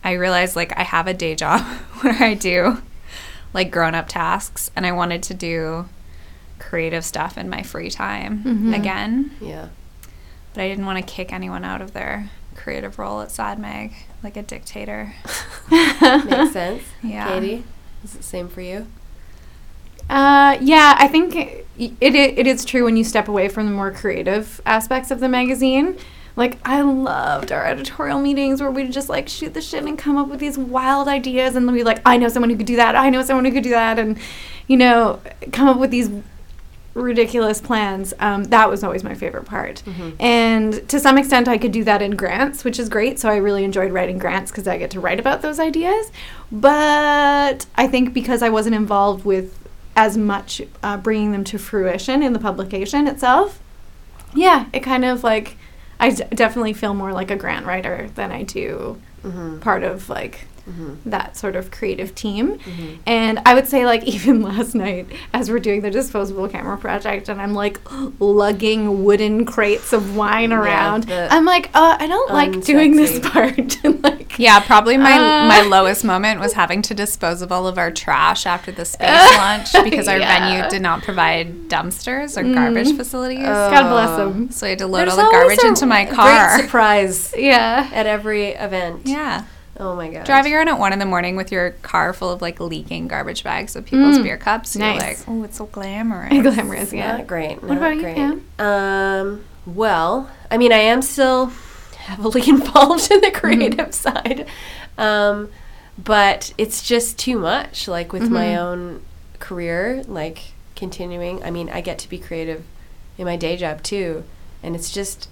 I 0.04 0.14
realized 0.14 0.56
like 0.56 0.78
I 0.78 0.84
have 0.84 1.08
a 1.08 1.14
day 1.14 1.36
job 1.36 1.62
where 2.02 2.16
I 2.22 2.34
do 2.34 2.82
like 3.54 3.72
grown 3.72 3.96
up 3.96 4.08
tasks 4.08 4.72
and 4.76 4.86
I 4.86 4.92
wanted 4.92 5.24
to 5.24 5.34
do 5.34 5.88
creative 6.60 7.06
stuff 7.06 7.38
in 7.38 7.50
my 7.50 7.64
free 7.64 7.90
time 7.90 8.74
again. 8.74 9.32
Yeah. 9.40 9.70
But 10.54 10.64
I 10.64 10.68
didn't 10.68 10.86
want 10.86 10.98
to 11.06 11.14
kick 11.14 11.32
anyone 11.32 11.64
out 11.64 11.82
of 11.82 11.94
their 11.94 12.30
creative 12.56 13.00
role 13.00 13.22
at 13.22 13.32
Sad 13.32 13.60
Mag 13.60 13.94
like 14.24 14.38
a 14.38 14.42
dictator. 14.44 15.14
Makes 15.72 16.52
sense. 16.54 16.84
Yeah. 17.04 17.28
Katie, 17.28 17.64
is 18.04 18.16
it 18.16 18.24
same 18.24 18.48
for 18.48 18.62
you? 18.62 18.88
Uh, 20.10 20.58
yeah, 20.60 20.96
I 20.98 21.08
think 21.08 21.36
it, 21.36 21.66
it 21.78 22.16
it 22.16 22.48
is 22.48 22.66
true 22.66 22.84
when 22.84 22.98
you 22.98 23.04
step 23.04 23.28
away 23.28 23.48
from 23.48 23.66
the 23.66 23.72
more 23.72 23.92
creative 23.92 24.60
aspects 24.66 25.10
of 25.12 25.20
the 25.20 25.30
magazine. 25.30 25.98
Like 26.36 26.58
I 26.66 26.82
loved 26.82 27.52
our 27.52 27.66
editorial 27.66 28.20
meetings 28.20 28.62
where 28.62 28.72
we'd 28.72 28.92
just 28.92 29.10
like 29.10 29.28
shoot 29.28 29.54
the 29.54 29.62
shit 29.62 29.84
and 29.84 29.98
come 29.98 30.18
up 30.18 30.28
with 30.28 30.40
these 30.40 30.58
wild 30.58 31.08
ideas 31.08 31.56
and 31.56 31.68
then 31.68 31.74
we'd 31.74 31.82
be 31.82 31.84
like, 31.84 32.02
I 32.06 32.18
know 32.18 32.30
someone 32.30 32.50
who 32.50 32.58
could 32.58 32.66
do 32.66 32.78
that. 32.78 32.96
I 32.96 33.10
know 33.10 33.22
someone 33.22 33.46
who 33.46 33.52
could 33.52 33.64
do 33.64 33.72
that, 33.72 34.00
and 34.00 34.18
you 34.68 34.78
know, 34.78 35.20
come 35.52 35.68
up 35.68 35.78
with 35.78 35.92
these 35.92 36.10
ridiculous 36.94 37.62
plans. 37.62 38.14
Um, 38.20 38.44
that 38.46 38.70
was 38.70 38.84
always 38.84 39.04
my 39.04 39.14
favorite 39.14 39.46
part. 39.46 39.82
And 40.20 40.88
to 40.90 41.00
some 41.00 41.18
extent, 41.18 41.48
I 41.48 41.58
could 41.58 41.72
do 41.72 41.84
that 41.86 42.02
in 42.02 42.16
grants, 42.18 42.64
which 42.64 42.80
is 42.80 42.90
great. 42.90 43.18
So 43.20 43.30
I 43.30 43.38
really 43.38 43.64
enjoyed 43.64 43.92
writing 43.92 44.18
grants 44.18 44.52
because 44.52 44.68
I 44.68 44.78
get 44.78 44.92
to 44.92 45.00
write 45.00 45.20
about 45.20 45.42
those 45.42 45.60
ideas. 45.60 46.12
But 46.52 47.66
I 47.76 47.88
think 47.88 48.14
because 48.14 48.42
I 48.44 48.50
wasn't 48.50 48.76
involved 48.76 49.24
with 49.26 49.58
as 49.96 50.18
much 50.18 50.62
uh, 50.84 50.98
bringing 50.98 51.32
them 51.32 51.44
to 51.46 51.58
fruition 51.58 52.22
in 52.24 52.34
the 52.34 52.40
publication 52.40 53.08
itself, 53.08 53.60
yeah, 54.34 54.66
it 54.74 54.82
kind 54.82 55.04
of 55.06 55.24
like 55.24 55.58
I 56.00 56.10
d- 56.12 56.24
definitely 56.34 56.74
feel 56.74 56.94
more 56.94 57.12
like 57.14 57.30
a 57.32 57.36
grant 57.36 57.66
writer 57.66 58.10
than 58.16 58.32
I 58.32 58.44
do 58.44 59.00
part 59.60 59.84
of 59.84 60.10
like 60.10 60.48
that 61.06 61.36
sort 61.38 61.56
of 61.56 61.72
creative 61.72 62.14
team. 62.16 62.60
And 63.06 63.40
I 63.46 63.54
would 63.54 63.68
say 63.68 63.86
like 63.86 64.04
even 64.16 64.42
last 64.42 64.76
night 64.76 65.08
as 65.34 65.50
we're 65.50 65.60
doing 65.60 65.82
the 65.82 65.92
disposable 65.92 66.48
camera 66.48 66.78
project 66.78 67.30
and 67.30 67.42
I'm 67.42 67.54
like 67.54 67.80
lugging 68.20 69.04
wooden 69.04 69.46
crates 69.46 69.94
of 69.94 70.16
wine 70.16 70.54
around. 70.54 71.04
the 71.06 71.28
I'm 71.32 71.46
like, 71.46 71.68
uh, 71.74 71.98
I 72.00 72.08
don't 72.08 72.32
like 72.32 72.64
doing 72.64 72.96
this 72.96 73.20
unsexy. 73.20 73.82
part. 73.84 74.04
like 74.04 74.38
Yeah, 74.40 74.60
probably 74.62 74.98
my 74.98 75.14
Uh. 75.14 75.48
my 75.48 75.62
lowest 75.62 76.04
moment 76.04 76.40
was 76.40 76.54
having 76.54 76.82
to 76.84 76.94
dispose 76.94 77.42
of 77.42 77.52
all 77.52 77.68
of 77.68 77.78
our 77.78 77.92
trash 77.92 78.46
after 78.46 78.72
the 78.72 78.86
space 78.86 79.10
launch 79.38 79.74
because 79.84 80.08
our 80.08 80.18
Yeah. 80.18 80.40
venue 80.60 80.70
did 80.70 80.82
not 80.82 81.04
provide 81.04 81.68
dumpsters 81.70 82.38
or 82.38 82.44
garbage 82.54 82.96
facilities. 82.96 83.40
God 83.46 83.90
bless 83.90 84.18
them. 84.18 84.52
so 84.52 84.68
I 84.68 84.70
had 84.72 84.80
to 84.80 84.88
load 84.88 85.08
There's 85.08 85.18
all 85.18 85.26
the 85.26 85.32
garbage 85.32 85.64
into 85.64 85.86
my 85.86 86.06
Great 86.06 86.16
car. 86.16 86.60
surprise 86.60 87.34
Yeah. 87.38 87.90
at 87.94 88.06
every 88.06 88.50
event. 88.50 89.02
Yeah. 89.06 89.44
Oh 89.80 89.96
my 89.96 90.10
god. 90.10 90.26
Driving 90.26 90.54
around 90.54 90.68
at 90.68 90.78
one 90.78 90.94
in 90.94 91.00
the 91.00 91.06
morning 91.06 91.36
with 91.36 91.52
your 91.52 91.72
car 91.82 92.14
full 92.14 92.30
of 92.30 92.42
like 92.42 92.60
leaking 92.60 93.08
garbage 93.08 93.44
bags 93.44 93.76
of 93.76 93.86
people's 93.86 94.20
beer 94.20 94.38
cups. 94.38 94.76
You're 94.76 94.86
Mm. 94.88 94.98
nice. 94.98 95.20
like, 95.20 95.30
oh, 95.30 95.44
it's 95.44 95.58
so 95.58 95.66
glamorous. 95.68 96.30
Glamorous, 96.42 96.94
yeah. 96.94 97.18
Not 97.18 97.28
great. 97.28 97.62
What 97.62 97.70
not 97.70 97.78
about 97.78 97.96
you, 97.96 98.02
great. 98.02 98.16
Pam? 98.16 98.46
Um, 98.60 99.44
well, 99.66 100.30
I 100.52 100.58
mean, 100.58 100.72
I 100.74 100.78
am 100.78 101.02
still 101.02 101.52
heavily 101.98 102.44
involved 102.50 103.10
in 103.12 103.22
the 103.22 103.32
creative 103.32 103.78
Mm-hmm. 103.90 103.92
side, 103.92 104.46
um, 104.98 105.50
but 105.98 106.54
it's 106.58 106.84
just 106.84 107.18
too 107.18 107.40
much. 107.40 107.88
Like 107.88 108.12
with 108.14 108.30
my 108.30 108.48
Mm-hmm. 108.48 108.60
own 108.60 109.02
career, 109.40 110.04
like 110.08 110.54
continuing. 110.76 111.44
I 111.44 111.50
mean, 111.50 111.70
I 111.70 111.82
get 111.82 111.98
to 112.00 112.10
be 112.10 112.18
creative 112.20 112.64
in 113.18 113.26
my 113.26 113.36
day 113.38 113.56
job 113.58 113.84
too, 113.84 114.26
and 114.62 114.76
it's 114.76 114.92
just. 114.92 115.30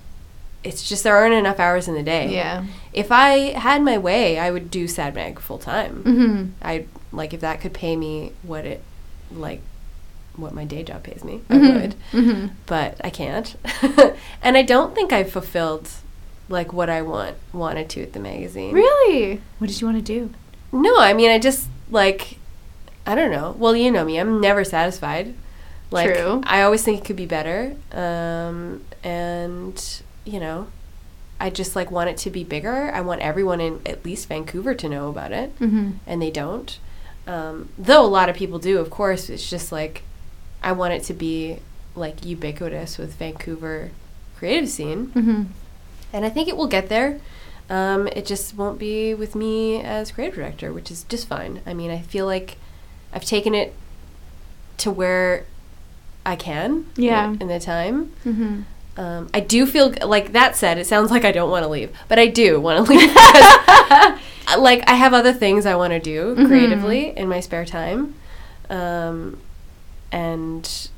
It's 0.64 0.88
just 0.88 1.04
there 1.04 1.16
aren't 1.16 1.34
enough 1.36 1.60
hours 1.60 1.88
in 1.88 1.94
the 1.96 2.04
day. 2.04 2.34
Yeah. 2.34 2.66
If 2.92 3.12
I 3.12 3.58
had 3.58 3.82
my 3.82 3.98
way, 3.98 4.38
I 4.38 4.52
would 4.52 4.70
do 4.70 4.88
Sad 4.88 5.16
Mag 5.16 5.40
full 5.40 5.58
time. 5.58 6.04
Mm-hmm. 6.04 6.46
I 6.62 6.86
like 7.12 7.34
if 7.34 7.42
that 7.42 7.62
could 7.62 7.74
pay 7.74 7.96
me 7.96 8.34
what 8.44 8.66
it 8.66 8.84
like 9.32 9.62
what 10.36 10.54
my 10.54 10.64
day 10.66 10.84
job 10.84 11.04
pays 11.04 11.24
me, 11.24 11.42
Mhm. 11.50 11.72
I 11.72 11.82
would. 11.82 11.96
Mm-hmm. 12.12 12.48
But 12.66 12.96
I 13.04 13.10
can't. 13.10 13.56
and 14.42 14.58
I 14.58 14.62
don't 14.64 14.94
think 14.96 15.12
I've 15.14 15.32
fulfilled 15.32 15.90
like 16.50 16.74
what 16.74 16.90
I 16.90 17.02
want 17.04 17.36
wanted 17.54 17.90
to 17.92 18.02
at 18.04 18.14
the 18.14 18.20
magazine. 18.20 18.74
Really? 18.74 19.42
What 19.60 19.68
did 19.68 19.80
you 19.80 19.88
want 19.88 19.98
to 19.98 20.04
do? 20.04 20.32
No, 20.72 20.98
I 21.00 21.14
mean 21.14 21.32
I 21.32 21.40
just 21.40 21.68
like 21.90 22.38
I 23.06 23.16
don't 23.16 23.32
know. 23.32 23.56
Well, 23.58 23.76
you 23.76 23.92
know 23.92 24.04
me. 24.06 24.20
I'm 24.20 24.40
never 24.42 24.64
satisfied. 24.66 25.34
Like 25.90 26.14
True. 26.14 26.42
I 26.46 26.62
always 26.64 26.84
think 26.84 27.00
it 27.00 27.06
could 27.06 27.16
be 27.16 27.26
better. 27.26 27.76
Um 27.94 28.82
and 29.04 30.02
you 30.30 30.40
know, 30.40 30.68
I 31.40 31.50
just 31.50 31.76
like 31.76 31.90
want 31.92 32.10
it 32.10 32.18
to 32.18 32.30
be 32.30 32.44
bigger. 32.44 32.92
I 32.94 33.02
want 33.02 33.22
everyone 33.22 33.60
in 33.62 33.82
at 33.86 34.04
least 34.06 34.28
Vancouver 34.28 34.74
to 34.76 34.90
know 34.90 35.10
about 35.10 35.32
it 35.32 35.58
Mm-hmm. 35.60 35.92
and 36.08 36.22
they 36.22 36.32
don't. 36.32 36.78
Um, 37.28 37.70
though 37.78 38.04
a 38.06 38.08
lot 38.08 38.30
of 38.30 38.36
people 38.36 38.60
do, 38.60 38.80
of 38.80 38.90
course. 38.90 39.30
It's 39.30 39.50
just 39.50 39.72
like 39.72 40.04
I 40.64 40.72
want 40.72 40.94
it 40.94 41.04
to 41.04 41.14
be 41.14 41.60
like 41.96 42.26
ubiquitous 42.26 42.98
with 42.98 43.14
Vancouver 43.16 43.92
creative 44.38 44.70
scene, 44.70 45.08
Mm-hmm. 45.08 45.44
and 46.14 46.26
I 46.26 46.30
think 46.30 46.48
it 46.48 46.56
will 46.58 46.68
get 46.68 46.90
there. 46.90 47.20
Um, 47.70 48.08
it 48.08 48.26
just 48.26 48.56
won't 48.56 48.80
be 48.80 49.14
with 49.14 49.36
me 49.36 49.80
as 49.82 50.12
creative 50.12 50.36
director, 50.36 50.74
which 50.74 50.90
is 50.90 51.04
just 51.04 51.28
fine. 51.28 51.62
I 51.68 51.74
mean, 51.74 51.92
I 51.92 52.00
feel 52.00 52.26
like 52.26 52.58
I've 53.14 53.26
taken 53.26 53.54
it 53.54 53.74
to 54.78 54.90
where 54.92 55.46
I 56.26 56.36
can, 56.36 56.88
Yeah. 56.96 57.30
in 57.40 57.48
the 57.48 57.60
time. 57.60 58.12
Mm-hmm. 58.26 58.62
Um, 59.00 59.30
I 59.34 59.40
do 59.40 59.66
feel 59.66 59.94
like 60.06 60.34
that 60.34 60.56
said, 60.58 60.78
it 60.78 60.86
sounds 60.86 61.10
like 61.10 61.24
I 61.24 61.32
don't 61.32 61.50
want 61.50 61.64
to 61.64 61.70
leave, 61.70 61.90
but 62.10 62.20
I 62.20 62.28
do 62.28 62.60
want 62.60 62.86
to 62.86 62.92
leave 62.92 63.16
like, 64.58 64.88
I 64.90 64.96
have 64.96 65.14
other 65.14 65.32
things 65.34 65.66
I 65.66 65.76
want 65.76 65.92
to 65.94 66.00
do 66.00 66.36
Mhm. 66.36 66.48
creatively 66.48 67.16
in 67.18 67.30
my 67.30 67.40
spare 67.40 67.66
time, 67.66 68.16
um, 68.70 69.40
and 70.12 70.90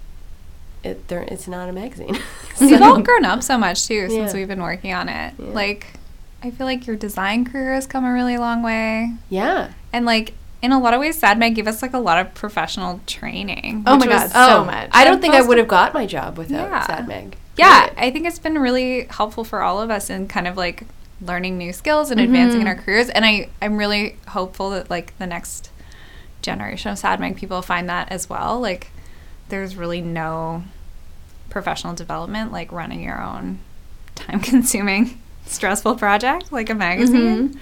it 0.84 1.08
there 1.10 1.22
it's 1.22 1.47
not 1.47 1.70
a 1.70 1.72
magazine. 1.74 2.18
You've 2.60 2.82
all 2.82 2.99
grown 3.02 3.24
up 3.26 3.43
so 3.43 3.58
much 3.58 3.88
too 3.88 4.10
since 4.10 4.34
Yeah. 4.34 4.39
we've 4.39 4.47
been 4.47 4.64
working 4.64 4.93
on 4.93 5.08
it. 5.10 5.34
Yeah. 5.38 5.45
Like, 5.54 5.88
I 6.43 6.49
feel 6.49 6.66
like 6.66 6.88
your 6.88 6.95
design 6.95 7.45
career 7.45 7.74
has 7.74 7.86
come 7.86 8.04
a 8.04 8.12
really 8.12 8.38
long 8.38 8.64
way. 8.64 9.14
yeah. 9.30 9.70
And 9.93 10.06
like, 10.08 10.34
in 10.64 10.72
a 10.72 10.80
lot 10.80 10.93
of 10.93 10.99
ways, 10.99 11.18
Sad 11.20 11.38
Mag 11.38 11.54
gave 11.56 11.68
us 11.68 11.82
like 11.82 11.93
a 11.93 11.99
lot 11.99 12.18
of 12.20 12.34
professional 12.34 12.99
training. 13.06 13.84
Oh 13.86 13.97
my 13.97 14.08
God, 14.08 14.30
so 14.32 14.64
much. 14.66 14.89
I 14.91 15.04
don't 15.04 15.20
think 15.22 15.34
I 15.36 15.41
would 15.41 15.58
have 15.58 15.68
got 15.68 15.93
my 15.93 16.06
job 16.06 16.38
without 16.38 16.70
Yeah. 16.70 16.86
Sad 16.88 17.08
Mag. 17.08 17.36
Yeah. 17.62 17.93
I 17.97 18.12
think 18.12 18.28
it's 18.28 18.39
been 18.39 18.57
really 18.57 19.05
helpful 19.09 19.43
for 19.43 19.62
all 19.62 19.82
of 19.82 19.89
us 19.89 20.09
in 20.09 20.28
kind 20.28 20.47
of 20.47 20.57
like 20.57 20.84
learning 21.22 21.57
new 21.57 21.74
skills 21.74 22.12
and 22.12 22.20
mm-hmm. 22.20 22.34
advancing 22.34 22.62
in 22.62 22.68
our 22.68 22.76
careers. 22.76 23.09
And 23.09 23.26
I, 23.26 23.49
I'm 23.62 23.78
really 23.78 24.18
hopeful 24.30 24.72
that 24.72 24.89
like 24.89 25.18
the 25.18 25.28
next 25.28 25.72
generation 26.41 26.91
of 26.91 26.97
Sad 26.97 27.20
Mag 27.20 27.38
people 27.38 27.62
find 27.62 27.88
that 27.89 28.12
as 28.12 28.30
well. 28.30 28.59
Like, 28.59 28.91
there's 29.49 29.76
really 29.76 30.01
no 30.01 30.64
professional 31.49 31.93
development 31.93 32.51
like 32.51 32.72
running 32.72 33.03
your 33.03 33.22
own 33.22 33.59
time 34.16 34.39
consuming, 34.39 35.22
stressful 35.45 35.95
project 35.95 36.51
like 36.51 36.70
a 36.70 36.76
magazine. 36.76 37.49
Mm-hmm. 37.49 37.57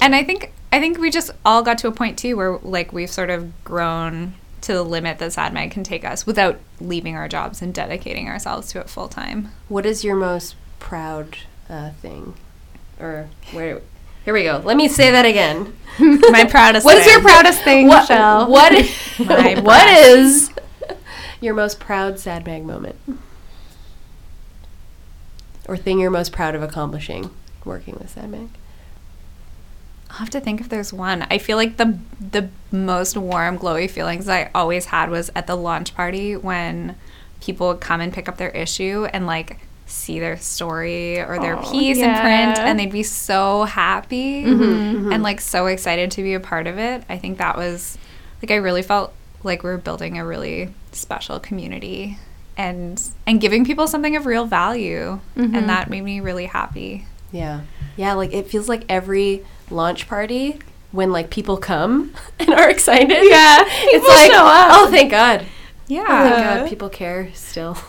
And 0.00 0.14
I 0.14 0.22
think 0.22 0.52
I 0.70 0.78
think 0.78 0.98
we 0.98 1.10
just 1.10 1.32
all 1.44 1.62
got 1.62 1.78
to 1.78 1.88
a 1.88 1.92
point 1.92 2.18
too 2.18 2.36
where 2.36 2.58
like 2.58 2.92
we've 2.92 3.10
sort 3.10 3.30
of 3.30 3.64
grown 3.64 4.34
to 4.62 4.72
the 4.72 4.82
limit 4.82 5.18
that 5.18 5.32
Sad 5.32 5.52
Mag 5.52 5.70
can 5.70 5.84
take 5.84 6.04
us 6.04 6.26
without 6.26 6.58
leaving 6.80 7.16
our 7.16 7.28
jobs 7.28 7.62
and 7.62 7.72
dedicating 7.72 8.28
ourselves 8.28 8.70
to 8.72 8.80
it 8.80 8.88
full 8.88 9.08
time. 9.08 9.52
What 9.68 9.86
is 9.86 10.04
your 10.04 10.16
most 10.16 10.56
proud 10.78 11.38
uh, 11.68 11.90
thing, 11.90 12.34
or 13.00 13.28
where? 13.52 13.80
Here 14.24 14.34
we 14.34 14.42
go. 14.42 14.60
Let 14.62 14.76
me 14.76 14.88
say 14.88 15.10
that 15.10 15.24
again. 15.24 15.74
My 15.98 16.44
proudest. 16.44 16.84
What 16.84 16.98
is 16.98 17.06
your 17.06 17.22
proudest 17.22 17.62
thing, 17.62 17.86
what, 17.86 18.02
Michelle? 18.02 18.50
What, 18.50 18.72
My 19.18 19.58
what 19.60 20.50
your 21.40 21.54
most 21.54 21.80
proud 21.80 22.18
Sad 22.18 22.46
Mag 22.46 22.64
moment? 22.64 22.96
Or 25.66 25.76
thing 25.76 25.98
you're 25.98 26.10
most 26.10 26.32
proud 26.32 26.54
of 26.54 26.62
accomplishing 26.62 27.30
working 27.64 27.94
with 27.94 28.10
Sad 28.10 28.30
Mag? 28.30 28.48
I'll 30.10 30.18
have 30.18 30.30
to 30.30 30.40
think 30.40 30.60
if 30.60 30.68
there's 30.68 30.92
one. 30.92 31.26
I 31.30 31.38
feel 31.38 31.56
like 31.56 31.76
the 31.76 31.98
the 32.20 32.48
most 32.72 33.16
warm, 33.16 33.58
glowy 33.58 33.90
feelings 33.90 34.28
I 34.28 34.50
always 34.54 34.86
had 34.86 35.10
was 35.10 35.30
at 35.34 35.46
the 35.46 35.56
launch 35.56 35.94
party 35.94 36.36
when 36.36 36.96
people 37.40 37.68
would 37.68 37.80
come 37.80 38.00
and 38.00 38.12
pick 38.12 38.28
up 38.28 38.36
their 38.36 38.50
issue 38.50 39.06
and 39.12 39.26
like 39.26 39.58
see 39.86 40.20
their 40.20 40.36
story 40.36 41.18
or 41.18 41.38
their 41.40 41.58
Oh, 41.58 41.70
piece 41.70 41.98
in 41.98 42.10
print 42.10 42.58
and 42.58 42.78
they'd 42.78 42.92
be 42.92 43.02
so 43.02 43.64
happy 43.64 44.44
mm-hmm, 44.44 44.62
and 44.62 44.96
mm-hmm. 44.96 45.22
like 45.22 45.40
so 45.40 45.66
excited 45.66 46.10
to 46.12 46.22
be 46.22 46.34
a 46.34 46.40
part 46.40 46.66
of 46.66 46.78
it. 46.78 47.04
I 47.08 47.18
think 47.18 47.38
that 47.38 47.56
was 47.56 47.96
like 48.42 48.50
I 48.50 48.56
really 48.56 48.82
felt 48.82 49.14
like 49.42 49.62
we 49.62 49.70
were 49.70 49.78
building 49.78 50.18
a 50.18 50.26
really 50.26 50.74
special 50.92 51.38
community 51.40 52.18
and 52.56 53.00
and 53.26 53.40
giving 53.40 53.64
people 53.64 53.86
something 53.86 54.16
of 54.16 54.26
real 54.26 54.44
value 54.44 55.20
and 55.36 55.54
mm-hmm. 55.54 55.66
that 55.66 55.88
made 55.88 56.02
me 56.02 56.20
really 56.20 56.46
happy. 56.46 57.06
Yeah. 57.32 57.62
Yeah, 57.96 58.14
like 58.14 58.32
it 58.32 58.48
feels 58.48 58.68
like 58.68 58.84
every 58.88 59.44
launch 59.70 60.08
party 60.08 60.58
when 60.92 61.12
like 61.12 61.30
people 61.30 61.56
come 61.56 62.12
and 62.38 62.50
are 62.50 62.68
excited. 62.70 63.08
Yeah, 63.10 63.64
It's 63.66 64.06
like, 64.08 64.30
oh, 64.34 64.88
thank 64.90 65.10
God. 65.10 65.44
Yeah. 65.86 66.04
Oh, 66.06 66.28
thank 66.30 66.44
God 66.60 66.68
people 66.68 66.88
care 66.88 67.30
still. 67.34 67.76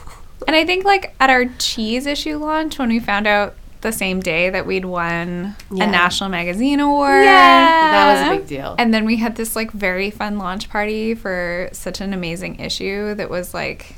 And 0.47 0.55
I 0.55 0.65
think 0.65 0.85
like 0.85 1.13
at 1.19 1.29
our 1.29 1.45
cheese 1.59 2.05
issue 2.05 2.37
launch 2.37 2.79
when 2.79 2.87
we 2.89 2.99
found 3.01 3.27
out 3.27 3.55
the 3.81 3.91
same 3.91 4.19
day 4.21 4.49
that 4.49 4.65
we'd 4.65 4.85
won 4.85 5.55
Yeah. 5.69 5.83
a 5.83 5.87
national 5.91 6.29
magazine 6.29 6.79
award. 6.79 7.23
Yeah, 7.25 7.91
that 7.91 8.13
was 8.13 8.27
a 8.33 8.39
big 8.39 8.47
deal. 8.47 8.73
And 8.79 8.93
then 8.93 9.03
we 9.05 9.17
had 9.17 9.35
this 9.35 9.55
like 9.55 9.69
very 9.71 10.09
fun 10.09 10.37
launch 10.37 10.69
party 10.69 11.13
for 11.13 11.69
such 11.73 11.99
an 11.99 12.13
amazing 12.13 12.59
issue 12.61 13.13
that 13.15 13.29
was 13.29 13.53
like 13.53 13.95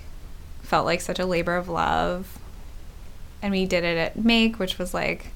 felt 0.63 0.85
like 0.85 0.99
such 0.99 1.19
a 1.19 1.25
labor 1.27 1.55
of 1.55 1.69
love. 1.69 2.39
And 3.43 3.51
we 3.51 3.65
did 3.67 3.83
it 3.83 3.97
at 3.97 4.17
Make, 4.17 4.57
which 4.59 4.77
was 4.79 4.93
like 4.95 5.27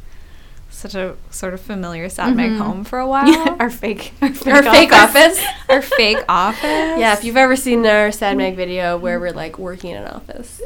such 0.75 0.93
a 0.93 1.15
sort 1.29 1.53
of 1.53 1.61
familiar 1.61 2.09
Sad 2.09 2.35
Mag 2.35 2.51
mm-hmm. 2.51 2.61
home 2.61 2.83
for 2.83 2.99
a 2.99 3.07
while. 3.13 3.27
Yeah, 3.27 3.55
our 3.59 3.69
fake, 3.69 4.13
our 4.21 4.33
fake, 4.33 4.53
Our 4.53 4.63
fake 4.63 4.91
office. 4.91 5.45
Our 5.69 5.81
fake 5.97 6.23
office. 6.27 6.61
Yeah, 6.63 7.13
if 7.13 7.23
you've 7.23 7.37
ever 7.37 7.55
seen 7.55 7.85
our 7.85 8.11
Sad 8.11 8.37
Mag 8.37 8.51
mm-hmm. 8.53 8.57
video 8.57 8.97
where 8.97 9.19
we're 9.19 9.31
like 9.31 9.57
working 9.57 9.91
in 9.91 10.03
an 10.03 10.07
office, 10.07 10.61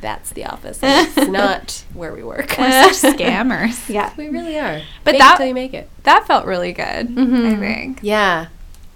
that's 0.00 0.30
the 0.30 0.44
office. 0.44 0.78
It's 0.82 1.28
not 1.28 1.84
where 1.94 2.12
we 2.12 2.22
work. 2.22 2.54
We're 2.58 2.92
such 2.92 3.14
scammers. 3.16 3.88
Yeah. 3.88 4.12
We 4.16 4.28
really 4.28 4.58
are. 4.58 4.82
But 5.02 5.12
Fake 5.12 5.14
it 5.14 5.18
that- 5.18 5.48
you 5.48 5.54
make 5.54 5.74
it. 5.74 5.90
That 6.04 6.26
felt 6.26 6.44
really 6.44 6.72
good, 6.72 6.84
I 6.84 7.04
mm-hmm. 7.04 7.60
think. 7.60 8.00
Yeah. 8.02 8.48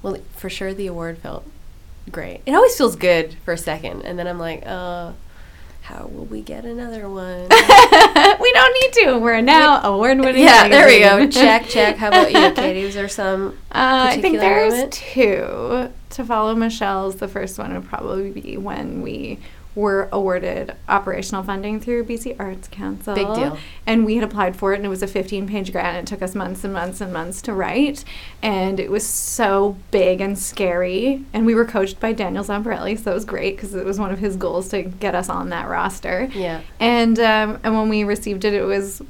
Well, 0.02 0.18
for 0.36 0.50
sure 0.50 0.74
the 0.74 0.86
award 0.86 1.18
felt 1.18 1.44
great. 2.10 2.42
It 2.46 2.52
always 2.52 2.76
feels 2.76 2.96
good 2.96 3.36
for 3.44 3.52
a 3.52 3.58
second, 3.58 4.02
and 4.02 4.18
then 4.18 4.26
I'm 4.26 4.38
like, 4.38 4.62
uh, 4.66 5.12
how 5.88 6.06
will 6.06 6.26
we 6.26 6.42
get 6.42 6.66
another 6.66 7.08
one? 7.08 7.44
we 7.48 8.52
don't 8.52 8.74
need 8.82 8.92
to. 9.04 9.18
We're 9.18 9.40
now 9.40 9.80
award 9.82 10.18
winning. 10.20 10.42
yeah, 10.42 10.68
there 10.68 10.86
we 10.86 10.98
go. 11.00 11.26
Check, 11.28 11.66
check. 11.66 11.96
How 11.96 12.08
about 12.08 12.30
you, 12.30 12.50
Katie? 12.54 12.84
Was 12.84 12.94
there 12.94 13.08
some? 13.08 13.56
Uh, 13.72 14.08
I 14.10 14.20
think 14.20 14.38
there's 14.38 14.74
moment? 14.74 14.92
two. 14.92 15.90
To 16.10 16.24
follow 16.26 16.54
Michelle's, 16.54 17.16
the 17.16 17.28
first 17.28 17.58
one 17.58 17.72
would 17.72 17.86
probably 17.86 18.30
be 18.30 18.58
when 18.58 19.00
we 19.00 19.38
were 19.78 20.08
awarded 20.10 20.74
operational 20.88 21.44
funding 21.44 21.78
through 21.78 22.04
BC 22.04 22.34
Arts 22.40 22.66
Council. 22.66 23.14
Big 23.14 23.32
deal. 23.34 23.56
And 23.86 24.04
we 24.04 24.16
had 24.16 24.24
applied 24.24 24.56
for 24.56 24.72
it, 24.72 24.76
and 24.76 24.84
it 24.84 24.88
was 24.88 25.04
a 25.04 25.06
15 25.06 25.46
page 25.46 25.70
grant. 25.70 25.96
It 25.96 26.06
took 26.06 26.20
us 26.20 26.34
months 26.34 26.64
and 26.64 26.72
months 26.72 27.00
and 27.00 27.12
months 27.12 27.40
to 27.42 27.54
write. 27.54 28.04
And 28.42 28.80
it 28.80 28.90
was 28.90 29.06
so 29.06 29.76
big 29.92 30.20
and 30.20 30.36
scary. 30.36 31.24
And 31.32 31.46
we 31.46 31.54
were 31.54 31.64
coached 31.64 32.00
by 32.00 32.12
Daniel 32.12 32.42
Zomparelli, 32.42 32.98
so 32.98 33.12
it 33.12 33.14
was 33.14 33.24
great 33.24 33.54
because 33.54 33.72
it 33.72 33.84
was 33.84 34.00
one 34.00 34.10
of 34.10 34.18
his 34.18 34.34
goals 34.34 34.68
to 34.70 34.82
get 34.82 35.14
us 35.14 35.28
on 35.28 35.50
that 35.50 35.68
roster. 35.68 36.28
Yeah. 36.34 36.62
And 36.80 37.18
um, 37.20 37.60
and 37.62 37.76
when 37.76 37.88
we 37.88 38.02
received 38.02 38.44
it, 38.44 38.54
it 38.54 38.64
was 38.64 39.00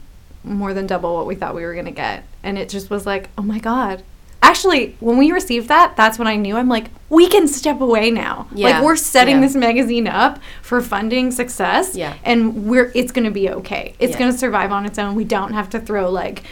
more 0.45 0.75
than 0.75 0.87
double 0.87 1.17
what 1.17 1.27
we 1.27 1.35
thought 1.35 1.55
we 1.55 1.65
were 1.65 1.75
gonna 1.75 1.91
get, 1.93 2.25
and 2.43 2.59
it 2.59 2.69
just 2.69 2.91
was 2.91 3.07
like, 3.07 3.31
oh 3.39 3.43
my 3.43 3.59
god. 3.59 4.03
Actually, 4.41 4.97
when 5.01 5.19
we 5.19 5.33
received 5.33 5.69
that, 5.69 5.97
that's 5.97 6.19
when 6.19 6.29
I 6.29 6.37
knew 6.37 6.57
I'm 6.57 6.69
like, 6.69 6.87
we 7.11 7.29
can 7.29 7.49
step 7.49 7.81
away 7.81 8.11
now. 8.11 8.47
Yeah, 8.55 8.69
Like 8.79 8.85
we're 8.85 8.97
setting 8.97 9.37
yeah. 9.37 9.41
this 9.43 9.57
magazine 9.57 10.07
up 10.07 10.39
for 10.63 10.81
funding 10.81 11.31
success. 11.33 11.95
Yeah. 11.97 12.15
And 12.25 12.67
we're 12.67 12.93
it's 12.95 13.13
gonna 13.13 13.31
be 13.31 13.51
okay. 13.51 13.95
It's 13.99 14.13
Yeah. 14.13 14.19
gonna 14.19 14.33
survive 14.39 14.71
on 14.73 14.87
its 14.87 14.99
own. 14.99 15.15
We 15.15 15.25
don't 15.25 15.53
have 15.55 15.69
to 15.71 15.81
throw 15.81 16.09
like, 16.11 16.45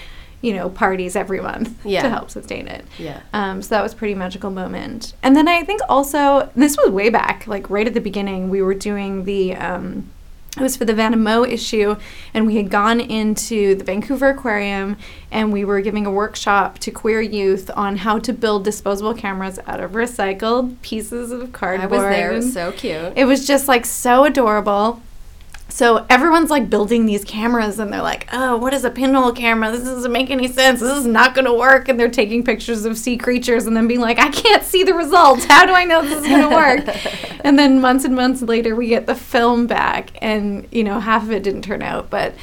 you 0.43 0.53
know, 0.55 0.68
parties 0.68 1.14
every 1.16 1.41
month 1.41 1.78
Yeah. 1.84 2.03
to 2.03 2.11
help 2.11 2.30
sustain 2.30 2.66
it. 2.68 2.84
Yeah. 2.99 3.20
Um, 3.32 3.62
so 3.62 3.70
that 3.76 3.82
was 3.82 3.93
a 3.93 3.97
pretty 3.97 4.14
magical 4.14 4.51
moment. 4.51 5.14
And 5.22 5.37
then 5.37 5.47
I 5.49 5.62
think 5.62 5.80
also 5.89 6.51
this 6.57 6.76
was 6.76 6.91
way 6.91 7.09
back, 7.09 7.47
like 7.47 7.70
right 7.70 7.87
at 7.87 7.95
the 7.95 8.01
beginning, 8.01 8.51
we 8.51 8.62
were 8.62 8.74
doing 8.74 9.24
the 9.24 9.55
um, 9.57 10.11
it 10.57 10.63
was 10.63 10.77
for 10.77 10.85
the 10.85 10.95
Van 10.95 11.23
Mo 11.23 11.45
issue, 11.45 11.97
and 12.33 12.47
we 12.47 12.57
had 12.57 12.71
gone 12.71 13.01
into 13.01 13.75
the 13.75 13.85
Vancouver 13.85 14.31
Aquarium 14.31 14.97
and 15.31 15.53
we 15.53 15.65
were 15.65 15.81
giving 15.81 16.07
a 16.07 16.11
workshop 16.11 16.79
to 16.79 16.91
queer 16.91 17.21
youth 17.21 17.71
on 17.75 17.97
how 17.97 18.19
to 18.19 18.33
build 18.33 18.65
disposable 18.65 19.13
cameras 19.13 19.59
out 19.67 19.81
of 19.81 19.93
recycled 19.93 20.81
pieces 20.83 21.31
of 21.33 21.53
cardboard. 21.53 21.93
I 21.93 21.95
was 21.95 22.03
there. 22.03 22.33
It 22.33 22.37
was 22.37 22.53
so 22.53 22.73
cute. 22.73 23.13
it 23.17 23.25
was 23.27 23.47
just 23.47 23.69
like 23.69 23.85
so 23.85 24.25
adorable. 24.25 25.03
So 25.69 26.07
everyone's 26.09 26.49
like 26.49 26.71
building 26.71 27.07
these 27.07 27.25
cameras 27.25 27.79
and 27.79 27.93
they're 27.93 28.01
like, 28.01 28.29
oh, 28.33 28.57
what 28.57 28.73
is 28.73 28.85
a 28.85 28.91
pinhole 28.91 29.33
camera? 29.33 29.71
This 29.73 29.83
doesn't 29.83 30.12
make 30.12 30.31
any 30.31 30.49
sense. 30.49 30.81
This 30.81 30.97
is 30.97 31.07
not 31.07 31.35
going 31.35 31.45
to 31.45 31.53
work. 31.53 31.89
And 31.89 31.99
they're 31.99 32.09
taking 32.09 32.45
pictures 32.45 32.85
of 32.85 32.97
sea 32.97 33.17
creatures 33.17 33.67
and 33.67 33.77
then 33.77 33.89
being 33.89 34.01
like, 34.01 34.19
I 34.19 34.29
can't 34.31 34.62
see 34.62 34.85
the 34.85 34.95
results. 34.95 35.45
How 35.45 35.67
do 35.67 35.73
I 35.73 35.85
know 35.85 36.03
this 36.03 36.23
is 36.23 36.27
going 36.27 36.49
to 36.49 36.55
work? 36.55 37.41
and 37.45 37.59
then 37.59 37.81
months 37.81 38.05
and 38.05 38.14
months 38.14 38.43
later, 38.43 38.77
we 38.77 38.89
get 38.89 39.07
the 39.07 39.14
film 39.14 39.67
back 39.67 40.11
and, 40.23 40.67
you 40.71 40.85
know, 40.85 41.01
half 41.01 41.25
of 41.25 41.33
it 41.33 41.43
didn't 41.43 41.62
turn 41.62 41.83
out, 41.83 42.11
but 42.11 42.35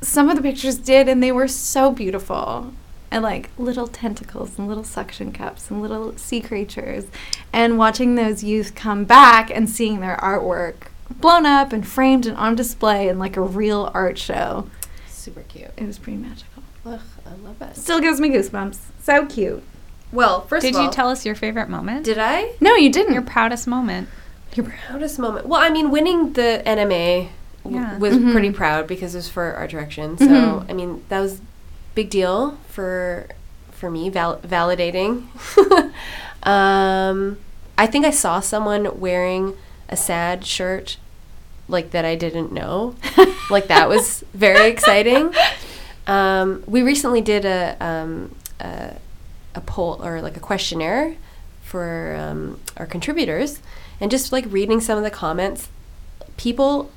some 0.00 0.28
of 0.28 0.36
the 0.36 0.42
pictures 0.42 0.76
did 0.76 1.08
and 1.08 1.22
they 1.22 1.32
were 1.32 1.48
so 1.48 1.90
beautiful 1.90 2.72
and 3.10 3.22
like 3.22 3.50
little 3.58 3.86
tentacles 3.86 4.58
and 4.58 4.68
little 4.68 4.84
suction 4.84 5.32
cups 5.32 5.70
and 5.70 5.80
little 5.80 6.16
sea 6.16 6.40
creatures 6.40 7.04
and 7.52 7.78
watching 7.78 8.14
those 8.14 8.42
youth 8.44 8.74
come 8.74 9.04
back 9.04 9.50
and 9.50 9.70
seeing 9.70 10.00
their 10.00 10.16
artwork 10.18 10.88
blown 11.10 11.46
up 11.46 11.72
and 11.72 11.86
framed 11.86 12.26
and 12.26 12.36
on 12.36 12.54
display 12.56 13.08
in 13.08 13.18
like 13.18 13.36
a 13.36 13.40
real 13.42 13.90
art 13.94 14.18
show 14.18 14.68
Super 15.08 15.42
cute. 15.42 15.70
it 15.76 15.86
was 15.86 15.98
pretty 15.98 16.18
magical 16.18 16.62
Ugh, 16.84 17.00
I 17.26 17.30
love 17.44 17.60
it. 17.62 17.76
still 17.76 18.00
gives 18.00 18.20
me 18.20 18.28
goosebumps 18.30 18.78
so 19.02 19.26
cute 19.26 19.62
Well, 20.12 20.42
first 20.42 20.62
Did 20.62 20.70
of 20.70 20.76
all, 20.76 20.82
Did 20.82 20.86
you 20.88 20.92
tell 20.92 21.08
us 21.08 21.24
your 21.26 21.34
favorite 21.34 21.68
moment? 21.68 22.04
Did 22.04 22.18
I? 22.18 22.52
no 22.60 22.74
you 22.74 22.90
didn't 22.92 23.12
your 23.12 23.22
proudest 23.22 23.66
moment? 23.66 24.08
Your 24.54 24.66
proudest 24.66 25.18
moment. 25.18 25.46
Well, 25.46 25.60
I 25.60 25.68
mean, 25.68 25.90
winning 25.90 26.32
the 26.32 26.62
NMA 26.64 27.28
w- 27.62 27.80
Yeah. 27.82 27.98
was 27.98 28.14
Mhm. 28.14 28.32
pretty 28.32 28.50
proud 28.50 28.86
because 28.86 29.14
it 29.14 29.18
was 29.18 29.28
for 29.28 29.52
Art 29.54 29.68
Direction. 29.70 30.16
So, 30.16 30.24
Mhm. 30.26 30.70
I 30.70 30.72
mean, 30.72 31.02
that 31.10 31.20
was 31.20 31.40
big 31.94 32.08
deal 32.10 32.56
for 32.70 33.26
for 33.72 33.90
me, 33.90 34.08
val- 34.08 34.38
validating. 34.38 35.24
um, 36.42 37.38
I 37.76 37.86
think 37.86 38.06
I 38.06 38.10
saw 38.10 38.40
someone 38.40 38.98
wearing 38.98 39.54
a 39.88 39.96
sad 39.96 40.44
shirt 40.44 40.96
like 41.68 41.90
that 41.90 42.04
I 42.04 42.14
didn't 42.14 42.52
know. 42.52 42.94
like 43.50 43.68
that 43.68 43.88
was 43.88 44.24
very 44.32 44.68
exciting. 44.68 45.34
Um, 46.06 46.62
we 46.66 46.82
recently 46.82 47.20
did 47.20 47.44
a 47.44 47.76
um, 47.80 48.34
a, 48.60 48.96
a 49.54 49.60
poll 49.60 50.04
or 50.04 50.22
like 50.22 50.36
a 50.36 50.40
questionnaire 50.40 51.16
for 51.62 52.16
um, 52.18 52.60
our 52.76 52.86
contributors, 52.86 53.60
and 54.00 54.10
just 54.10 54.32
like 54.32 54.44
reading 54.48 54.80
some 54.80 54.96
of 54.96 55.04
the 55.04 55.10
comments, 55.10 55.68
people 56.36 56.90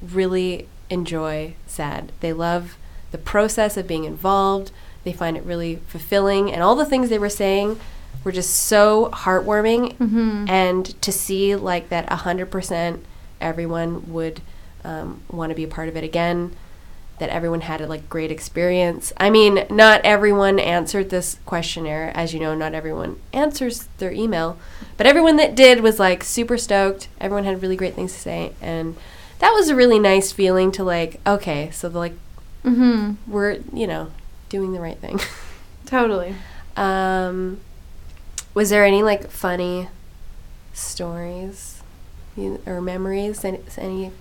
really 0.00 0.68
enjoy 0.90 1.54
SAD. 1.66 2.12
They 2.20 2.32
love 2.32 2.76
the 3.10 3.18
process 3.18 3.76
of 3.76 3.88
being 3.88 4.04
involved. 4.04 4.70
They 5.02 5.12
find 5.12 5.36
it 5.36 5.42
really 5.42 5.76
fulfilling, 5.88 6.52
and 6.52 6.62
all 6.62 6.76
the 6.76 6.86
things 6.86 7.08
they 7.10 7.18
were 7.18 7.28
saying 7.28 7.80
were 8.22 8.32
just 8.32 8.54
so 8.54 9.10
heartwarming. 9.12 9.96
Mhm. 9.96 10.48
And 10.48 11.02
to 11.02 11.10
see 11.12 11.56
like 11.56 11.88
that 11.88 12.08
hundred 12.10 12.50
percent 12.50 13.04
everyone 13.40 14.12
would 14.12 14.40
um, 14.84 15.20
want 15.30 15.50
to 15.50 15.54
be 15.56 15.64
a 15.64 15.68
part 15.68 15.88
of 15.88 15.96
it 15.96 16.04
again 16.04 16.54
that 17.18 17.28
everyone 17.30 17.60
had 17.62 17.80
a 17.80 17.86
like 17.86 18.08
great 18.08 18.30
experience. 18.30 19.12
I 19.18 19.30
mean, 19.30 19.66
not 19.70 20.00
everyone 20.04 20.58
answered 20.58 21.10
this 21.10 21.38
questionnaire, 21.46 22.10
as 22.14 22.34
you 22.34 22.40
know, 22.40 22.54
not 22.54 22.74
everyone 22.74 23.20
answers 23.32 23.88
their 23.98 24.10
email, 24.12 24.58
but 24.96 25.06
everyone 25.06 25.36
that 25.36 25.54
did 25.54 25.80
was 25.80 26.00
like 26.00 26.24
super 26.24 26.58
stoked. 26.58 27.08
Everyone 27.20 27.44
had 27.44 27.62
really 27.62 27.76
great 27.76 27.94
things 27.94 28.12
to 28.14 28.18
say, 28.18 28.52
and 28.60 28.96
that 29.38 29.50
was 29.52 29.68
a 29.68 29.76
really 29.76 29.98
nice 29.98 30.32
feeling 30.32 30.72
to 30.72 30.82
like, 30.84 31.20
okay, 31.26 31.70
so 31.70 31.88
the, 31.88 31.98
like 31.98 32.14
mm-hmm 32.64 33.12
we're 33.26 33.58
you 33.72 33.86
know 33.86 34.10
doing 34.48 34.72
the 34.72 34.80
right 34.80 34.98
thing. 34.98 35.20
totally 35.86 36.34
um, 36.76 37.60
was 38.54 38.70
there 38.70 38.84
any 38.84 39.02
like 39.02 39.30
funny 39.30 39.88
stories 40.72 41.82
you, 42.36 42.60
or 42.66 42.80
memories? 42.80 43.44
Any, 43.44 43.60
any 43.78 44.12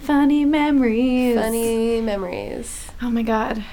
funny 0.00 0.44
memories 0.44 1.36
funny 1.36 2.00
memories? 2.00 2.88
Oh 3.02 3.10
my 3.10 3.22
god. 3.22 3.64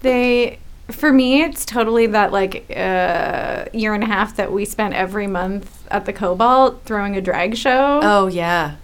They 0.00 0.58
for 0.90 1.12
me 1.12 1.42
it's 1.42 1.64
totally 1.64 2.06
that 2.08 2.30
like 2.32 2.66
uh, 2.76 3.64
year 3.72 3.94
and 3.94 4.02
a 4.04 4.06
half 4.06 4.36
that 4.36 4.52
we 4.52 4.64
spent 4.64 4.94
every 4.94 5.26
month 5.26 5.86
at 5.90 6.04
the 6.06 6.12
Cobalt 6.12 6.82
throwing 6.84 7.16
a 7.16 7.20
drag 7.20 7.56
show. 7.56 8.00
Oh 8.02 8.26
yeah. 8.26 8.76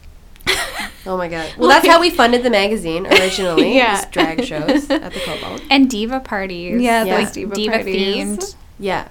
oh 1.06 1.16
my 1.16 1.28
god. 1.28 1.52
Well, 1.58 1.68
that's 1.68 1.86
how 1.86 2.00
we 2.00 2.10
funded 2.10 2.42
the 2.42 2.50
magazine 2.50 3.06
originally. 3.06 3.74
Yeah. 3.80 4.04
drag 4.10 4.44
shows 4.44 4.90
at 4.90 5.12
the 5.12 5.20
Cobalt. 5.20 5.62
And 5.70 5.88
diva 5.90 6.20
parties. 6.20 6.80
Yeah, 6.80 7.04
Yeah. 7.04 7.20
those 7.20 7.32
diva, 7.32 7.54
diva 7.54 7.72
parties. 7.76 7.94
themed. 8.38 8.54
Yeah. 8.78 9.08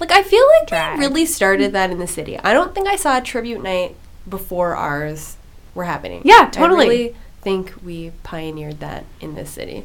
Like 0.00 0.10
I 0.12 0.22
feel 0.22 0.44
like 0.58 0.68
Drag. 0.68 0.98
we 0.98 1.04
really 1.06 1.26
started 1.26 1.72
that 1.72 1.90
in 1.90 1.98
the 1.98 2.06
city. 2.06 2.38
I 2.38 2.52
don't 2.52 2.74
think 2.74 2.88
I 2.88 2.96
saw 2.96 3.18
a 3.18 3.20
tribute 3.20 3.62
night 3.62 3.94
before 4.28 4.74
ours 4.76 5.36
were 5.74 5.84
happening. 5.84 6.22
Yeah, 6.24 6.48
totally. 6.50 6.84
I 6.84 6.88
really 6.88 7.16
think 7.42 7.74
we 7.84 8.12
pioneered 8.22 8.80
that 8.80 9.04
in 9.20 9.34
this 9.34 9.50
city. 9.50 9.84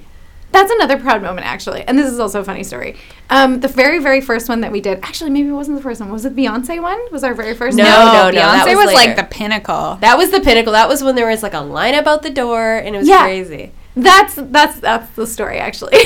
That's 0.51 0.71
another 0.71 0.97
proud 0.97 1.21
moment 1.21 1.45
actually. 1.45 1.81
And 1.83 1.99
this 1.99 2.09
is 2.11 2.19
also 2.19 2.39
a 2.39 2.43
funny 2.43 2.63
story. 2.63 2.95
Um, 3.29 3.59
the 3.59 3.67
very 3.67 3.99
very 3.99 4.21
first 4.21 4.47
one 4.49 4.61
that 4.61 4.71
we 4.71 4.79
did, 4.81 4.99
actually 5.03 5.29
maybe 5.29 5.49
it 5.49 5.53
wasn't 5.53 5.77
the 5.77 5.83
first 5.83 5.99
one. 5.99 6.09
Was 6.11 6.23
it 6.25 6.35
Beyonce 6.35 6.81
one? 6.81 6.99
Was 7.11 7.23
our 7.23 7.33
very 7.33 7.53
first 7.53 7.77
No, 7.77 7.83
one? 7.83 8.13
no, 8.13 8.31
no, 8.31 8.41
Beyonce 8.41 8.75
was, 8.75 8.85
was 8.87 8.95
like 8.95 9.15
the 9.17 9.23
pinnacle. 9.25 9.97
That 10.01 10.17
was 10.17 10.31
the 10.31 10.39
pinnacle. 10.39 10.71
That 10.73 10.87
was 10.87 11.03
when 11.03 11.15
there 11.15 11.27
was 11.27 11.43
like 11.43 11.53
a 11.53 11.57
lineup 11.57 12.07
out 12.07 12.23
the 12.23 12.29
door 12.29 12.77
and 12.77 12.95
it 12.95 12.99
was 12.99 13.07
Yeah. 13.07 13.23
crazy. 13.23 13.71
That's 13.97 14.35
that's 14.35 14.79
that's 14.79 15.09
the 15.15 15.25
story 15.27 15.57
actually. 15.57 15.97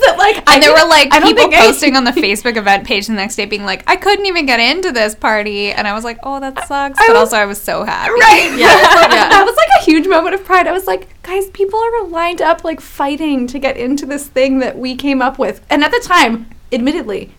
That, 0.00 0.16
like 0.16 0.36
I 0.48 0.54
And 0.54 0.62
there 0.62 0.72
were 0.72 0.88
like 0.88 1.12
I 1.12 1.20
people 1.20 1.44
I- 1.52 1.58
posting 1.60 1.94
on 1.94 2.04
the 2.04 2.10
Facebook 2.26 2.56
event 2.56 2.86
page 2.86 3.06
the 3.06 3.12
next 3.12 3.36
day 3.36 3.44
being 3.44 3.64
like, 3.66 3.84
I 3.86 3.96
couldn't 3.96 4.24
even 4.24 4.46
get 4.46 4.58
into 4.58 4.92
this 4.92 5.14
party. 5.14 5.72
And 5.72 5.86
I 5.86 5.92
was 5.92 6.04
like, 6.04 6.18
oh, 6.22 6.40
that 6.40 6.56
sucks. 6.66 6.98
I 6.98 7.06
but 7.06 7.12
was- 7.12 7.18
also, 7.18 7.36
I 7.36 7.44
was 7.44 7.60
so 7.60 7.84
happy. 7.84 8.12
Right. 8.12 8.50
Yeah, 8.58 8.66
yeah. 8.66 9.28
that 9.28 9.42
was 9.44 9.54
like 9.56 9.68
a 9.78 9.84
huge 9.84 10.06
moment 10.06 10.34
of 10.34 10.44
pride. 10.44 10.66
I 10.66 10.72
was 10.72 10.86
like, 10.86 11.22
guys, 11.22 11.50
people 11.50 11.78
are 11.78 12.04
lined 12.06 12.40
up 12.40 12.64
like 12.64 12.80
fighting 12.80 13.46
to 13.48 13.58
get 13.58 13.76
into 13.76 14.06
this 14.06 14.26
thing 14.26 14.60
that 14.60 14.78
we 14.78 14.96
came 14.96 15.20
up 15.20 15.38
with. 15.38 15.60
And 15.68 15.84
at 15.84 15.90
the 15.90 16.00
time, 16.02 16.48
admittedly, 16.72 17.32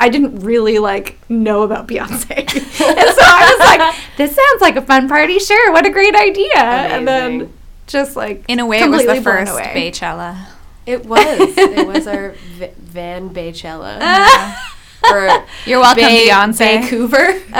I 0.00 0.08
didn't 0.08 0.40
really 0.40 0.78
like 0.80 1.18
know 1.30 1.62
about 1.62 1.86
Beyonce. 1.86 2.36
and 2.36 2.50
so 2.50 2.84
I 2.84 3.56
was 3.56 3.78
like, 3.78 3.96
this 4.16 4.34
sounds 4.34 4.60
like 4.60 4.74
a 4.76 4.82
fun 4.82 5.08
party. 5.08 5.38
Sure, 5.38 5.72
what 5.72 5.86
a 5.86 5.90
great 5.90 6.16
idea. 6.16 6.56
And 6.56 7.06
then 7.06 7.32
Amazing. 7.32 7.54
Just 7.88 8.14
like 8.16 8.44
In 8.48 8.60
a 8.60 8.66
way, 8.66 8.78
it 8.80 8.88
was 8.88 9.04
the 9.04 9.20
first 9.20 9.50
away. 9.52 9.72
Beychella. 9.74 10.46
It 10.86 11.04
was. 11.04 11.24
it 11.58 11.86
was 11.86 12.06
our 12.06 12.30
v- 12.56 12.70
Van 12.78 13.30
Beychella. 13.30 14.56
or 15.10 15.44
You're 15.66 15.80
welcome, 15.80 16.04
Bay- 16.04 16.28
Beyonce. 16.28 16.58
Vancouver. 16.58 17.16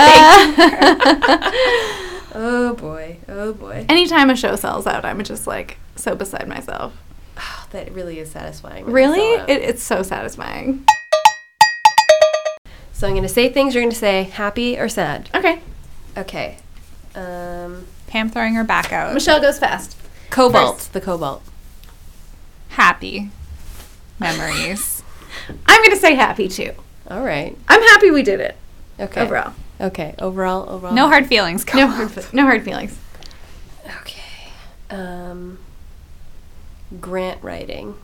oh 2.34 2.74
boy. 2.78 3.16
Oh 3.28 3.52
boy. 3.54 3.84
Anytime 3.88 4.30
a 4.30 4.36
show 4.36 4.54
sells 4.56 4.86
out, 4.86 5.04
I'm 5.04 5.22
just 5.24 5.46
like 5.46 5.78
so 5.96 6.14
beside 6.14 6.46
myself. 6.46 6.94
That 7.70 7.92
really 7.92 8.18
is 8.18 8.30
satisfying. 8.30 8.86
Really? 8.86 9.20
It, 9.50 9.62
it's 9.62 9.82
so 9.82 10.02
satisfying. 10.02 10.86
so 12.92 13.06
I'm 13.06 13.12
going 13.12 13.22
to 13.22 13.28
say 13.28 13.48
things. 13.50 13.74
You're 13.74 13.82
going 13.82 13.92
to 13.92 13.96
say 13.98 14.22
happy 14.24 14.78
or 14.78 14.88
sad. 14.88 15.28
Okay. 15.34 15.60
Okay. 16.16 16.56
Um, 17.14 17.86
Pam 18.06 18.30
throwing 18.30 18.54
her 18.54 18.64
back 18.64 18.92
out. 18.92 19.12
Michelle 19.14 19.40
goes 19.40 19.58
fast. 19.58 19.96
Cobalt. 20.30 20.76
First. 20.78 20.92
The 20.92 21.00
cobalt. 21.00 21.42
Happy 22.70 23.30
memories. 24.18 25.02
I'm 25.66 25.80
going 25.82 25.90
to 25.94 25.96
say 26.00 26.14
happy 26.14 26.48
too. 26.48 26.72
All 27.10 27.22
right. 27.22 27.56
I'm 27.68 27.80
happy 27.82 28.10
we 28.10 28.22
did 28.22 28.40
it 28.40 28.56
Okay. 29.00 29.20
overall. 29.22 29.54
Okay. 29.80 30.14
Overall. 30.18 30.68
Overall. 30.68 30.94
no 30.94 31.08
hard 31.08 31.26
feelings. 31.26 31.64
No 31.74 31.86
hard, 31.86 32.10
fe- 32.10 32.24
no 32.36 32.42
hard 32.42 32.64
feelings. 32.64 32.98
Okay. 34.00 34.50
Um, 34.90 35.58
grant 37.00 37.42
writing. 37.42 37.94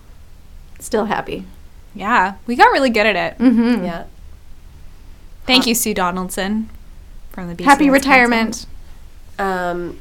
Still 0.79 1.07
happy. 1.07 1.45
Yeah, 1.95 2.35
we 2.47 2.57
got 2.57 2.72
really 2.72 2.91
good 2.91 3.07
at 3.07 3.16
it. 3.16 3.39
Mm-hmm. 3.39 3.85
Yeah. 3.85 4.05
Thank 5.47 5.66
you, 5.66 5.75
Sue 5.75 5.95
Donaldson, 5.95 6.68
from 7.31 7.49
the 7.49 7.55
BC 7.55 7.64
Happy 7.64 7.89
Arts 7.89 8.05
retirement. 8.05 8.66
Um, 9.39 10.01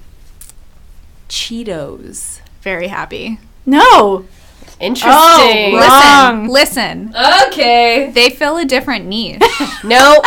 Cheetos. 1.30 2.40
Very 2.62 2.88
happy. 2.88 3.40
No. 3.66 4.26
Interesting. 4.80 5.76
Oh, 5.76 5.78
Wrong. 5.78 6.48
Listen, 6.48 7.12
listen. 7.12 7.48
Okay. 7.48 8.12
They 8.14 8.30
fill 8.30 8.58
a 8.58 8.66
different 8.66 9.06
niche. 9.06 9.42
No, 9.84 10.22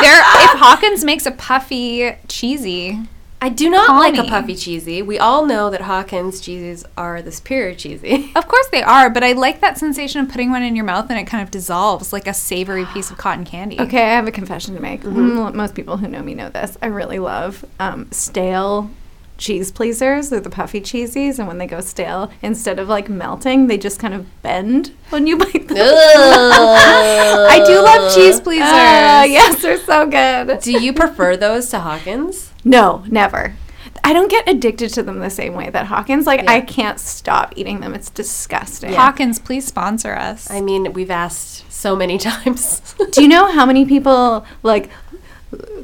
There, 0.00 0.20
if 0.20 0.58
Hawkins 0.58 1.04
makes 1.04 1.26
a 1.26 1.30
puffy 1.30 2.12
cheesy, 2.28 2.98
I 3.40 3.48
do 3.50 3.68
not 3.68 3.86
Call 3.88 3.98
like 3.98 4.16
a 4.16 4.24
puffy 4.24 4.54
cheesy. 4.56 5.02
We 5.02 5.18
all 5.18 5.44
know 5.46 5.68
that 5.70 5.82
Hawkins 5.82 6.40
cheeses 6.40 6.84
are 6.96 7.20
the 7.20 7.30
superior 7.32 7.74
cheesy. 7.74 8.30
of 8.36 8.48
course 8.48 8.66
they 8.68 8.82
are. 8.82 9.10
But 9.10 9.22
I 9.22 9.32
like 9.32 9.60
that 9.60 9.76
sensation 9.78 10.20
of 10.22 10.30
putting 10.30 10.50
one 10.50 10.62
in 10.62 10.76
your 10.76 10.84
mouth 10.86 11.06
and 11.10 11.18
it 11.18 11.24
kind 11.26 11.42
of 11.42 11.50
dissolves 11.50 12.12
like 12.12 12.26
a 12.26 12.32
savory 12.34 12.86
piece 12.86 13.10
of 13.10 13.18
cotton 13.18 13.44
candy. 13.44 13.78
Okay, 13.80 14.02
I 14.02 14.10
have 14.14 14.26
a 14.26 14.32
confession 14.32 14.74
to 14.74 14.80
make. 14.80 15.02
Mm, 15.02 15.54
Most 15.54 15.74
people 15.74 15.98
who 15.98 16.08
know 16.08 16.22
me 16.22 16.34
know 16.34 16.48
this. 16.48 16.76
I 16.80 16.86
really 16.86 17.18
love 17.18 17.64
um, 17.78 18.10
stale 18.12 18.90
cheese 19.38 19.72
pleasers. 19.72 20.30
They're 20.30 20.40
the 20.40 20.50
puffy 20.50 20.80
cheesies, 20.80 21.38
and 21.38 21.48
when 21.48 21.58
they 21.58 21.66
go 21.66 21.80
stale, 21.80 22.30
instead 22.42 22.78
of 22.78 22.88
like 22.88 23.08
melting, 23.08 23.66
they 23.66 23.78
just 23.78 23.98
kind 23.98 24.14
of 24.14 24.26
bend 24.42 24.92
when 25.10 25.26
you 25.26 25.36
bite 25.38 25.68
them. 25.68 25.76
I 25.78 27.62
do 27.66 27.80
love 27.80 28.14
cheese 28.14 28.40
pleasers. 28.40 28.68
Ah, 28.70 29.24
yes, 29.24 29.60
they're 29.62 29.78
so 29.78 30.06
good. 30.06 30.58
Do 30.62 30.72
you 30.82 30.92
prefer 30.92 31.36
those 31.36 31.68
to 31.70 31.80
Hawkins? 31.80 32.52
No, 32.64 33.04
never. 33.08 33.54
I 34.02 34.12
don't 34.12 34.30
get 34.30 34.46
addicted 34.48 34.90
to 34.94 35.02
them 35.02 35.20
the 35.20 35.30
same 35.30 35.54
way 35.54 35.70
that 35.70 35.86
Hawkins. 35.86 36.26
Like 36.26 36.42
Yeah. 36.42 36.52
I 36.52 36.60
can't 36.60 37.00
stop 37.00 37.54
eating 37.56 37.80
them. 37.80 37.94
It's 37.94 38.10
disgusting. 38.10 38.92
Hawkins, 38.92 39.38
please 39.38 39.66
sponsor 39.66 40.14
us. 40.14 40.50
I 40.50 40.60
mean, 40.60 40.92
we've 40.92 41.10
asked 41.10 41.70
so 41.72 41.96
many 41.96 42.18
times. 42.30 42.94
Do 43.12 43.22
you 43.22 43.28
know 43.28 43.50
how 43.50 43.64
many 43.64 43.86
people 43.86 44.44
like 44.62 44.90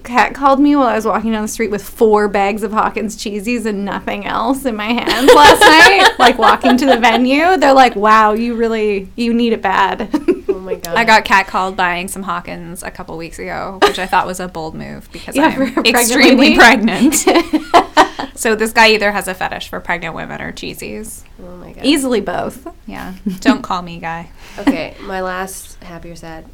cat 0.04 0.34
called 0.34 0.60
me 0.60 0.74
while 0.76 0.86
I 0.86 0.94
was 0.94 1.04
walking 1.04 1.32
down 1.32 1.42
the 1.42 1.48
street 1.48 1.70
with 1.70 1.82
four 1.82 2.28
bags 2.28 2.62
of 2.62 2.72
Hawkins 2.72 3.16
cheesies 3.16 3.66
and 3.66 3.84
nothing 3.84 4.26
else 4.26 4.64
in 4.64 4.76
my 4.76 4.86
hands 4.86 5.32
last 5.32 5.60
night? 5.60 6.18
Like 6.18 6.38
walking 6.38 6.76
to 6.78 6.86
the 6.86 6.96
venue, 6.96 7.56
they're 7.56 7.72
like, 7.74 7.96
"Wow, 7.96 8.32
you 8.32 8.54
really 8.54 9.08
you 9.16 9.34
need 9.34 9.52
it 9.52 9.62
bad." 9.62 10.08
oh 10.48 10.58
my 10.58 10.74
god. 10.74 10.96
I 10.96 11.04
got 11.04 11.24
catcalled 11.24 11.76
buying 11.76 12.08
some 12.08 12.22
Hawkins 12.22 12.82
a 12.82 12.90
couple 12.90 13.16
weeks 13.16 13.38
ago, 13.38 13.78
which 13.82 13.98
I 13.98 14.06
thought 14.06 14.26
was 14.26 14.40
a 14.40 14.48
bold 14.48 14.74
move 14.74 15.10
because 15.12 15.36
Yeah, 15.36 15.46
I'm 15.46 15.52
for 15.54 15.62
a 15.62 15.72
pregnant 15.72 15.96
extremely 15.96 16.54
pregnant. 16.56 17.14
so 18.34 18.54
this 18.54 18.72
guy 18.72 18.88
either 18.90 19.12
has 19.12 19.28
a 19.28 19.34
fetish 19.34 19.68
for 19.68 19.80
pregnant 19.80 20.14
women 20.14 20.40
or 20.40 20.52
cheesies. 20.52 21.22
Oh 21.42 21.56
my 21.56 21.72
god. 21.72 21.84
Easily 21.84 22.20
both. 22.20 22.66
Yeah. 22.86 23.14
Don't 23.40 23.62
call 23.62 23.82
me 23.82 23.98
guy. 23.98 24.30
Okay, 24.58 24.94
my 25.00 25.20
last 25.20 25.82
happy 25.82 26.10
or 26.10 26.16
sad. 26.16 26.46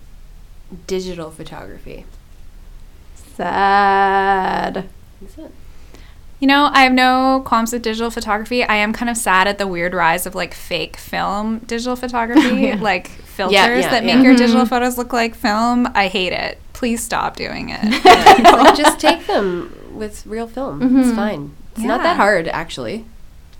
Digital 0.86 1.30
photography. 1.30 2.04
Sad. 3.36 4.88
You 6.38 6.46
know, 6.46 6.68
I 6.72 6.82
have 6.82 6.92
no 6.92 7.42
qualms 7.46 7.72
with 7.72 7.82
digital 7.82 8.10
photography. 8.10 8.62
I 8.62 8.76
am 8.76 8.92
kind 8.92 9.08
of 9.08 9.16
sad 9.16 9.48
at 9.48 9.58
the 9.58 9.66
weird 9.66 9.94
rise 9.94 10.26
of 10.26 10.34
like 10.34 10.52
fake 10.52 10.96
film 10.96 11.60
digital 11.60 11.96
photography, 11.96 12.56
yeah. 12.62 12.78
like 12.80 13.08
filters 13.08 13.54
yeah, 13.54 13.68
that 13.90 14.04
yeah. 14.04 14.14
make 14.14 14.24
your 14.24 14.34
mm-hmm. 14.34 14.42
digital 14.42 14.66
photos 14.66 14.98
look 14.98 15.12
like 15.12 15.34
film. 15.34 15.88
I 15.94 16.08
hate 16.08 16.32
it. 16.32 16.58
Please 16.74 17.02
stop 17.02 17.36
doing 17.36 17.70
it. 17.70 17.80
Like 18.56 18.76
just 18.76 19.00
take 19.00 19.26
them 19.26 19.74
with 19.94 20.26
real 20.26 20.46
film. 20.46 20.82
It's 20.82 21.08
mm-hmm. 21.08 21.16
fine. 21.16 21.56
It's 21.72 21.84
not 21.84 22.02
that 22.02 22.16
hard, 22.16 22.48
actually. 22.48 23.04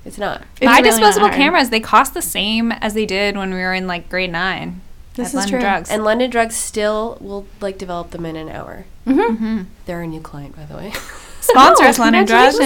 It's 0.05 0.19
not. 0.19 0.43
It's 0.61 0.67
Buy 0.67 0.79
really 0.79 0.91
disposable 0.91 1.29
cameras. 1.31 1.71
They 1.71 1.81
cost 1.81 2.15
the 2.15 2.23
same 2.23 2.73
as 2.73 2.95
they 2.95 3.07
did 3.07 3.37
when 3.37 3.53
we 3.53 3.61
were 3.61 3.75
in 3.75 3.87
like 3.87 4.09
grade 4.09 4.33
nine. 4.33 4.81
This 5.17 5.29
at 5.29 5.31
is 5.31 5.35
London 5.35 5.51
true. 5.51 5.61
Drugs. 5.61 5.91
And 5.91 6.05
London 6.05 6.31
Drugs 6.31 6.55
still 6.57 7.19
will 7.21 7.47
like 7.61 7.79
develop 7.79 8.11
them 8.11 8.25
in 8.27 8.37
an 8.37 8.49
hour. 8.49 8.85
Mm-hmm. 9.07 9.63
They're 9.87 10.03
a 10.03 10.07
new 10.07 10.21
client, 10.21 10.55
by 10.57 10.65
the 10.65 10.77
way. 10.77 10.93
sponsor 11.41 11.85
Oh, 11.85 11.95
London 11.99 12.25
Drugs. 12.27 12.59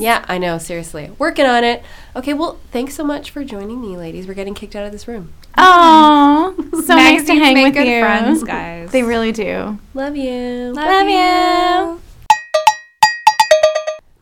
yeah, 0.00 0.24
I 0.28 0.38
know. 0.38 0.58
Seriously, 0.58 1.10
working 1.18 1.44
on 1.46 1.64
it. 1.64 1.82
Okay, 2.14 2.34
well, 2.34 2.58
thanks 2.70 2.94
so 2.94 3.04
much 3.04 3.30
for 3.30 3.44
joining 3.44 3.80
me, 3.80 3.96
ladies. 3.96 4.26
We're 4.28 4.34
getting 4.34 4.54
kicked 4.54 4.76
out 4.76 4.86
of 4.86 4.92
this 4.92 5.06
room. 5.08 5.32
Oh, 5.58 6.54
so 6.56 6.64
nice 6.70 6.82
to 6.82 6.94
Magazines 7.34 7.38
hang 7.42 7.54
make 7.54 7.64
with 7.66 7.74
good 7.74 7.88
you. 7.88 8.00
friends, 8.00 8.44
guys. 8.44 8.92
They 8.92 9.02
really 9.02 9.32
do. 9.32 9.78
Love 9.94 10.16
you. 10.16 10.72
Love 10.74 11.08
you. 11.08 12.00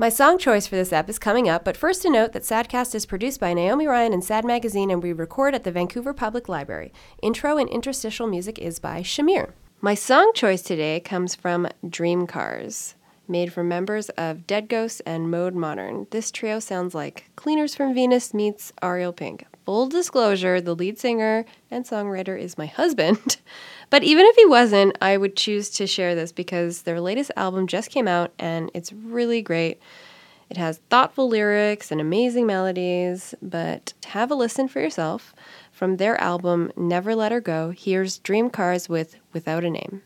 My 0.05 0.11
song 0.11 0.37
choice 0.37 0.67
for 0.67 0.77
this 0.77 0.93
app 0.93 1.09
is 1.09 1.19
coming 1.19 1.49
up, 1.49 1.65
but 1.65 1.79
first 1.79 2.05
a 2.05 2.11
note 2.11 2.33
that 2.33 2.43
Sadcast 2.43 2.95
is 2.95 3.07
produced 3.07 3.41
by 3.41 3.55
Naomi 3.55 3.87
Ryan 3.87 4.13
and 4.13 4.23
Sad 4.23 4.45
Magazine, 4.45 4.91
and 4.91 5.03
we 5.03 5.15
record 5.15 5.55
at 5.55 5.65
the 5.65 5.73
Vancouver 5.73 6.13
Public 6.13 6.47
Library. 6.47 6.93
Intro 7.23 7.57
and 7.57 7.71
interstitial 7.71 8.27
music 8.27 8.59
is 8.59 8.79
by 8.79 9.01
Shamir. 9.01 9.53
My 9.81 9.95
song 9.95 10.33
choice 10.35 10.61
today 10.61 11.01
comes 11.01 11.35
from 11.35 11.69
Dream 11.89 12.27
Cars, 12.27 12.97
made 13.27 13.51
from 13.51 13.67
members 13.67 14.11
of 14.11 14.47
Dead 14.47 14.69
Ghosts 14.69 15.01
and 15.07 15.31
Mode 15.31 15.55
Modern. 15.55 16.07
This 16.11 16.31
trio 16.31 16.61
sounds 16.61 16.95
like 16.95 17.31
Cleaners 17.35 17.75
from 17.75 17.95
Venus 17.95 18.35
meets 18.35 18.75
Ariel 18.83 19.15
Pink. 19.15 19.47
Full 19.65 19.89
disclosure, 19.89 20.61
the 20.61 20.75
lead 20.75 20.99
singer 20.99 21.47
and 21.71 21.87
songwriter 21.87 22.39
is 22.39 22.59
my 22.59 22.67
husband. 22.67 23.39
But 23.95 24.03
even 24.03 24.27
if 24.27 24.35
he 24.35 24.45
wasn't, 24.45 24.99
I 25.01 25.17
would 25.17 25.37
choose 25.37 25.71
to 25.71 25.87
share 25.87 26.17
this 26.17 26.33
because 26.33 26.83
their 26.83 27.01
latest 27.01 27.31
album 27.37 27.69
just 27.69 27.93
came 27.93 28.09
out 28.09 28.33
and 28.41 28.69
it's 28.75 28.93
really 28.93 29.41
great. 29.41 29.81
It 30.51 30.57
has 30.57 30.81
thoughtful 30.91 31.29
lyrics 31.29 31.93
and 31.93 32.01
amazing 32.01 32.45
melodies, 32.45 33.37
but 33.41 33.93
have 34.07 34.33
a 34.33 34.35
listen 34.35 34.67
for 34.67 34.81
yourself. 34.81 35.33
From 35.71 35.99
their 35.99 36.21
album 36.21 36.73
Never 36.77 37.15
Let 37.15 37.31
Her 37.31 37.41
Go, 37.41 37.71
here's 37.71 38.19
Dream 38.19 38.51
Cars 38.51 38.89
with 38.89 39.15
Without 39.33 39.63
a 39.63 39.71
Name. 39.71 40.03